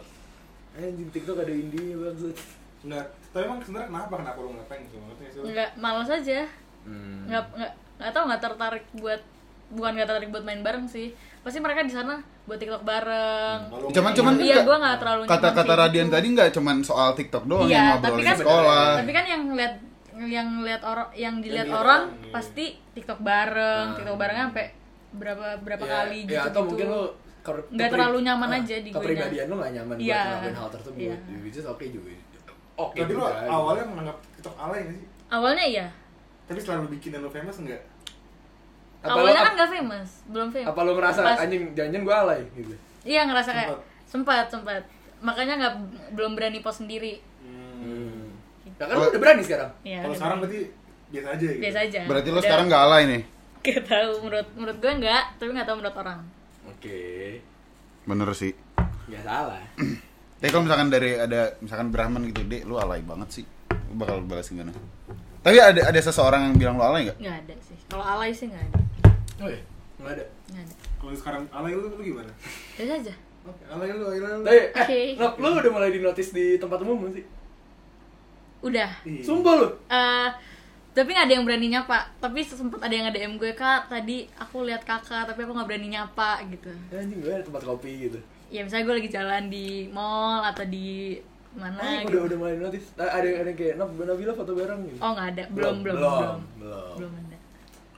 Anjing 0.73 1.09
TikTok 1.09 1.37
ada 1.37 1.49
indie 1.49 1.93
banget. 1.93 2.35
Nggak. 2.83 3.05
Tapi 3.29 3.43
emang 3.43 3.59
sebenarnya 3.61 3.87
kenapa? 3.87 4.13
Kenapa 4.17 4.39
lu 4.39 4.49
nggak 4.51 4.67
pengen 4.67 4.83
gitu? 4.85 4.97
Nggak 4.97 5.15
sih 5.17 5.27
lu? 5.33 5.43
nggak 5.47 5.69
males 5.77 6.09
aja 6.09 6.39
Hmm. 6.83 7.27
nggak 7.27 7.43
nggak 7.53 7.71
nggak 7.97 8.11
tahu 8.11 8.23
nggak 8.25 8.41
tertarik 8.41 8.85
buat 8.93 9.21
bukan 9.69 9.91
nggak 9.93 10.07
tertarik 10.07 10.29
buat 10.29 10.43
main 10.43 10.61
bareng 10.61 10.87
sih 10.87 11.11
pasti 11.47 11.59
mereka 11.59 11.79
di 11.81 11.93
sana 11.93 12.15
buat 12.43 12.57
tiktok 12.57 12.83
bareng 12.83 13.59
Kalau 13.65 13.87
Cuman 13.87 13.95
nggak- 14.05 14.17
cuman 14.17 14.33
iya 14.35 14.43
enggak- 14.53 14.65
gue 14.65 14.77
nggak 14.77 14.97
terlalu 14.99 15.21
kata-kata 15.25 15.73
Radian 15.77 16.07
tadi 16.09 16.27
nggak 16.29 16.49
cuman 16.51 16.75
soal 16.81 17.09
TikTok 17.13 17.43
doang 17.45 17.65
yang 17.65 17.71
iya 17.71 17.83
ngobrolin 17.93 18.03
tapi 18.13 18.23
kan 18.25 18.37
sekolah. 18.37 18.87
tapi 18.97 19.11
kan 19.13 19.25
yang 19.25 19.41
ngeliat 19.45 19.73
yang 20.17 20.47
lihat 20.59 20.81
orang 20.81 21.07
yang 21.13 21.35
dilihat 21.37 21.69
orang 21.69 21.77
orang, 21.77 22.01
iya. 22.19 22.31
pasti 22.33 22.65
TikTok 22.91 23.21
bareng, 23.21 23.85
Nah. 23.85 23.95
TikTok 23.95 24.17
barengnya 24.17 24.45
sampai 24.45 24.65
berapa 25.09 25.47
berapa 25.57 25.83
Ya, 25.83 25.91
kali 25.95 26.17
gitu. 26.21 26.33
ya, 26.33 26.41
atau 26.43 26.61
mungkin 26.63 26.85
lu 26.85 27.01
ke- 27.39 27.69
Nggak 27.69 27.89
terlalu 27.89 28.17
nyaman 28.21 28.49
ah, 28.49 28.57
aja 28.57 28.75
di 28.75 28.89
guenya. 28.89 28.97
kepribadian 28.97 29.45
lu 29.45 29.55
gak 29.55 29.71
nyaman 29.71 29.95
Iya. 29.95 30.03
buat 30.03 30.25
ngelakuin 30.27 30.55
hal 30.57 30.69
tersebut 30.69 30.99
Iya. 30.99 31.15
which 31.39 31.55
is 31.55 31.65
oke 31.65 31.85
juga 31.85 32.09
oke 32.75 32.97
Tapi 32.97 33.07
lu 33.07 33.19
juga 33.19 33.31
awalnya 33.47 33.85
menganggap 33.85 34.17
TikTok 34.33 34.55
alay 34.57 34.79
nggak 34.81 34.95
sih? 34.95 35.05
Awalnya 35.29 35.65
iya. 35.65 35.87
Tapi 36.43 36.57
setelah 36.57 36.77
lu 36.79 36.89
bikin 36.89 37.09
dan 37.09 37.21
lu 37.21 37.29
famous 37.29 37.57
enggak? 37.57 37.81
Apa 38.99 39.13
Awalnya 39.13 39.33
lu, 39.35 39.45
kan 39.45 39.53
nggak 39.55 39.71
famous, 39.71 40.09
belum 40.25 40.47
famous. 40.49 40.67
apa 40.67 40.79
lu 40.81 40.91
ngerasa 40.93 41.19
Pas- 41.21 41.39
anjing 41.39 41.63
jangan 41.71 42.01
gue 42.01 42.15
alay 42.17 42.41
gitu 42.53 42.73
Iya 43.01 43.21
ngerasa 43.23 43.51
kayak 43.51 43.69
Sempet. 43.69 43.85
sempat 44.05 44.45
sempat. 44.49 44.81
Makanya 45.19 45.53
nggak 45.55 45.73
belum 46.11 46.31
berani 46.33 46.59
post 46.59 46.81
sendiri. 46.81 47.21
Hmm. 47.39 48.33
ya 48.67 48.83
kan 48.83 48.93
lu 48.93 49.05
udah 49.05 49.17
berani 49.17 49.41
sekarang 49.41 49.71
Iya. 49.81 49.99
Kalau 50.01 50.13
sekarang 50.13 50.37
berani. 50.37 50.51
berarti 50.51 50.61
biasa 51.07 51.27
aja 51.29 51.45
gitu. 51.47 51.61
biasa 51.61 51.79
aja. 51.81 51.99
Berarti 52.03 52.27
lo 52.27 52.33
Udah- 52.33 52.43
sekarang 52.43 52.65
gak 52.67 52.83
alay 52.83 53.03
nih? 53.05 53.21
Gak 53.65 53.81
tahu 53.83 54.11
menurut 54.21 54.47
menurut 54.53 54.77
gue 54.77 54.91
enggak, 54.93 55.23
tapi 55.35 55.49
nggak 55.49 55.65
tahu 55.65 55.77
menurut 55.77 55.97
orang. 55.97 56.19
oke 56.65 56.99
Bener 58.03 58.29
sih. 58.33 58.53
nggak 59.07 59.23
salah 59.23 59.63
Tapi 60.37 60.49
kalau 60.49 60.63
misalkan 60.63 60.87
dari 60.87 61.11
ada 61.13 61.41
misalkan 61.57 61.89
Brahman 61.89 62.21
gitu, 62.25 62.43
dek, 62.43 62.61
lu 62.63 62.77
alay 62.77 63.01
banget 63.01 63.29
sih. 63.33 63.45
Lu 63.89 63.95
bakal 63.95 64.21
balas 64.21 64.45
gimana? 64.45 64.69
Tapi 65.39 65.57
ada 65.57 65.81
ada 65.81 65.97
seseorang 65.97 66.43
yang 66.43 66.55
bilang 66.55 66.75
lu 66.75 66.83
alay 66.83 67.09
nggak? 67.09 67.17
Nggak 67.17 67.37
ada 67.41 67.55
sih. 67.59 67.77
Kalau 67.87 68.05
alay 68.05 68.29
sih 68.29 68.45
nggak 68.45 68.63
ada. 68.63 68.79
Oh 69.37 69.47
iya 69.47 69.61
nggak 69.97 70.13
ada 70.13 70.25
Nggak 70.47 70.63
ada. 70.63 70.73
Kalau 70.97 71.13
sekarang 71.13 71.43
alay 71.49 71.71
lu, 71.71 71.89
lu 71.89 72.01
gimana? 72.01 72.31
Biasa 72.73 72.93
aja. 72.97 73.13
Oke, 73.43 73.63
alay 73.65 73.89
lu, 73.89 74.03
alay 74.03 74.19
lu. 74.19 74.27
tapi 74.41 74.53
eh 74.53 74.65
Oke. 74.73 74.99
Nop, 75.15 75.33
lu 75.35 75.47
udah 75.53 75.71
mulai 75.71 75.89
di 75.89 75.99
notice 75.99 76.31
di 76.31 76.55
tempat 76.55 76.79
umum 76.79 76.97
belum 76.99 77.13
sih 77.13 77.25
Udah. 78.59 78.89
Ih. 79.03 79.21
sumpah 79.21 79.53
lu 79.55 79.67
Eh, 79.87 80.29
tapi 80.91 81.09
nggak 81.11 81.25
ada 81.25 81.33
yang 81.35 81.45
berani 81.45 81.67
nyapa. 81.69 82.09
Tapi 82.17 82.41
sempat 82.41 82.81
ada 82.81 82.89
yang 82.89 83.05
DM 83.07 83.33
gue 83.35 83.53
kak. 83.53 83.85
Tadi 83.87 84.25
aku 84.35 84.65
lihat 84.65 84.81
kakak, 84.81 85.25
tapi 85.25 85.39
aku 85.39 85.53
nggak 85.53 85.67
berani 85.67 85.87
nyapa 85.91 86.41
gitu. 86.47 86.73
Ya, 86.89 86.97
anjing 86.97 87.19
gue 87.19 87.29
ada 87.29 87.43
tempat 87.43 87.63
kopi 87.63 87.91
gitu 88.03 88.17
Ya 88.47 88.63
misalnya 88.63 88.85
gue 88.85 88.95
lagi 88.97 89.11
jalan 89.11 89.43
di 89.47 89.67
mall 89.87 90.41
atau 90.41 90.65
di 90.65 91.19
mana 91.53 91.77
Ah, 91.77 91.99
gitu. 91.99 92.15
udah 92.15 92.21
udah 92.25 92.37
mulai 92.37 92.55
notice 92.55 92.95
Ah, 92.95 93.11
ada 93.11 93.27
ada 93.27 93.45
yang 93.45 93.55
kayak 93.55 93.75
Nop 93.75 93.91
Nabila 93.93 94.31
foto 94.31 94.53
bareng 94.53 94.81
gitu 94.85 94.97
Oh 94.97 95.11
nggak 95.11 95.27
ada, 95.33 95.43
belum 95.51 95.75
belum 95.81 95.95
belum 95.95 96.13
belum 96.15 96.37
belum, 96.57 96.93
belum 96.97 97.11
ada. 97.19 97.36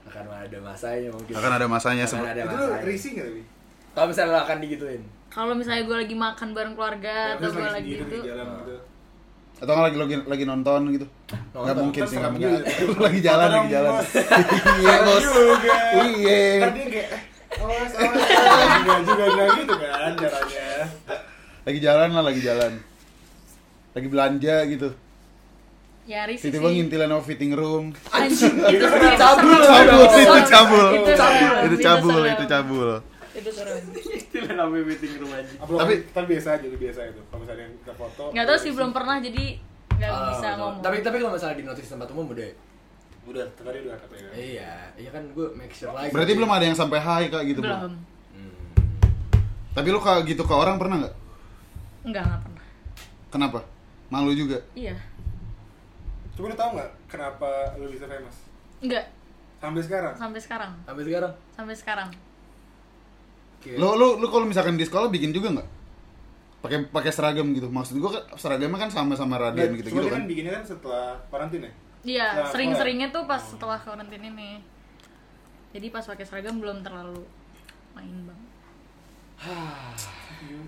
Akan 0.10 0.26
ada 0.28 0.58
masanya 0.60 1.10
mungkin 1.10 1.34
Akan 1.34 1.52
ada 1.54 1.66
masanya 1.66 2.04
Akan 2.04 2.26
ada 2.26 2.42
Itu 2.42 2.50
lu 2.50 2.58
masanya 2.66 2.84
risih 2.84 3.12
nggak 3.14 3.28
tapi? 3.28 3.42
kalau 3.90 4.06
misalnya 4.08 4.32
lo 4.32 4.40
akan 4.42 4.58
digituin 4.60 5.02
Kalau 5.30 5.54
misalnya 5.54 5.84
gue 5.84 5.98
lagi 5.98 6.16
makan 6.16 6.50
bareng 6.52 6.74
keluarga 6.74 7.16
Ya, 7.30 7.38
atau 7.38 7.50
gue 7.52 7.70
lagi 7.70 7.92
itu, 7.96 8.06
di 8.06 8.18
jalan 8.26 8.48
gitu. 8.60 8.76
atau 9.60 9.72
nggak 9.72 9.86
lagi 9.86 9.98
lagi 10.00 10.16
lagi 10.24 10.44
nonton 10.46 10.82
gitu? 10.90 11.06
Nggak 11.52 11.76
mungkin 11.76 12.02
sih, 12.02 12.16
nggak 12.16 12.32
mungkin. 12.32 12.50
lagi 13.12 13.20
jalan, 13.20 13.48
lagi 13.52 13.70
jalan. 13.70 13.94
Iya 14.80 14.96
bos. 15.04 15.24
Iya. 16.00 16.40
Ntar 16.56 16.72
dia 16.72 16.86
kayak, 16.88 17.08
eh, 17.12 17.22
awas, 17.60 17.92
awas, 17.92 18.24
awas. 18.24 18.72
Enggak 18.80 19.00
juga, 19.04 19.24
enggak 19.28 19.48
gitu 19.60 19.74
kan 19.76 20.12
caranya. 20.16 20.68
Lagi 21.60 21.80
jalan 21.84 22.08
lah, 22.10 22.24
lagi 22.24 22.40
jalan. 22.40 22.72
Lagi 23.92 24.08
belanja 24.08 24.56
gitu. 24.66 24.90
Ya 26.10 26.26
risih 26.26 26.50
Tiba-tiba 26.50 26.66
sih. 26.66 26.76
ngintilin 26.76 27.06
sama 27.08 27.22
fitting 27.22 27.54
room. 27.54 27.86
Anjing, 28.10 28.54
itu 28.74 28.86
cabul, 29.16 29.62
Cabul, 29.62 30.06
cabul. 30.10 30.26
itu 30.26 30.42
cabul. 30.44 30.88
Itu 30.92 31.12
serem, 31.14 31.38
Itu 31.38 31.68
itu 31.68 31.78
cabul, 31.80 32.22
itu 32.26 32.44
cabul. 32.46 32.90
Itu 33.32 33.50
serem. 33.54 33.82
Istilah 33.94 34.54
namanya 34.58 34.84
meeting 34.86 35.14
room 35.16 35.32
aja 35.32 35.54
Tapi- 35.54 35.78
tapi 35.78 35.94
tapi 36.10 36.26
biasa 36.28 36.48
aja, 36.52 36.66
lu 36.66 36.76
biasa 36.76 37.00
itu. 37.08 37.22
Kalau 37.24 37.40
misalnya 37.40 37.66
kita 37.72 37.94
foto. 37.94 38.24
Nggak 38.30 38.46
tahu 38.48 38.58
sih 38.58 38.72
belum 38.72 38.90
pernah 38.90 39.16
jadi 39.20 39.46
nggak 39.92 40.10
Ah, 40.10 40.26
bisa 40.28 40.48
ngomong. 40.56 40.80
tapi 40.80 40.98
tapi 41.00 41.18
kalau 41.18 41.32
misalnya 41.32 41.56
di 41.56 41.64
notice 41.64 41.88
tempat 41.88 42.10
umum 42.10 42.26
udah 42.28 42.50
Udah, 43.28 43.46
tadi 43.54 43.78
udah 43.84 43.94
katanya. 44.00 44.30
iya 44.34 44.74
iya 44.96 45.10
kan 45.12 45.22
gue 45.28 45.54
make 45.54 45.70
sure 45.70 45.92
lagi 45.92 46.10
Berarti 46.10 46.34
belum 46.34 46.50
ada 46.50 46.66
yang 46.66 46.74
sampai 46.74 46.98
hai 46.98 47.24
kak 47.28 47.46
gitu 47.46 47.60
belum. 47.60 47.78
belum? 47.78 47.94
Hmm. 48.34 48.54
Tapi 49.72 49.88
lu 49.88 50.00
kayak 50.00 50.26
gitu 50.26 50.42
ke 50.42 50.56
orang 50.56 50.76
pernah 50.76 50.98
nggak? 51.00 51.16
Enggak 52.02 52.24
nggak 52.26 52.42
pernah. 52.42 52.64
Kenapa? 53.30 53.60
Malu 54.10 54.34
juga. 54.34 54.58
Iya. 54.74 54.98
Coba 56.40 56.46
lu 56.46 56.56
tau 56.56 56.72
nggak 56.72 56.90
kenapa 57.06 57.50
lu 57.76 57.92
bisa 57.92 58.08
famous? 58.08 58.38
Enggak 58.80 59.12
Sampai 59.60 59.84
sekarang? 59.84 60.14
sampai 60.16 60.40
sekarang. 60.40 60.72
sampai 60.82 61.04
sekarang 61.04 61.34
Sampai 61.52 61.76
sekarang. 61.76 62.10
Kayak- 63.60 63.76
Lu 63.76 63.92
lu 63.94 64.08
lu 64.18 64.28
kalau 64.28 64.48
misalkan 64.48 64.74
di 64.74 64.88
sekolah 64.88 65.12
bikin 65.12 65.30
juga 65.30 65.52
nggak? 65.52 65.68
Pakai 66.60 66.88
pakai 66.88 67.12
seragam 67.12 67.52
gitu. 67.52 67.68
Maksud 67.68 68.00
gua 68.00 68.12
kan 68.14 68.24
seragamnya 68.36 68.76
kan 68.78 68.88
sama-sama 68.90 69.36
Radian 69.36 69.68
Nggak, 69.68 69.68
gitu-gitu 69.78 69.92
cuma 69.92 70.02
dia 70.02 70.10
kan. 70.10 70.16
kan 70.16 70.26
bikinnya 70.26 70.52
kan 70.54 70.64
setelah 70.66 71.06
karantina 71.28 71.68
ya? 71.68 71.76
Iya, 72.00 72.28
Nah, 72.34 72.48
sering-seringnya 72.48 73.08
tuh 73.12 73.24
pas 73.26 73.44
setelah 73.44 73.76
karantina 73.76 74.24
ini. 74.26 74.64
Jadi 75.70 75.88
pas 75.90 76.02
pakai 76.02 76.24
seragam 76.24 76.56
belum 76.58 76.80
terlalu 76.80 77.20
main 77.92 78.16
bang. 78.24 78.40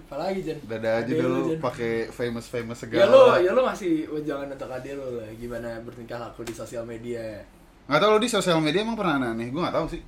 apalagi 0.06 0.40
Jan 0.44 0.58
Dada 0.68 0.90
aja 1.00 1.12
dulu 1.12 1.56
pakai 1.58 2.12
famous 2.12 2.46
famous 2.48 2.80
ya 2.84 3.08
lu 3.08 3.16
segala. 3.16 3.40
ya 3.40 3.50
lu 3.56 3.62
ngasih 3.64 3.94
wejangan 4.12 4.48
untuk 4.52 4.68
adil 4.68 4.96
lu 5.00 5.08
lah 5.24 5.30
gimana 5.36 5.80
bertingkah 5.82 6.20
laku 6.20 6.44
di 6.44 6.52
sosial 6.52 6.84
media 6.84 7.40
Nggak 7.88 8.00
tahu 8.00 8.12
lu 8.16 8.20
di 8.22 8.30
sosial 8.32 8.60
media 8.64 8.86
emang 8.86 8.96
pernah 8.96 9.20
aneh-aneh. 9.20 9.52
Gua 9.52 9.68
nggak 9.68 9.76
tahu 9.76 9.88
sih. 9.92 10.02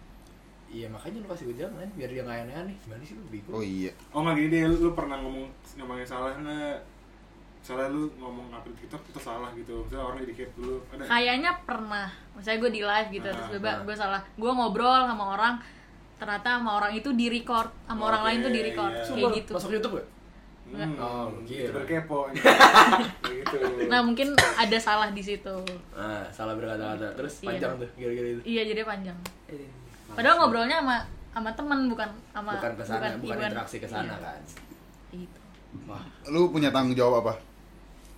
iya 0.74 0.88
makanya 0.90 1.22
lu 1.22 1.28
kasih 1.30 1.46
wejangan 1.52 1.86
biar 1.94 2.10
dia 2.10 2.24
nggak 2.26 2.40
aneh-aneh 2.48 2.76
gimana 2.82 3.02
sih 3.04 3.14
lu 3.14 3.26
bego 3.30 3.50
Oh 3.54 3.62
iya. 3.62 3.92
Oh 4.10 4.24
nggak 4.24 4.36
gini 4.40 4.48
deh, 4.50 4.62
lu, 4.72 4.90
pernah 4.98 5.22
ngomong 5.22 5.46
ngomongnya 5.78 6.08
salah 6.08 6.34
nggak? 6.34 6.78
Salah 7.62 7.88
lu 7.88 8.10
ngomong 8.18 8.50
upload 8.52 8.76
TikTok 8.76 9.04
itu 9.08 9.20
salah 9.20 9.52
gitu. 9.54 9.84
Misalnya 9.86 10.04
orang 10.04 10.18
jadi 10.26 10.34
hate 10.36 10.54
dulu, 10.58 10.76
ada. 10.92 11.04
Kayaknya 11.06 11.52
pernah. 11.64 12.08
Misalnya 12.34 12.60
gue 12.60 12.72
di 12.72 12.82
live 12.84 13.10
gitu, 13.14 13.28
terus 13.30 13.48
Ah, 13.48 13.52
tiba 13.54 13.72
ah. 13.72 13.76
gue 13.84 13.96
salah. 13.96 14.22
Gue 14.36 14.52
ngobrol 14.52 15.02
sama 15.06 15.26
orang, 15.36 15.54
ternyata 16.24 16.50
sama 16.56 16.72
orang 16.80 16.96
itu 16.96 17.10
di 17.12 17.28
record, 17.28 17.68
sama 17.84 18.02
orang 18.08 18.22
Oke, 18.24 18.28
lain 18.32 18.38
tuh 18.40 18.52
di 18.52 18.62
record, 18.64 18.88
iya. 18.90 18.98
kayak 18.98 19.08
Sumpah, 19.12 19.32
gitu. 19.36 19.52
masuk 19.54 19.72
YouTube 19.72 19.94
gak? 19.94 20.08
Hmm, 20.64 20.96
Oh, 20.98 21.28
gitu. 21.44 21.70
Kayak 21.84 22.04
gitu. 23.36 23.58
Nah 23.86 24.00
mungkin 24.02 24.28
ada 24.34 24.78
salah 24.80 25.12
di 25.12 25.20
situ. 25.20 25.56
Nah, 25.94 26.24
salah 26.32 26.56
berkata-kata. 26.56 27.14
Terus 27.14 27.34
Iya. 27.44 27.48
panjang 27.52 27.74
tuh, 27.78 27.90
gara-gara 27.94 28.30
itu. 28.32 28.42
Iya 28.42 28.62
jadi 28.72 28.82
panjang. 28.82 29.18
Padahal 30.16 30.36
ngobrolnya 30.40 30.80
sama 30.80 30.98
sama 31.34 31.50
teman 31.52 31.80
bukan 31.90 32.10
sama 32.32 32.52
bukan 32.56 32.74
ke 32.74 32.84
sana, 32.86 33.06
bukan, 33.18 33.36
iya, 33.36 33.50
interaksi 33.50 33.78
ke 33.78 33.88
sana 33.90 34.14
iya, 34.14 34.24
kan. 34.24 34.42
Gitu. 35.12 35.40
Wah, 35.86 36.06
Lu 36.30 36.50
punya 36.50 36.70
tanggung 36.70 36.96
jawab 36.96 37.22
apa? 37.22 37.34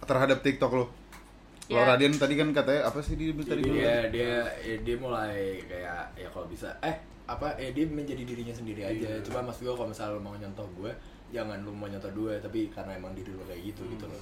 Terhadap 0.05 0.39
TikTok 0.39 0.71
lu? 0.71 0.85
Kalau 1.65 1.81
Ya. 1.81 1.97
Radian 1.97 2.13
tadi 2.13 2.37
kan 2.37 2.53
katanya 2.53 2.85
apa 2.85 3.01
sih 3.01 3.17
dia 3.17 3.33
tadi 3.33 3.65
bilang? 3.65 3.73
dia 3.73 3.95
dia 4.13 4.33
dia 4.85 4.95
mulai 5.01 5.57
kayak 5.65 6.13
ya 6.13 6.27
kalau 6.29 6.45
bisa 6.45 6.69
eh 6.77 6.93
apa 7.25 7.57
eh 7.57 7.71
dia 7.71 7.85
menjadi 7.85 8.21
dirinya 8.21 8.51
sendiri 8.51 8.81
aja. 8.81 9.09
Iya. 9.11 9.21
Cuma 9.21 9.41
mas 9.41 9.57
gue 9.57 9.67
kalau 9.67 9.85
misalnya 9.85 10.13
lu 10.13 10.21
mau 10.21 10.33
nyontoh 10.33 10.67
gue, 10.75 10.91
jangan 11.29 11.57
lu 11.59 11.71
mau 11.71 11.85
nyontoh 11.85 12.11
gue 12.11 12.33
tapi 12.37 12.69
karena 12.69 12.93
emang 12.93 13.11
diri 13.11 13.29
lu 13.29 13.41
kayak 13.43 13.61
gitu 13.65 13.81
gitu 13.87 14.05
loh. 14.05 14.21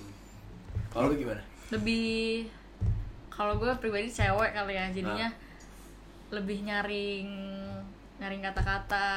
Kalau 0.90 1.12
lu 1.12 1.16
gimana? 1.16 1.44
Lebih 1.70 2.48
kalau 3.28 3.58
gue 3.58 3.70
pribadi 3.78 4.08
cewek 4.08 4.52
kali 4.52 4.74
ya, 4.74 4.86
jadinya 4.90 5.28
Ah. 5.28 5.32
lebih 6.32 6.64
nyaring 6.64 7.28
nyaring 8.16 8.42
kata-kata. 8.42 9.10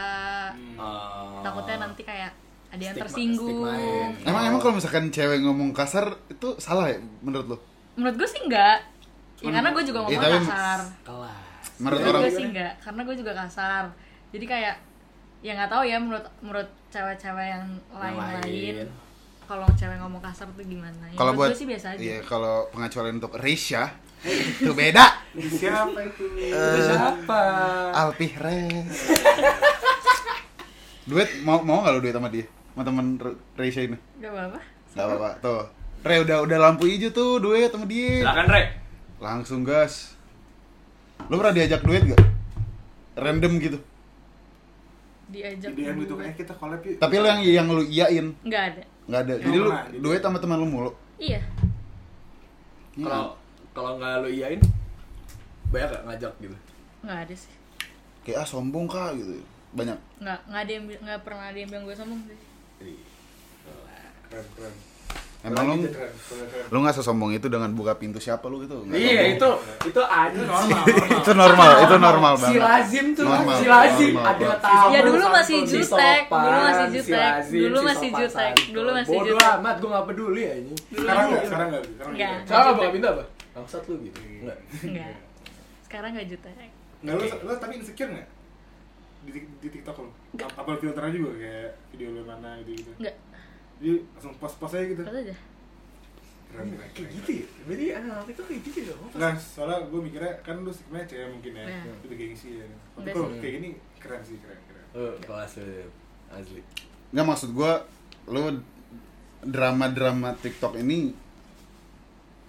Hmm. 0.50 0.76
Ah, 0.76 1.40
Takutnya 1.40 1.76
nanti 1.80 2.02
kayak 2.02 2.32
ada 2.66 2.82
yang 2.82 2.92
Stigma- 2.92 3.04
tersinggung. 3.06 3.62
stigmain. 3.70 4.10
Emang 4.24 4.42
emang 4.46 4.60
kalau 4.60 4.74
misalkan 4.74 5.08
cewek 5.08 5.38
ngomong 5.40 5.70
kasar 5.70 6.10
itu 6.26 6.58
salah 6.58 6.90
ya 6.90 6.98
menurut 7.22 7.54
lu? 7.54 7.58
Menurut 7.94 8.18
gue 8.18 8.28
sih 8.28 8.42
enggak. 8.42 8.82
Ya 9.38 9.52
karena 9.52 9.70
gue 9.70 9.84
juga 9.84 9.98
Iya, 10.00 10.04
ngomong 10.10 10.18
tapi- 10.18 10.42
kasar. 10.42 10.80
kelas. 11.04 11.55
Menurut 11.76 12.00
orang 12.00 12.22
gue 12.24 12.32
sih 12.32 12.46
enggak, 12.48 12.72
karena 12.80 13.00
gue 13.04 13.16
juga 13.16 13.32
kasar. 13.36 13.84
Jadi 14.32 14.44
kayak 14.48 14.74
ya 15.44 15.52
nggak 15.52 15.70
tahu 15.70 15.82
ya 15.84 15.96
menurut 16.00 16.24
menurut 16.40 16.68
cewek-cewek 16.88 17.46
yang 17.52 17.64
lain-lain. 17.92 18.40
lain. 18.42 18.88
Kalau 19.46 19.68
cewek 19.78 19.96
ngomong 20.02 20.18
kasar 20.18 20.50
tuh 20.50 20.64
gimana? 20.66 21.06
Ya, 21.06 21.14
kalau 21.14 21.32
buat 21.36 21.54
gue 21.54 21.60
sih 21.60 21.68
biasa 21.70 21.94
aja. 21.94 22.00
Iya, 22.02 22.18
kalau 22.26 22.66
pengecualian 22.74 23.22
untuk 23.22 23.38
Risha 23.38 23.94
itu 24.26 24.72
beda. 24.74 25.06
Siapa 25.36 25.98
itu? 26.02 26.24
Itu 26.34 26.78
siapa? 26.82 27.42
Alpi 27.94 28.34
Res. 28.34 28.96
duet 31.06 31.30
mau 31.46 31.62
mau 31.62 31.86
nggak 31.86 31.94
lu 31.94 32.00
duet 32.02 32.16
sama 32.16 32.28
dia? 32.32 32.46
Sama 32.74 32.82
teman 32.82 33.06
Risha 33.54 33.80
ini? 33.86 33.98
Gak 34.18 34.34
apa-apa. 34.34 34.58
Gak 34.96 35.04
apa-apa. 35.06 35.30
Tuh. 35.38 35.64
Re 36.02 36.16
udah 36.26 36.42
udah 36.42 36.58
lampu 36.58 36.90
hijau 36.90 37.14
tuh 37.14 37.38
duet 37.38 37.70
sama 37.70 37.86
dia. 37.86 38.26
Silakan 38.26 38.46
Re. 38.50 38.62
Langsung 39.22 39.62
gas. 39.62 40.15
Lu 41.26 41.34
pernah 41.36 41.54
diajak 41.54 41.82
duet 41.82 42.02
gak? 42.06 42.22
Random 43.16 43.52
gitu. 43.58 43.78
Diajak 45.26 45.74
Di 45.74 45.82
DM 45.82 45.96
gitu 46.06 46.14
kayak 46.14 46.34
kita 46.38 46.52
collab 46.54 46.80
yuk. 46.86 47.02
Tapi 47.02 47.14
lu 47.18 47.26
yang 47.26 47.40
yang 47.42 47.66
lu 47.66 47.82
iyain 47.82 48.30
Nggak 48.46 48.62
ada. 48.72 48.82
nggak 49.06 49.20
ada. 49.26 49.34
Jadi 49.42 49.56
lu 49.58 49.70
duet 49.98 50.22
sama 50.22 50.38
teman 50.38 50.58
lu 50.62 50.68
mulu. 50.70 50.90
Iya. 51.18 51.42
Kalau 52.94 53.34
kalau 53.74 53.98
nggak 53.98 54.22
lu 54.22 54.28
iyain 54.30 54.60
banyak 55.68 55.88
gak 55.90 56.04
ngajak 56.06 56.32
gitu? 56.38 56.56
Nggak 57.02 57.18
ada 57.26 57.34
sih. 57.34 57.54
Kayak 58.22 58.42
ah 58.42 58.46
sombong 58.46 58.86
kak 58.86 59.18
gitu. 59.18 59.42
Banyak. 59.74 59.98
Nggak 60.22 60.38
nggak 60.46 60.60
ada 60.62 60.72
yang 60.72 60.84
nggak 60.86 61.20
pernah 61.26 61.44
ada 61.50 61.58
yang 61.58 61.68
bilang 61.74 61.84
gue 61.90 61.96
sombong 61.98 62.20
sih. 62.30 62.38
Keren 64.30 64.46
keren. 64.54 64.74
Emang 65.46 65.64
lu 65.68 65.86
lu 66.66 66.76
nggak 66.80 66.94
sesombong 66.94 67.30
itu 67.32 67.46
dengan 67.46 67.70
buka 67.70 67.94
pintu 67.94 68.18
siapa 68.18 68.44
lu 68.44 68.58
gitu? 68.60 68.82
Nggak 68.82 68.98
Iya 68.98 69.22
itu 69.32 69.48
itu 69.86 70.00
ada 70.02 70.34
normal 70.36 70.82
normal. 70.82 71.16
Itu 71.16 71.32
normal, 71.32 71.70
itu 71.78 71.96
normal 71.96 72.32
Si 72.34 72.42
banget. 72.42 72.60
lazim 72.60 73.06
tuh 73.12 73.24
Normal, 73.24 73.54
si 73.54 73.66
lazim 73.66 74.12
normal 74.12 74.26
ada 74.28 74.46
tamu 74.58 74.88
Ya, 74.88 75.00
dulu 75.00 75.24
masih 75.28 75.56
si 75.56 75.70
jutek, 75.72 76.22
sopan, 76.24 76.42
dulu 76.42 76.58
masih 76.60 76.84
si 76.84 76.94
jutek, 76.98 77.22
lazim, 77.22 77.58
dulu 77.60 77.78
si 77.78 77.84
masih 77.84 78.08
jutek, 78.12 78.52
dulu 78.68 78.90
masih 78.92 79.12
Bodoh 79.12 79.26
jutek. 79.32 79.56
amat 79.56 79.74
gue 79.76 79.88
gak 79.88 80.06
peduli 80.06 80.42
ya 80.42 80.54
ini 80.56 80.72
sekarang 80.92 81.26
nggak 81.26 81.42
sekarang 81.44 81.66
nggak 81.68 81.82
sekarang 81.84 82.12
Nggak. 82.12 82.30
nggak. 82.32 82.46
Sekarang 82.46 82.72
buka 82.72 82.90
pintu 82.90 83.06
apa 83.08 83.24
bangsat 83.52 83.82
lu 83.84 83.94
gitu. 84.02 84.18
Enggak 84.18 84.58
Enggak. 84.82 85.14
Sekarang 85.82 86.10
nggak 86.12 86.26
jutek. 86.28 86.52
nggak 86.98 87.14
lu 87.14 87.24
lu 87.40 87.52
tapi 87.56 87.72
insecure 87.76 88.10
nggak? 88.10 88.28
Di, 89.22 89.30
di 89.58 89.68
TikTok 89.70 89.96
lu? 89.98 90.10
Apa 90.36 90.70
filternya 90.76 91.10
juga 91.10 91.30
kayak 91.36 91.70
video 91.88 92.08
lu 92.10 92.22
mana 92.22 92.58
gitu 92.60 92.70
gitu 92.76 92.90
Enggak. 92.98 93.14
Jadi 93.76 93.92
langsung 94.10 94.34
post 94.36 94.72
aja 94.72 94.86
gitu 94.86 95.02
Pas 95.02 95.12
aja. 95.14 95.36
keren 96.46 96.66
keren 96.66 96.78
kayak 96.78 96.92
keren. 96.94 97.10
gitu 97.12 97.30
ya 97.34 97.46
berarti 97.62 97.86
anak-anak 97.92 98.26
itu 98.28 98.42
kayak 98.42 98.60
gitu 98.64 98.78
ya 98.82 98.94
Nggak, 99.12 99.32
soalnya 99.36 99.78
gue 99.84 100.00
mikirnya 100.00 100.32
kan 100.40 100.56
lu 100.58 100.70
sebenarnya 100.70 101.06
cewek 101.06 101.28
mungkin 101.28 101.52
ya, 101.52 101.64
Iya. 101.66 101.92
itu 101.92 102.06
gengsi 102.10 102.48
ya. 102.54 102.66
Tapi 102.66 102.78
Enggak 102.98 103.14
kalau 103.14 103.28
sih. 103.28 103.40
kayak 103.40 103.54
gini 103.54 103.70
keren 103.96 104.22
sih, 104.22 104.36
keren, 104.38 104.58
keren. 104.64 104.84
oh 104.94 105.14
kelas 105.20 105.52
asli 106.28 106.60
Nggak 107.08 107.26
maksud 107.26 107.50
gua 107.52 107.72
lu 108.26 108.42
drama-drama 109.42 110.34
TikTok 110.34 110.74
ini 110.76 111.14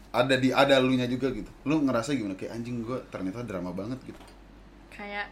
ada 0.09 0.33
di 0.33 0.49
ada 0.49 0.79
lunya 0.79 1.05
juga 1.05 1.29
gitu. 1.29 1.49
Lu 1.63 1.77
ngerasa 1.79 2.15
gimana 2.15 2.33
kayak 2.33 2.55
anjing 2.55 2.81
gua 2.81 2.97
ternyata 3.07 3.43
drama 3.43 3.69
banget 3.69 3.99
gitu. 4.03 4.17
Kayak 4.89 5.29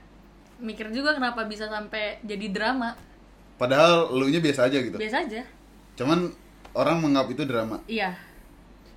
mikir 0.58 0.92
juga 0.92 1.12
kenapa 1.12 1.44
bisa 1.44 1.66
sampai 1.66 2.22
jadi 2.22 2.52
drama. 2.52 2.94
Padahal 3.56 4.12
lu 4.12 4.28
nya 4.28 4.38
biasa 4.38 4.68
aja 4.68 4.78
gitu. 4.78 4.94
Biasa 4.96 5.26
aja. 5.26 5.42
Cuman 5.96 6.20
orang 6.74 6.98
menganggap 7.00 7.28
itu 7.32 7.44
drama. 7.44 7.78
Iya. 7.86 8.12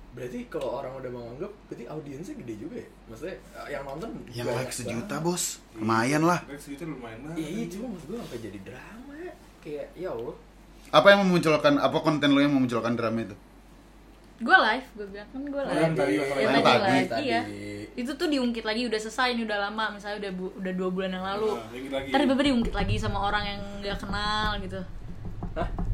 berarti 0.09 0.49
kalau 0.49 0.81
orang 0.81 0.97
udah 0.97 1.11
menganggap 1.11 1.51
berarti 1.63 1.85
audiensnya 1.85 2.33
gede 2.35 2.55
juga 2.59 2.75
ya 2.75 2.87
maksudnya 3.05 3.37
eh, 3.55 3.67
yang 3.69 3.83
nonton 3.85 4.09
Yang 4.27 4.47
banyak 4.49 4.57
like 4.59 4.73
sejuta, 4.73 5.15
banget. 5.15 5.23
Bos. 5.23 5.43
Lumayan 5.75 6.21
lah. 6.23 6.39
Rex 6.43 6.61
itu 6.67 6.83
lumayan 6.83 7.19
banget. 7.21 7.37
iya 7.39 7.63
cuma 7.69 7.85
maksud 7.93 8.07
gue 8.09 8.17
sampai 8.17 8.39
jadi 8.41 8.59
drama 8.63 9.13
ya 9.15 9.31
kayak 9.59 9.85
ya 9.93 10.09
Allah 10.09 10.35
Apa 10.89 11.07
yang 11.07 11.19
memunculkan 11.23 11.73
apa 11.77 11.97
konten 11.99 12.27
lu 12.27 12.41
yang 12.41 12.51
memunculkan 12.51 12.93
drama 12.93 13.19
itu? 13.21 13.35
Gue 14.39 14.57
live, 14.57 14.87
gue 14.93 15.07
bilang 15.09 15.29
kan 15.29 15.41
gue 15.45 15.61
live. 15.61 15.77
Yang 15.77 15.93
tadi, 15.93 16.11
Yang 16.11 16.25
yang 16.25 16.51
tadi 16.51 16.63
tadi, 16.65 16.89
live, 16.89 17.07
tadi. 17.07 17.23
iya. 17.23 17.41
Itu 17.93 18.11
tuh 18.15 18.27
diungkit 18.27 18.63
lagi 18.63 18.81
udah 18.87 18.97
selesai 18.97 19.27
ini 19.29 19.41
udah 19.43 19.59
lama, 19.61 19.85
misalnya 19.93 20.17
udah 20.19 20.31
bu- 20.33 20.55
udah 20.57 20.73
dua 20.73 20.89
bulan 20.89 21.11
yang 21.11 21.25
lalu. 21.27 21.53
Nah. 21.53 22.01
Ntar 22.01 22.19
tiba-tiba 22.19 22.43
diungkit 22.49 22.73
lagi 22.73 22.95
sama 22.95 23.19
orang 23.21 23.43
yang 23.45 23.59
nggak 23.77 23.97
kenal 23.99 24.57
gitu. 24.57 24.81
Sama 25.53 25.88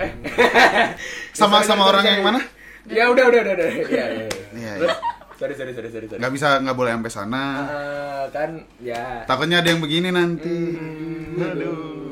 sorry, 0.00 1.64
sama 1.68 1.84
sorry, 1.84 1.90
orang 1.92 2.04
yang 2.08 2.22
mana? 2.24 2.40
ya 2.96 3.04
udah 3.12 3.24
udah 3.28 3.40
udah 3.44 3.54
udah 3.54 3.68
iya 3.92 4.04
iya 4.08 4.26
iya. 4.26 4.28
Iya, 4.50 4.72
Terus, 4.80 4.90
iya. 4.90 4.98
sorry 5.36 5.54
sorry 5.54 5.72
sorry 5.76 5.88
sorry 5.92 6.06
sorry 6.08 6.20
Nggak 6.20 6.32
bisa 6.34 6.48
nggak 6.60 6.76
boleh 6.76 6.90
sampai 6.96 7.12
sana. 7.12 7.44
Ah, 7.68 8.24
kan 8.32 8.50
ya 8.80 9.24
Takutnya 9.24 9.60
ada 9.62 9.68
yang 9.70 9.80
begini 9.80 10.08
nanti. 10.10 10.56
Hmm, 10.74 11.38
aduh 11.38 12.10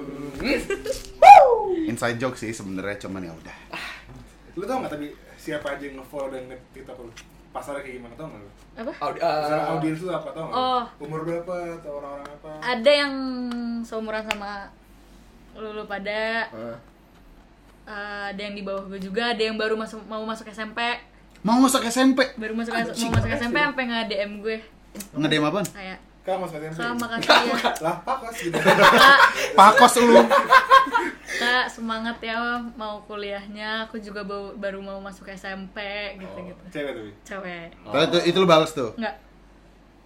Inside 1.88 2.20
joke 2.20 2.36
sih 2.38 2.52
sebenarnya 2.52 3.00
cuman 3.08 3.26
ya 3.26 3.32
udah. 3.32 3.56
Lu 4.54 4.64
tau 4.68 4.84
nggak 4.84 4.92
tapi 4.92 5.06
siapa 5.38 5.74
aja 5.74 5.82
yang 5.88 5.96
nge-follow 6.02 6.28
dan 6.30 6.46
nge-tiktok 6.52 6.98
lu? 7.00 7.10
Pasarnya 7.48 7.80
kayak 7.80 7.96
gimana 7.98 8.14
tau 8.14 8.26
nggak 8.28 8.42
lu? 8.44 8.50
Apa? 8.78 8.92
Audi, 9.02 9.18
Misalnya 9.18 9.58
ah, 9.58 9.72
audiens 9.74 10.00
lu 10.04 10.10
apa 10.12 10.28
tau 10.30 10.44
nggak? 10.46 10.60
Oh. 10.62 10.82
Umur 11.02 11.20
berapa 11.26 11.54
atau 11.80 11.92
orang-orang 11.98 12.28
apa? 12.28 12.50
Ada 12.62 12.90
yang 12.92 13.12
seumuran 13.82 14.22
sama 14.30 14.50
lu, 15.58 15.68
lu 15.74 15.84
pada 15.90 16.46
ah. 16.54 16.76
Eh, 17.88 18.24
ada 18.28 18.40
yang 18.40 18.52
di 18.52 18.62
bawah 18.62 18.84
gue 18.86 19.00
juga, 19.00 19.32
ada 19.32 19.40
yang 19.40 19.56
baru 19.56 19.74
masuk 19.74 20.04
mau 20.04 20.20
masuk 20.22 20.46
SMP, 20.46 20.78
Mau 21.38 21.56
masuk 21.56 21.80
SMP? 21.82 22.20
baru 22.34 22.52
masuk 22.52 22.72
Anjing, 22.72 23.06
mau 23.06 23.16
masuk 23.16 23.30
SMP 23.32 23.56
sampai 23.56 23.84
nge 23.84 23.98
DM 24.06 24.32
gue 24.38 24.58
Ngedem 25.14 25.42
apaan? 25.42 25.66
kayak 25.66 25.98
Kak 26.20 26.36
mas 26.36 26.52
SMP. 26.52 26.76
kak 26.76 26.92
makasih 26.92 27.30
ya 27.32 27.72
Lah 27.80 27.96
pak 28.02 28.16
kos 28.20 28.36
gitu. 28.38 28.58
kak 28.58 29.18
Pakos 29.54 29.94
lu. 29.98 30.20
kak 31.30 31.64
semangat 31.68 32.16
ya 32.18 32.36
mau 32.74 33.00
kuliahnya 33.02 33.86
aku 33.86 33.96
juga 33.96 34.20
baru, 34.22 34.52
baru 34.54 34.78
mau 34.78 34.98
masuk 34.98 35.24
SMP 35.30 35.78
gitu 36.16 36.36
gitu 36.44 36.62
Cewek 36.70 36.92
tapi. 36.92 37.10
cewek 37.22 37.66
Tapi 37.82 38.04
itu, 38.04 38.18
itu 38.28 38.36
lu 38.36 38.46
balas 38.46 38.70
tuh. 38.70 38.92
nggak 38.94 39.14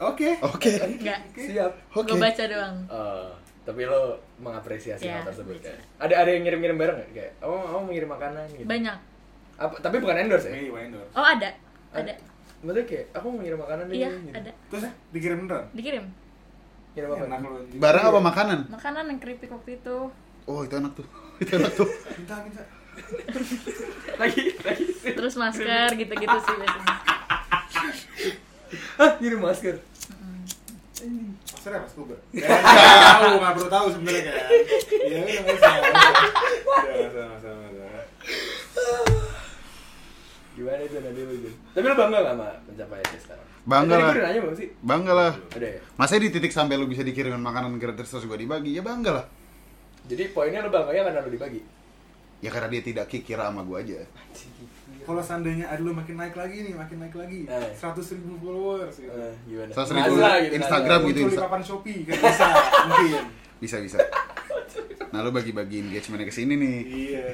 Oke. 0.00 0.34
Oke. 0.44 0.70
nggak 1.00 1.20
siap 1.32 1.72
Oke. 1.90 2.06
gue 2.08 2.18
baca 2.20 2.42
doang 2.44 2.76
Eh, 2.84 3.28
tapi 3.62 3.86
lo 3.86 4.18
mengapresiasi 4.38 5.06
Iya, 5.06 5.22
hal 5.22 5.24
tersebut 5.24 5.54
baca. 5.56 5.70
kan? 5.70 5.78
Ada 6.02 6.14
ada 6.18 6.30
yang 6.30 6.42
ngirim-ngirim 6.42 6.76
bareng 6.76 6.96
nggak? 6.98 7.10
Kayak, 7.12 7.32
oh, 7.40 7.54
oh 7.54 7.80
mengirim 7.80 8.08
makanan 8.08 8.42
gitu. 8.50 8.66
banyak 8.66 8.96
Apa, 9.54 9.74
tapi 9.78 9.96
bukan 9.96 10.16
endorse 10.18 10.46
ya? 10.46 10.52
Mei 10.52 10.66
Wendor. 10.66 11.06
oh 11.12 11.22
ada 11.22 11.50
ada 11.92 12.12
Maksudnya 12.58 12.86
kayak, 12.86 13.06
aku 13.10 13.26
mau 13.28 13.38
ngirim 13.38 13.58
makanan 13.58 13.84
iya 13.90 14.10
gitu. 14.12 14.30
ada 14.32 14.50
Terus 14.68 14.82
dikirim 15.10 15.36
beneran? 15.40 15.64
dikirim 15.72 16.04
Ngirim 16.92 17.08
apa? 17.08 17.24
Enak. 17.24 17.40
Barang 17.76 18.04
apa 18.04 18.20
makanan? 18.20 18.58
makanan 18.68 19.04
yang 19.08 19.18
keripik 19.18 19.48
waktu 19.48 19.76
itu 19.76 19.96
Oh, 20.42 20.60
itu 20.60 20.74
enak 20.74 20.90
tuh. 20.92 21.06
Itu 21.40 21.54
enak 21.54 21.70
tuh. 21.72 21.86
Minta 22.12 22.34
minta. 22.40 22.62
lagi, 24.20 24.42
lagi. 24.58 24.84
terus 25.08 25.34
masker 25.34 25.88
gitu-gitu 25.92 26.36
sih 26.36 26.54
biasanya 26.54 26.96
Hah, 28.94 29.10
ngirim 29.16 29.38
masker. 29.38 29.76
Maksudnya 31.62 31.86
mas 31.86 31.94
Kuba? 31.94 32.16
Ya, 32.34 32.48
tahu, 33.22 33.38
nggak 33.38 33.54
perlu 33.54 33.70
tahu 33.70 33.86
sebenarnya 33.94 34.22
kan. 34.26 34.34
Iya, 34.90 35.18
udah 35.22 35.40
nggak 35.46 35.54
usah. 35.54 35.72
Udah, 35.78 37.10
sama 37.14 37.36
sama 37.38 37.64
sama. 37.70 38.00
Gimana 40.58 40.82
itu 40.82 40.96
nanti 40.98 41.20
lu? 41.22 41.34
Tapi 41.70 41.84
lu 41.86 41.94
bangga 41.94 42.18
gak 42.18 42.34
sama 42.34 42.46
pencapaiannya 42.66 43.18
sekarang? 43.22 43.46
Bangga 43.62 43.94
Tadi 43.94 44.02
lah. 44.02 44.14
nanya 44.26 44.40
belum 44.42 44.56
sih? 44.58 44.68
Bangga 44.82 45.12
lah. 45.14 45.32
Udah 45.54 45.70
ya? 45.70 45.80
Masa 45.94 46.18
di 46.18 46.34
titik 46.34 46.50
sampai 46.50 46.74
lu 46.74 46.90
bisa 46.90 47.06
dikirimin 47.06 47.38
makanan 47.38 47.78
gratis 47.78 48.10
terus 48.10 48.26
gua 48.26 48.34
dibagi? 48.34 48.74
Ya 48.74 48.82
bangga 48.82 49.22
lah. 49.22 49.26
Jadi 50.10 50.34
poinnya 50.34 50.66
lu 50.66 50.70
bangga 50.74 50.90
ya 50.90 51.06
karena 51.06 51.22
lu 51.22 51.30
dibagi? 51.30 51.62
Ya 52.42 52.50
karena 52.50 52.68
dia 52.68 52.82
tidak 52.82 53.06
kikira 53.06 53.46
sama 53.46 53.62
gua 53.62 53.78
aja. 53.78 54.02
Kalau 55.02 55.18
seandainya 55.18 55.66
ada 55.66 55.78
lu 55.78 55.90
makin 55.90 56.14
naik 56.14 56.34
lagi 56.34 56.62
nih, 56.62 56.74
makin 56.74 56.98
naik 56.98 57.14
lagi, 57.16 57.42
Eh. 57.44 57.70
seratus 57.72 58.12
ribu 58.12 58.34
followers 58.36 58.94
gitu. 58.96 59.10
Eh, 59.10 59.34
gimana? 59.44 59.70
Seratus 59.72 59.90
ribu 59.90 60.02
Nazla 60.12 60.32
gitu, 60.38 60.52
Instagram 60.54 60.98
gitu. 61.00 61.20
Muncul 61.20 61.30
di 61.30 61.40
papan 61.40 61.62
Shopee 61.62 61.98
kan 62.02 62.14
bisa, 62.18 62.46
mungkin. 62.86 63.22
Bisa 63.58 63.76
bisa. 63.78 63.98
Nah, 65.12 65.20
lu 65.20 65.30
bagi-bagi 65.30 65.76
engagementnya 65.82 66.24
ke 66.24 66.32
sini 66.32 66.54
nih. 66.54 66.76
Iya. 66.82 67.26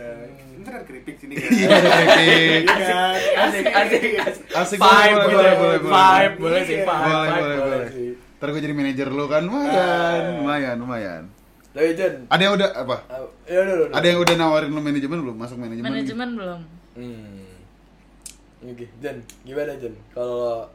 Ntar 0.59 0.73
ada 0.75 0.85
keripik 0.85 1.15
sini 1.15 1.35
kan. 1.35 1.47
Iya, 1.47 1.69
keripik. 1.71 2.63
Iya 2.65 2.75
kan? 2.75 3.15
Asik, 3.39 3.65
asik, 3.69 4.03
asik. 4.19 4.45
Asik, 4.51 4.79
boleh, 4.79 5.15
boleh, 5.15 5.53
boleh, 5.55 5.79
boleh. 5.79 6.29
Boleh 6.37 6.61
sih, 6.65 6.77
Boleh, 6.83 7.29
boleh, 7.39 7.59
boleh. 7.63 7.89
sih. 7.93 8.11
Ntar 8.39 8.49
gue 8.49 8.61
jadi 8.61 8.75
manajer 8.75 9.09
lu 9.09 9.25
kan, 9.27 9.43
lumayan, 9.43 10.23
lumayan, 10.41 10.77
lumayan. 10.77 11.23
Tapi 11.79 11.95
Jen, 11.95 12.15
Ada 12.27 12.43
yang 12.43 12.55
udah 12.59 12.69
apa? 12.75 12.97
uh, 13.07 13.23
ya 13.47 13.63
udah, 13.63 13.75
udah. 13.87 13.95
Ada 13.95 14.07
yang 14.11 14.19
udah 14.19 14.35
nawarin 14.35 14.71
lu 14.75 14.83
manajemen 14.83 15.19
belum? 15.23 15.37
Masuk 15.39 15.57
manajemen? 15.63 15.87
nih? 15.87 15.95
manajemen 15.95 16.29
belum 16.35 16.61
Hmm. 16.99 17.47
Oke, 18.67 18.91
Jen, 18.99 19.23
gimana 19.47 19.79
Jen? 19.79 19.95
Kalau 20.11 20.67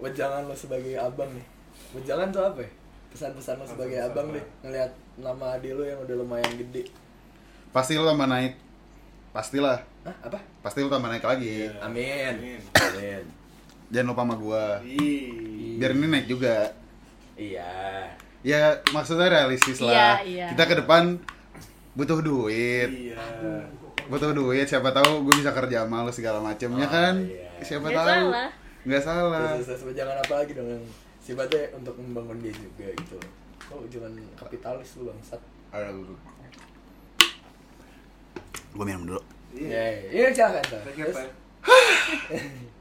wejangan 0.00 0.48
lo 0.48 0.56
sebagai 0.56 0.96
abang 0.96 1.28
nih, 1.36 1.44
wejangan 1.92 2.32
tuh 2.32 2.40
apa 2.40 2.64
ya? 2.64 2.70
Pesan-pesan 3.12 3.60
lo 3.60 3.68
sebagai 3.68 4.00
Pesan-pesan 4.00 4.08
abang 4.08 4.26
apa? 4.32 4.36
deh, 4.40 4.44
ngelihat 4.64 4.92
nama 5.20 5.44
adik 5.60 5.76
lo 5.76 5.84
yang 5.84 6.00
udah 6.00 6.16
lumayan 6.16 6.52
gede. 6.56 6.88
Pasti 7.68 8.00
lu 8.00 8.08
tambah 8.08 8.24
naik. 8.24 8.56
Pastilah. 9.28 9.84
Hah, 10.08 10.16
apa? 10.24 10.40
Pasti 10.64 10.80
lu 10.80 10.88
tambah 10.88 11.12
naik 11.12 11.28
lagi. 11.28 11.68
Iya. 11.68 11.76
Amin. 11.84 12.32
Amin. 12.40 12.60
Amin. 12.72 13.22
Jangan 13.92 14.08
lupa 14.08 14.22
sama 14.24 14.34
gua. 14.40 14.64
Ih. 14.80 15.76
Biar 15.76 15.92
ini 15.92 16.08
naik 16.08 16.26
juga. 16.32 16.72
Iya. 17.36 18.08
Ya 18.48 18.60
maksudnya 18.90 19.28
realistis 19.28 19.76
lah. 19.78 19.92
Iya, 19.92 20.08
iya. 20.24 20.46
Kita 20.56 20.64
ke 20.64 20.74
depan 20.80 21.20
butuh 21.92 22.24
duit. 22.24 22.88
Iya. 22.88 23.20
Butuh 24.08 24.32
duit. 24.32 24.64
Siapa 24.64 24.88
tahu 24.88 25.28
gue 25.28 25.34
bisa 25.36 25.52
kerja 25.52 25.84
sama 25.84 26.00
lu 26.00 26.08
segala 26.08 26.40
macem 26.40 26.72
ya 26.72 26.80
Oh, 26.80 26.88
kan? 26.88 27.14
iya. 27.20 27.44
Siapa 27.60 27.84
Nggak 27.86 28.00
tahu? 28.00 28.08
salah. 28.32 28.48
Nggak 28.88 29.02
salah. 29.04 29.46
Terus, 29.52 29.66
terus 29.68 29.82
wejangan 29.84 30.16
apa 30.16 30.34
lagi 30.34 30.52
dong 30.56 30.68
yang 30.70 30.84
sifatnya 31.20 31.62
untuk 31.76 31.92
membangun 31.98 32.40
dia 32.40 32.54
juga 32.54 32.88
gitu. 32.88 33.18
Oh, 33.68 33.84
jangan 33.84 34.16
kapitalis 34.34 34.96
lu 34.96 35.12
bangsat. 35.12 35.40
Aduh. 35.68 36.16
Gue 38.70 38.84
minum 38.86 39.04
dulu. 39.04 39.20
Ya, 39.52 39.84
iya 40.08 40.28
silakan. 40.30 40.64
Sar. 40.64 40.80
Thank 40.80 40.96
you, 40.96 41.04
Terus, 41.04 41.16
Pak. 41.18 41.28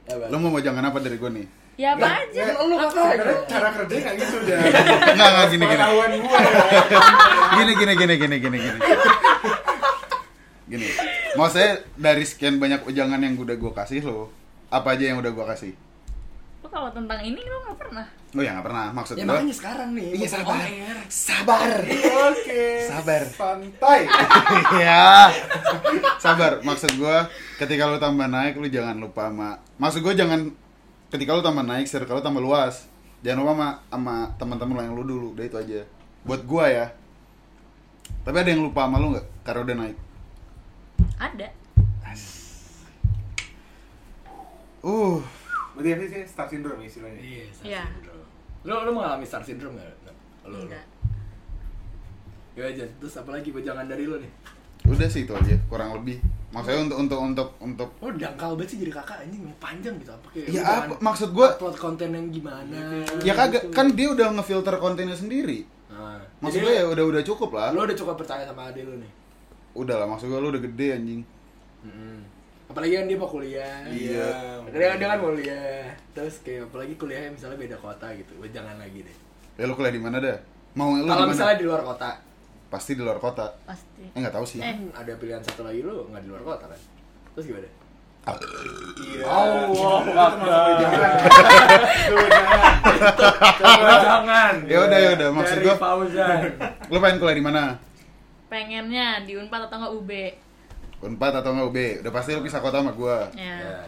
apa? 0.15 0.25
Lu 0.31 0.37
mau 0.39 0.59
jangan 0.59 0.83
apa 0.85 0.99
dari 1.01 1.17
gue 1.17 1.31
nih? 1.33 1.47
Ya 1.77 1.93
apa 1.93 2.07
aja 2.25 2.41
Kan 2.51 2.65
lu 2.65 2.75
aja. 2.75 3.23
cara 3.45 3.69
kerja 3.71 3.95
nggak 3.95 4.15
gitu 4.17 4.35
dah. 4.47 4.57
Enggak, 5.13 5.27
enggak 5.29 5.47
gini 5.47 5.63
gini. 5.63 5.77
Ya. 5.77 5.87
Gini 7.53 7.71
gini 7.73 7.93
gini 7.93 8.13
gini 8.17 8.35
gini 8.39 8.57
gini. 8.59 8.79
Gini. 10.67 10.87
Maksudnya 11.33 11.71
dari 11.93 12.23
sekian 12.25 12.57
banyak 12.57 12.81
ujangan 12.83 13.21
yang 13.21 13.37
udah 13.37 13.53
gue 13.53 13.71
kasih 13.71 14.01
lo, 14.03 14.33
apa 14.67 14.97
aja 14.97 15.05
yang 15.05 15.17
udah 15.17 15.31
gue 15.31 15.45
kasih? 15.47 15.73
lu 16.57 16.73
kalau 16.73 16.89
tentang 16.89 17.21
ini 17.21 17.37
lu 17.37 17.57
nggak 17.61 17.77
pernah 17.77 18.05
Oh 18.33 18.41
ya 18.41 18.51
nggak 18.51 18.65
pernah 18.65 18.85
maksud 18.91 19.13
Ya 19.13 19.23
gua. 19.23 19.37
makanya 19.37 19.55
sekarang 19.55 19.89
nih. 19.93 20.09
Iya 20.11 20.17
mau 20.19 20.33
sabar. 20.35 20.59
air. 20.59 20.97
Sabar. 21.07 21.79
Oke. 22.27 22.65
Sabar. 22.83 23.21
Santai. 23.23 23.99
Iya. 24.75 25.07
Sabar. 26.17 26.51
Maksud 26.59 26.91
gua 26.97 27.29
ketika 27.55 27.87
lu 27.87 27.97
tambah 27.97 28.27
naik 28.27 28.57
lu 28.57 28.67
jangan 28.67 28.97
lupa 28.97 29.29
sama 29.29 29.49
Maksud 29.77 30.01
gua 30.01 30.11
jangan 30.11 30.49
ketika 31.07 31.35
lu 31.35 31.41
tambah 31.43 31.63
naik 31.63 31.87
circle 31.87 32.19
lu 32.19 32.23
tambah 32.23 32.43
luas. 32.43 32.87
Jangan 33.25 33.37
lupa 33.41 33.53
sama 33.53 33.69
sama 33.89 34.15
teman-teman 34.37 34.73
lu 34.77 34.81
yang 34.83 34.95
lu 34.95 35.03
dulu. 35.03 35.27
Udah 35.33 35.45
itu 35.45 35.57
aja. 35.57 35.81
Buat 36.27 36.41
gua 36.45 36.65
ya. 36.69 36.85
Tapi 38.23 38.37
ada 38.39 38.49
yang 38.51 38.63
lupa 38.63 38.85
sama 38.85 38.99
lu 38.99 39.15
nggak? 39.15 39.27
Karena 39.43 39.61
udah 39.63 39.75
naik. 39.75 39.97
ada 41.17 41.49
Uh, 44.87 45.19
Berarti 45.75 45.89
apa 45.91 46.03
sih 46.07 46.23
star 46.23 46.47
syndrome 46.47 46.79
istilahnya? 46.85 47.19
Iya. 47.19 47.43
star 47.51 47.65
Iya. 47.67 47.83
syndrome. 47.91 48.25
Lo 48.63 48.75
lo 48.87 48.91
mengalami 48.95 49.25
star 49.27 49.43
syndrome 49.43 49.75
nggak? 49.75 50.15
Lo. 50.47 50.63
enggak 50.63 50.85
Ya 52.55 52.63
aja. 52.71 52.85
Terus 52.97 53.13
apa 53.19 53.29
lagi 53.35 53.51
jangan 53.51 53.85
dari 53.85 54.07
lo 54.07 54.17
nih? 54.17 54.31
Udah 54.87 55.07
sih 55.07 55.21
itu 55.21 55.31
aja 55.31 55.55
kurang 55.65 55.91
lebih. 55.93 56.17
Maksudnya 56.47 56.79
untuk 56.81 56.97
untuk 56.97 57.19
untuk 57.21 57.49
untuk 57.59 57.89
Oh 57.99 58.09
dangkal 58.09 58.55
banget 58.55 58.69
sih 58.69 58.77
jadi 58.79 58.91
kakak 58.93 59.17
anjing 59.19 59.43
yang 59.43 59.57
panjang 59.57 59.93
gitu 59.95 60.09
apa 60.09 60.27
kayak 60.29 60.47
Ya 60.47 60.61
apa? 60.61 60.71
jangan 60.87 60.87
Maksud 61.03 61.29
gua- 61.31 61.53
upload 61.53 61.75
konten 61.77 62.09
yang 62.09 62.27
gimana 62.29 62.77
ya 63.19 63.33
kagak 63.33 63.63
gitu. 63.63 63.73
kan 63.73 63.87
dia 63.91 64.07
udah 64.09 64.27
ngefilter 64.33 64.75
kontennya 64.77 65.13
sendiri. 65.13 65.67
nah, 65.87 66.17
Maksud 66.39 66.59
gue 66.59 66.73
ya 66.73 66.83
udah 66.85 67.03
udah 67.05 67.21
cukup 67.21 67.51
lah. 67.51 67.69
lo 67.71 67.83
udah 67.83 67.93
cukup 67.93 68.15
percaya 68.15 68.43
sama 68.43 68.67
adik 68.67 68.83
lo 68.83 68.95
nih 68.95 69.11
Udah 69.73 69.95
lah 69.95 70.07
maksud 70.07 70.25
gue 70.25 70.39
lu 70.39 70.49
udah 70.49 70.63
gede 70.63 70.87
anjing. 70.91 71.21
apalagi 72.67 72.93
kan 72.95 73.05
dia 73.05 73.17
mau 73.17 73.27
kuliah 73.27 73.79
Iya. 73.85 74.27
dia, 74.67 74.89
dia 74.93 75.07
kan 75.07 75.17
mau 75.17 75.29
kuliah 75.29 75.87
terus 76.11 76.41
kayak 76.41 76.67
apalagi 76.67 76.93
kuliahnya 76.95 77.29
misalnya 77.31 77.57
beda 77.57 77.77
kota 77.77 78.07
gitu 78.13 78.33
jangan 78.47 78.75
lagi 78.75 79.01
deh 79.01 79.17
Ya 79.55 79.63
lu 79.63 79.73
kuliah 79.73 79.89
di 79.89 79.99
mana 79.99 80.17
dah? 80.17 80.37
Mau 80.73 80.93
kalau 80.95 81.25
misalnya 81.25 81.57
di 81.57 81.65
luar 81.65 81.81
kota 81.81 82.11
Pasti 82.67 82.91
di 82.91 82.99
luar 82.99 83.15
kota. 83.17 83.55
pasti 83.63 84.03
Eh 84.05 84.17
nggak 84.17 84.33
tahu 84.33 84.43
sih. 84.43 84.59
Eh. 84.59 84.75
ada 84.91 85.11
pilihan 85.15 85.39
satu 85.39 85.61
lagi 85.61 85.79
lo 85.81 86.03
nggak 86.05 86.19
di 86.19 86.27
luar 86.27 86.41
kota 86.45 86.65
kan 86.65 86.77
terus 87.31 87.45
gimana 87.45 87.69
Iya. 88.97 89.23
Allah 89.23 89.99
jangan 93.97 94.53
Ya 94.65 94.77
udah, 94.81 94.97
ya 94.97 95.09
udah, 95.13 95.27
maksud 95.31 95.57
gua- 95.61 95.77
Fauzan 95.77 96.39
Lu 96.87 96.97
pengen 96.97 97.17
kuliah 97.17 97.33
di 97.33 97.41
mana? 97.41 97.63
pengennya 98.47 99.21
di 99.21 99.35
unpad 99.35 99.59
atau 99.63 99.75
enggak 99.77 99.93
ub 99.93 100.09
Unpad 100.99 101.31
atau 101.35 101.51
nggak 101.51 101.67
UB? 101.67 101.77
Udah 102.01 102.11
pasti 102.11 102.31
lu 102.31 102.41
pisah 102.41 102.57
kota 102.57 102.79
sama 102.79 102.91
gua. 102.91 103.27
ya 103.31 103.53
ya. 103.53 103.79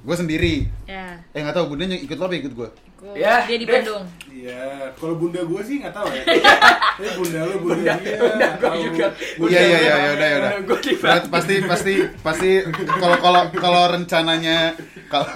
Gua 0.00 0.14
sendiri. 0.14 0.64
ya 0.86 1.18
Eh 1.32 1.38
nggak 1.38 1.52
tahu 1.52 1.70
bundanya 1.70 1.96
ikut 1.96 2.14
lo 2.14 2.24
apa 2.24 2.34
ikut 2.38 2.52
gua? 2.54 2.68
Gua- 3.00 3.16
Ya, 3.16 3.42
dia 3.42 3.56
di. 3.56 3.64
Bandung 3.64 4.04
Iya, 4.30 4.62
kalau 4.94 5.16
bunda 5.16 5.40
gue 5.42 5.60
sih 5.60 5.80
nggak 5.80 5.90
tahu 5.90 6.08
ya. 6.08 6.24
Tapi 6.24 7.10
bunda 7.18 7.40
lu, 7.44 7.54
bunda, 7.60 7.92
dia. 7.94 8.16
bunda 8.16 8.48
tahu. 8.56 8.76
juga. 8.82 9.06
Iya 9.42 9.60
iya 9.60 9.78
iya 9.78 9.94
ya 9.98 10.10
udah 10.10 10.26
ya 10.26 10.36
udah. 10.38 10.50
Berarti 10.96 11.26
pasti 11.28 11.54
pasti 11.62 11.92
pasti 12.20 12.50
kalau 12.94 13.16
kalau 13.18 13.40
kalau 13.52 13.82
rencananya 13.90 14.72
kalau 15.06 15.28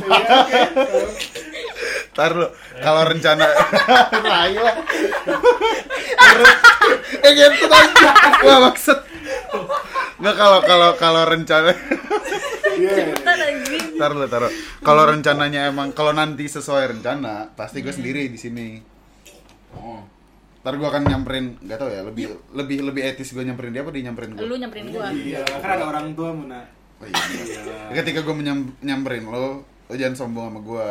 Iya, 0.00 0.26
oke. 0.36 0.62
Ntar 2.12 2.30
lu, 2.32 2.46
kalau 2.78 3.02
rencana 3.04 3.44
Rai 4.16 4.54
lah 4.54 4.74
Eh 7.18 7.30
gitu 7.34 7.66
aja 7.66 8.10
Wah 8.40 8.58
maksud 8.64 8.98
Nggak 10.16 10.34
kalau 10.34 10.58
kalau 10.62 10.90
kalau 10.96 11.22
rencana. 11.24 11.76
Cepetan 12.76 13.36
anjing. 13.38 13.84
Ntar 13.96 14.10
lu 14.12 14.26
taruh. 14.28 14.52
Kalau 14.80 15.02
rencananya 15.04 15.68
emang 15.68 15.90
Kalau 15.90 16.12
nanti 16.12 16.44
sesuai 16.44 16.96
rencana 16.96 17.50
Pasti 17.52 17.80
gue 17.80 17.90
sendiri 17.90 18.28
di 18.28 18.36
sini. 18.36 18.76
Oh. 19.74 20.00
Ntar 20.60 20.76
gue 20.76 20.88
akan 20.88 21.02
nyamperin 21.04 21.56
Gak 21.64 21.78
tau 21.78 21.88
ya 21.88 22.04
Lebih 22.04 22.32
lebih 22.52 22.78
lebih 22.84 23.02
etis 23.04 23.32
gue 23.32 23.42
nyamperin 23.42 23.72
dia 23.72 23.82
apa 23.82 23.90
dia 23.90 24.02
nyamperin 24.04 24.30
gue 24.34 24.44
lu 24.44 24.56
nyamperin 24.56 24.86
gua. 24.90 25.08
Iya, 25.10 25.40
kan 25.42 25.70
ada 25.76 25.84
orang 25.88 26.12
tua 26.12 26.30
Muna. 26.32 26.60
Oh, 26.96 27.04
iya. 27.04 27.92
Ketika 27.92 28.24
gue 28.24 28.34
menyam, 28.34 28.72
nyamperin 28.80 29.28
lo 29.28 29.60
Lo 29.62 29.94
jangan 29.94 30.16
sombong 30.16 30.48
sama 30.48 30.60
gue 30.60 30.88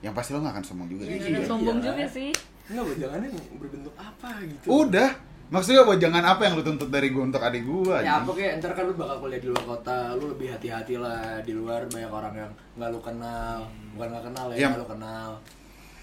Yang 0.00 0.14
pasti 0.16 0.30
lo 0.34 0.38
gak 0.40 0.54
akan 0.54 0.64
sombong 0.64 0.88
juga 0.88 1.02
Jangan 1.06 1.28
Iya. 1.30 1.46
sombong 1.46 1.78
juga 1.78 2.04
sih. 2.06 2.30
Enggak, 2.70 3.02
jangan 3.02 3.20
berbentuk 3.58 3.94
apa 3.98 4.30
gitu. 4.46 4.66
Udah 4.70 5.10
Maksudnya 5.50 5.82
buat 5.82 5.98
jangan 5.98 6.22
apa 6.22 6.46
yang 6.46 6.54
lu 6.54 6.62
tuntut 6.62 6.86
dari 6.88 7.10
gue 7.10 7.18
untuk 7.20 7.38
adik 7.38 7.66
gue 7.66 7.96
Ya 8.00 8.22
apa 8.22 8.30
kayak 8.30 8.62
ntar 8.62 8.70
kan 8.70 8.86
lu 8.86 8.94
bakal 8.94 9.18
kuliah 9.18 9.36
di 9.36 9.50
luar 9.50 9.64
kota, 9.66 10.14
lu 10.14 10.30
lebih 10.30 10.46
hati-hati 10.48 10.94
lah 10.94 11.42
di 11.42 11.52
luar 11.52 11.90
banyak 11.90 12.06
orang 12.06 12.34
yang 12.36 12.50
nggak 12.74 12.88
lu 12.88 13.00
kenal, 13.00 13.66
bukan 13.92 14.08
nggak 14.08 14.24
kenal 14.30 14.46
ya, 14.48 14.56
Iya. 14.56 14.66
nggak 14.70 14.80
lu 14.80 14.88
kenal. 14.88 15.30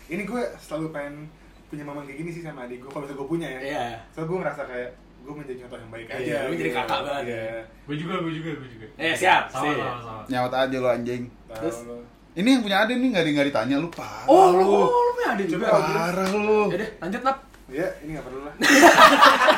Ini 0.07 0.21
gue 0.21 0.41
selalu 0.57 0.87
pengen 0.91 1.15
punya 1.67 1.83
momen 1.83 2.03
kayak 2.03 2.17
gini 2.17 2.29
sih 2.29 2.43
sama 2.43 2.63
adik 2.63 2.79
gue. 2.79 2.89
Kalau 2.89 3.03
misalnya 3.03 3.19
gue 3.19 3.29
punya 3.29 3.47
ya. 3.47 3.59
Iya. 3.61 3.85
So 4.09 4.23
gue 4.23 4.35
ngerasa 4.35 4.61
kayak 4.63 4.89
gue 5.17 5.33
menjadi 5.33 5.55
contoh 5.63 5.77
yang 5.77 5.91
baik 5.91 6.07
Iya, 6.07 6.15
aja. 6.17 6.35
jadi 6.45 6.55
gitu. 6.57 6.75
kakak 6.75 6.99
banget 7.01 7.23
Iya. 7.25 7.39
ya. 7.39 7.59
Gue 7.83 7.95
juga, 7.95 8.13
gue 8.19 8.33
juga, 8.33 8.49
gue 8.53 8.69
juga. 8.69 8.87
Eh, 8.97 9.13
siap, 9.13 9.43
Sama, 9.47 9.63
siap. 9.65 9.79
sama, 9.79 9.99
sama. 10.01 10.21
Nyawat 10.27 10.53
aja 10.57 10.77
lo 10.77 10.89
anjing 10.89 11.23
Terus? 11.49 11.77
Ini 12.37 12.47
yang 12.47 12.61
punya 12.61 12.77
adik 12.83 12.95
nih 12.99 13.09
gak, 13.09 13.23
di, 13.25 13.31
nggak 13.33 13.47
ditanya 13.49 13.75
lu 13.79 13.89
parah 13.89 14.27
Oh, 14.27 14.53
lu, 14.53 14.61
lu 14.61 14.79
lu 14.85 15.11
punya 15.15 15.29
adik 15.33 15.47
juga. 15.49 15.65
Parah 15.73 16.27
lu 16.29 16.69
Ya 16.69 16.77
deh, 16.77 16.89
lanjut 16.99 17.21
nap. 17.23 17.37
Iya, 17.67 17.87
ini 17.99 18.15
nggak 18.15 18.25
perlu 18.25 18.39
lah. 18.41 18.53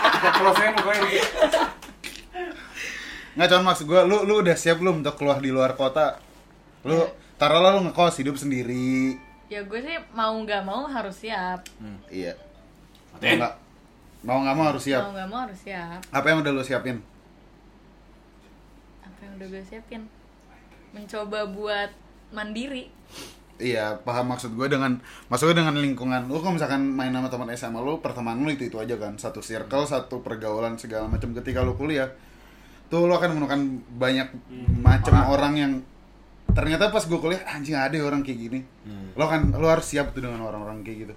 Kita 0.10 0.30
close-nya 0.34 0.70
pokoknya 0.74 0.99
ini. 1.03 1.20
Nggak 3.34 3.47
cuman 3.47 3.64
maksud 3.66 3.86
gue, 3.86 4.01
lu, 4.03 4.18
lu 4.24 4.34
udah 4.41 4.55
siap 4.55 4.78
belum 4.78 4.99
untuk 4.99 5.16
keluar 5.16 5.38
di 5.38 5.49
luar 5.49 5.74
kota? 5.74 6.18
Lu, 6.82 7.05
taruhlah 7.36 7.72
lu 7.72 7.86
ngekos 7.86 8.20
hidup 8.20 8.36
sendiri 8.36 9.16
ya 9.47 9.64
gue 9.64 9.80
sih 9.80 9.97
mau 10.12 10.36
nggak 10.38 10.62
mau 10.62 10.86
harus 10.86 11.16
siap 11.18 11.66
Iya 12.05 12.38
Mau 13.10 13.18
Matiin. 13.18 13.39
nggak 13.39 13.53
Mau 14.22 14.38
nggak 14.39 14.53
mau 14.53 14.66
harus 14.68 14.84
mau 14.84 14.88
siap 14.88 15.01
nggak 15.10 15.28
mau 15.28 15.39
harus 15.41 15.57
siap 15.57 15.99
Apa 16.07 16.26
yang 16.30 16.38
udah 16.39 16.51
lu 16.51 16.62
siapin? 16.62 16.97
apa 19.01 19.20
yang 19.20 19.34
udah 19.36 19.47
gue 19.49 19.64
siapin 19.66 20.01
mencoba 20.91 21.49
buat 21.49 21.89
mandiri 22.30 22.93
Iya, 23.60 23.99
paham 24.07 24.32
maksud 24.32 24.55
gue 24.55 24.72
dengan 24.72 25.03
maksud 25.28 25.51
gue 25.51 25.57
dengan 25.60 25.76
lingkungan. 25.76 26.32
Lu 26.32 26.39
kalau 26.39 26.55
misalkan 26.55 26.80
main 26.95 27.12
sama 27.12 27.28
teman 27.28 27.51
SMA 27.60 27.80
lu, 27.84 27.99
pertemanan 27.99 28.47
lu 28.47 28.55
itu 28.55 28.72
itu 28.72 28.80
aja 28.80 28.95
kan, 28.95 29.20
satu 29.20 29.43
circle, 29.43 29.84
satu 29.84 30.24
pergaulan 30.24 30.80
segala 30.80 31.12
macam. 31.12 31.36
Ketika 31.36 31.60
lu 31.60 31.76
kuliah, 31.76 32.07
tuh 32.88 33.03
lu 33.03 33.12
akan 33.12 33.36
menemukan 33.36 33.62
banyak 33.99 34.28
macam 34.80 35.14
orang. 35.28 35.53
yang 35.60 35.74
ternyata 36.55 36.89
pas 36.89 37.03
gue 37.03 37.20
kuliah 37.20 37.43
anjing 37.51 37.76
ada 37.76 37.99
orang 37.99 38.24
kayak 38.24 38.39
gini. 38.39 38.60
Lo 39.20 39.28
kan 39.28 39.51
lu 39.51 39.68
harus 39.68 39.86
siap 39.86 40.16
tuh 40.16 40.24
dengan 40.24 40.39
orang-orang 40.47 40.80
kayak 40.88 40.97
gitu. 41.12 41.16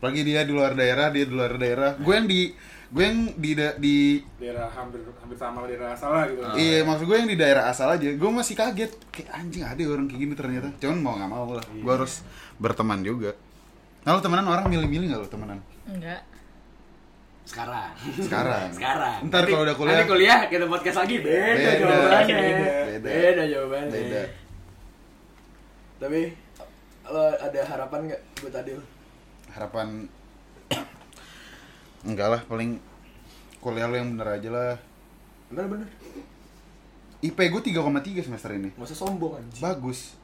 Apalagi 0.00 0.24
dia 0.24 0.48
di 0.48 0.52
luar 0.56 0.72
daerah, 0.72 1.12
dia 1.12 1.28
di 1.28 1.34
luar 1.36 1.60
daerah. 1.60 2.00
Gue 2.00 2.16
yang 2.16 2.24
di 2.24 2.54
gue 2.88 3.04
yang 3.04 3.20
di 3.36 3.50
da- 3.52 3.76
di 3.76 4.16
Daerah 4.40 4.64
hampir 4.72 5.04
hampir 5.20 5.36
sama 5.36 5.68
daerah 5.68 5.92
asal 5.92 6.08
lah 6.08 6.24
gitu. 6.24 6.40
Iya, 6.56 6.88
maksud 6.88 7.04
gue 7.04 7.16
yang 7.20 7.28
di 7.28 7.36
daerah 7.36 7.68
asal 7.68 7.92
aja. 7.92 8.08
Gue 8.16 8.30
masih 8.32 8.56
kaget. 8.56 8.92
Kayak 9.12 9.28
anjing 9.36 9.64
ada 9.64 9.82
orang 9.84 10.08
kayak 10.08 10.20
gini 10.24 10.32
ternyata. 10.32 10.68
Cuman 10.80 10.98
mau 11.04 11.14
nggak 11.20 11.30
mau 11.30 11.52
lah. 11.52 11.64
Gue 11.68 11.92
harus 11.92 12.24
berteman 12.56 13.04
juga. 13.04 13.36
Nah, 14.08 14.16
temenan 14.24 14.48
orang 14.48 14.72
milih-milih 14.72 15.12
nggak 15.12 15.20
lu 15.20 15.28
temenan? 15.28 15.60
enggak 15.84 16.24
Sekarang. 17.48 17.92
Sekarang. 18.16 18.68
Sekarang. 18.76 19.18
Ntar 19.28 19.42
kalau 19.48 19.64
udah 19.64 19.76
kuliah. 19.76 19.96
Nanti 19.96 20.08
kuliah 20.08 20.38
kita 20.52 20.64
podcast 20.68 20.98
lagi 21.00 21.16
beda, 21.24 21.56
Beda. 21.56 21.72
jawabannya. 21.80 22.36
Beda. 22.36 23.08
Beda. 23.08 23.42
jawabannya. 23.48 23.92
Beda. 23.92 24.22
Tapi 25.98 26.20
lo 27.08 27.24
ada 27.40 27.60
harapan 27.64 28.00
nggak 28.12 28.20
buat 28.44 28.54
Adil? 28.54 28.78
Harapan 29.48 29.86
enggak 32.06 32.28
lah, 32.30 32.40
paling 32.46 32.78
kuliah 33.58 33.90
lu 33.90 33.98
yang 33.98 34.14
bener 34.14 34.38
aja 34.38 34.50
lah. 34.50 34.74
Bener 35.50 35.66
bener. 35.66 35.88
IP 37.18 37.34
gue 37.34 37.62
3,3 37.74 38.26
semester 38.26 38.50
ini. 38.54 38.70
Usah 38.78 38.94
sombong 38.94 39.42
anjing. 39.42 39.58
Bagus. 39.58 40.14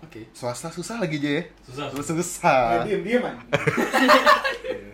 Oke. 0.00 0.32
Swasta 0.32 0.72
susah 0.72 0.96
lagi 0.96 1.20
aja 1.20 1.30
ya. 1.40 1.44
Susah. 1.68 1.86
Susah. 1.92 2.60
Diam 2.88 3.04
diam 3.04 3.20
man. 3.20 3.36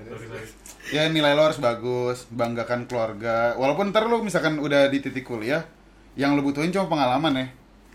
Sorry, 0.07 0.27
sorry. 0.33 0.49
ya 0.95 1.11
nilai 1.11 1.35
lo 1.35 1.43
harus 1.43 1.59
bagus 1.59 2.31
banggakan 2.31 2.87
keluarga 2.87 3.59
walaupun 3.59 3.91
ntar 3.91 4.07
lo 4.07 4.23
misalkan 4.23 4.63
udah 4.63 4.87
di 4.87 5.03
titik 5.03 5.27
kuliah 5.27 5.67
yang 6.15 6.39
lo 6.39 6.47
butuhin 6.47 6.71
cuma 6.71 6.87
pengalaman 6.87 7.35
ya 7.35 7.47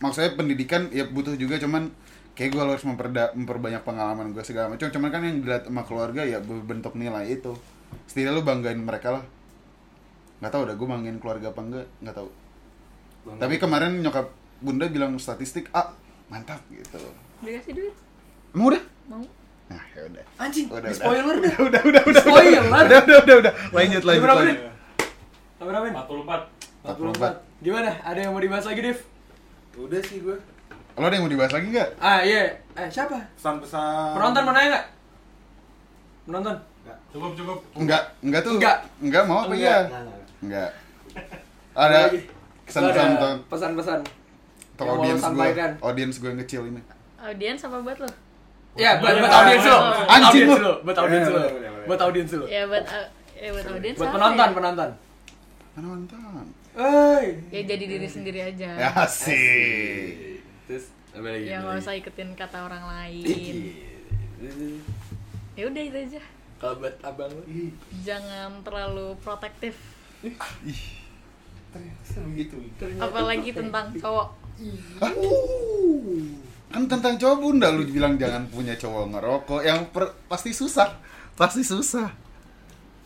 maksudnya 0.03 0.36
pendidikan 0.36 0.91
ya 0.91 1.07
butuh 1.07 1.39
juga 1.39 1.55
cuman 1.55 1.88
kayak 2.36 2.51
gue 2.51 2.61
harus 2.61 2.84
memperda 2.84 3.32
memperbanyak 3.32 3.88
pengalaman 3.88 4.36
gue 4.36 4.43
segala 4.43 4.75
macam 4.75 4.91
cuman 4.91 5.07
kan 5.07 5.21
yang 5.23 5.39
dilihat 5.39 5.63
sama 5.71 5.88
keluarga 5.88 6.21
ya 6.27 6.43
bentuk 6.43 6.99
nilai 6.99 7.32
itu 7.32 7.55
setidaknya 8.05 8.35
lo 8.35 8.43
banggain 8.43 8.79
mereka 8.79 9.19
lah 9.19 9.23
nggak 10.41 10.51
tahu 10.51 10.61
udah 10.65 10.75
gue 10.75 10.87
banggain 10.87 11.17
keluarga 11.17 11.47
apa 11.49 11.61
enggak 11.61 11.85
nggak 12.01 12.15
tahu 12.15 12.29
tapi 13.37 13.55
kemarin 13.55 14.01
nyokap 14.01 14.27
bunda 14.59 14.85
bilang 14.87 15.13
statistik 15.15 15.69
ah 15.71 15.93
mantap 16.27 16.61
gitu 16.67 16.97
dikasih 17.41 17.73
duit 17.73 17.95
emang 18.51 18.67
udah 18.73 18.83
mau 19.07 19.23
nah 19.67 19.83
ya 19.93 20.01
udah 20.03 20.23
Anjing, 20.35 20.67
Udah, 20.67 20.81
di 20.81 20.87
udah. 20.89 20.97
spoiler 20.97 21.35
dah. 21.37 21.53
udah 21.61 21.81
udah 21.81 22.01
udah 22.03 22.21
Spoiler. 22.21 22.63
udah 22.65 22.99
udah 22.99 23.17
udah 23.23 23.35
udah 23.39 23.53
lanjut 23.71 24.03
lanjut 24.03 24.23
Berapa 24.25 24.41
lanjut? 24.41 24.59
Berapa 25.61 25.85
men? 25.85 25.93
44. 25.93 27.37
44. 27.37 27.63
Gimana? 27.63 27.89
Ada 28.01 28.19
yang 28.19 28.31
mau 28.33 28.41
dibahas 28.41 28.65
lagi, 28.65 28.81
Div? 28.81 28.99
Udah 29.77 30.01
sih 30.01 30.17
gue. 30.19 30.33
Lo 30.91 31.05
ada 31.05 31.13
yang 31.13 31.23
mau 31.23 31.31
dibahas 31.31 31.53
lagi 31.53 31.69
nggak? 31.69 31.89
Ah 32.01 32.19
iya, 32.19 32.49
eh 32.73 32.89
siapa? 32.89 33.13
Pesan-pesan. 33.37 34.17
Penonton 34.17 34.41
mau 34.41 34.51
nanya 34.51 34.67
nggak? 34.73 34.85
Penonton? 36.25 36.55
Cukup 37.12 37.32
cukup. 37.36 37.57
Enggak, 37.76 38.03
enggak 38.24 38.41
tuh. 38.41 38.55
Enggak. 38.55 38.78
Enggak 39.03 39.24
mau 39.28 39.43
apa 39.43 39.53
iya? 39.53 39.78
Nggak. 39.86 40.03
Enggak. 40.41 40.70
Ada 41.72 41.99
kesan-kesan 42.66 43.09
pesan-pesan. 43.47 43.99
untuk 44.72 44.97
audiens 44.97 45.14
gue, 45.14 45.28
sampaikan. 45.30 45.72
audiens 45.78 46.16
gue 46.18 46.30
yang 46.32 46.41
kecil 46.41 46.62
ini. 46.66 46.82
Audiens 47.22 47.62
apa 47.62 47.78
buat 47.86 47.97
lo? 48.01 48.09
Ya, 48.74 48.97
buat, 48.97 49.14
buat 49.14 49.30
Oh, 49.30 49.39
audiens 49.43 49.66
lo. 49.68 49.78
Buat 49.78 50.09
Anjing 50.09 50.47
lo. 50.49 50.74
Buat 50.82 50.97
audiens 50.97 51.28
lo. 51.28 51.41
Buat 51.86 51.99
audiens 52.01 52.32
lo. 52.34 52.45
Ya 52.49 52.62
buat 52.66 52.86
au- 52.88 53.12
ya 53.36 53.49
buat 53.51 53.66
audiens 53.68 53.97
Buat 53.99 54.09
penonton, 54.09 54.47
ya? 54.47 54.55
penonton. 54.55 54.89
Penonton. 55.76 56.45
Hei. 56.72 57.26
Ya 57.51 57.62
jadi 57.68 57.84
diri 57.86 58.07
sendiri 58.07 58.39
aja. 58.41 58.70
Ya 58.74 58.91
sih. 59.05 60.39
Terus 60.66 60.89
apa 61.12 61.28
lagi? 61.30 61.45
Ya 61.45 61.59
nggak 61.59 61.76
lagi? 61.76 61.84
usah 61.84 61.93
ikutin 61.93 62.30
kata 62.34 62.57
orang 62.64 62.84
lain. 62.88 63.24
Ih. 63.28 63.76
Ya 65.53 65.64
udah 65.68 65.84
itu 65.84 65.97
aja. 66.09 66.22
Kalau 66.62 66.78
buat 66.78 66.93
abang 67.01 67.34
lo. 67.34 67.41
Jangan 68.05 68.62
terlalu 68.62 69.18
protektif. 69.26 69.74
Ternyata 71.74 72.22
begitu. 72.30 72.55
Apalagi 73.01 73.49
tentang 73.49 73.89
cowok. 73.97 74.30
Kan 76.70 76.86
tentang 76.86 77.18
cowok 77.18 77.38
bunda 77.41 77.74
lu 77.74 77.82
bilang 77.89 78.14
jangan 78.22 78.45
punya 78.45 78.78
cowok 78.78 79.09
ngerokok 79.09 79.62
yang 79.66 79.89
per- 79.89 80.14
pasti 80.30 80.53
susah. 80.53 81.01
Pasti 81.34 81.66
susah. 81.66 82.14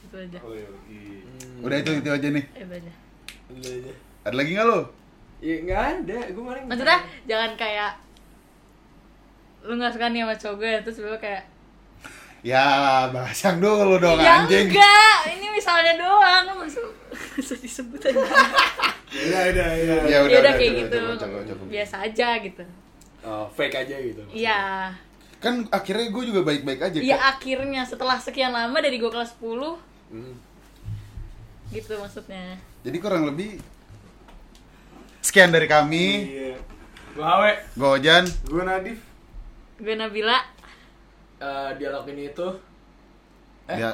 Itu 0.03 0.19
aja. 0.19 0.39
Oh, 0.43 0.51
iya, 0.51 0.67
iya. 0.91 1.23
Udah 1.63 1.77
itu 1.79 1.91
itu 1.95 2.09
aja 2.11 2.27
nih. 2.27 2.43
Itu 2.51 2.73
aja. 2.75 2.93
Udah 3.55 3.71
aja. 3.71 3.91
Ada 4.27 4.35
lagi 4.35 4.51
nggak 4.51 4.67
lo? 4.67 4.79
Ya 5.39 5.55
nggak 5.63 5.83
ada, 6.03 6.17
gue 6.27 6.43
malah 6.43 6.63
Maksudnya 6.67 6.99
jangan 7.23 7.51
kayak 7.55 7.91
lu 9.65 9.79
nggak 9.79 9.93
suka 9.95 10.11
nih 10.11 10.21
sama 10.27 10.35
cowok 10.35 10.55
gue 10.59 10.71
terus 10.83 10.97
lu 10.99 11.15
kayak 11.17 11.54
Ya 12.45 12.61
bahas 13.09 13.33
yang 13.39 13.57
dulu 13.57 13.97
dong 13.97 14.21
ya 14.21 14.45
anjing. 14.45 14.69
enggak 14.69 15.17
ini 15.27 15.47
misalnya 15.49 15.97
doang 15.97 16.45
masuk 16.55 16.93
masuk 17.33 17.57
disebut 17.65 18.01
aja 18.03 18.21
Iya, 19.09 19.41
iya, 19.49 19.67
iya. 19.75 19.95
Ya 20.03 20.07
ya 20.07 20.17
udah 20.21 20.41
coba, 20.45 20.51
kayak 20.55 20.73
gitu 20.77 20.97
coba, 20.99 21.15
coba, 21.17 21.37
coba. 21.43 21.63
biasa 21.65 21.95
aja 22.03 22.27
gitu 22.37 22.63
oh, 23.23 23.45
fake 23.49 23.77
aja 23.79 23.95
gitu. 23.97 24.21
iya 24.29 24.59
Kan 25.35 25.65
akhirnya 25.69 26.07
gue 26.07 26.23
juga 26.23 26.41
baik-baik 26.43 26.81
aja. 26.81 26.97
iya 26.99 27.17
akhirnya 27.19 27.81
setelah 27.81 28.17
sekian 28.17 28.49
lama 28.49 28.77
dari 28.77 28.95
gue 28.95 29.09
kelas 29.09 29.33
10 29.35 29.81
Hmm. 30.05 30.37
gitu 31.71 31.97
maksudnya 31.97 32.61
Jadi 32.81 32.97
kurang 32.99 33.25
lebih 33.25 33.57
sekian 35.19 35.49
dari 35.49 35.65
kami. 35.65 36.05
Iya. 36.29 36.53
Gue 37.11 37.25
Hawe. 37.25 37.51
Gue 37.73 37.89
Ojan. 37.91 38.23
Gue 38.45 38.61
Nadif. 38.61 38.99
gue 39.75 39.91
Nabila 39.91 40.39
Eh, 41.35 41.71
dialog 41.75 42.07
ini 42.07 42.31
itu 42.31 42.47
Eh? 43.67 43.81
Ya. 43.81 43.91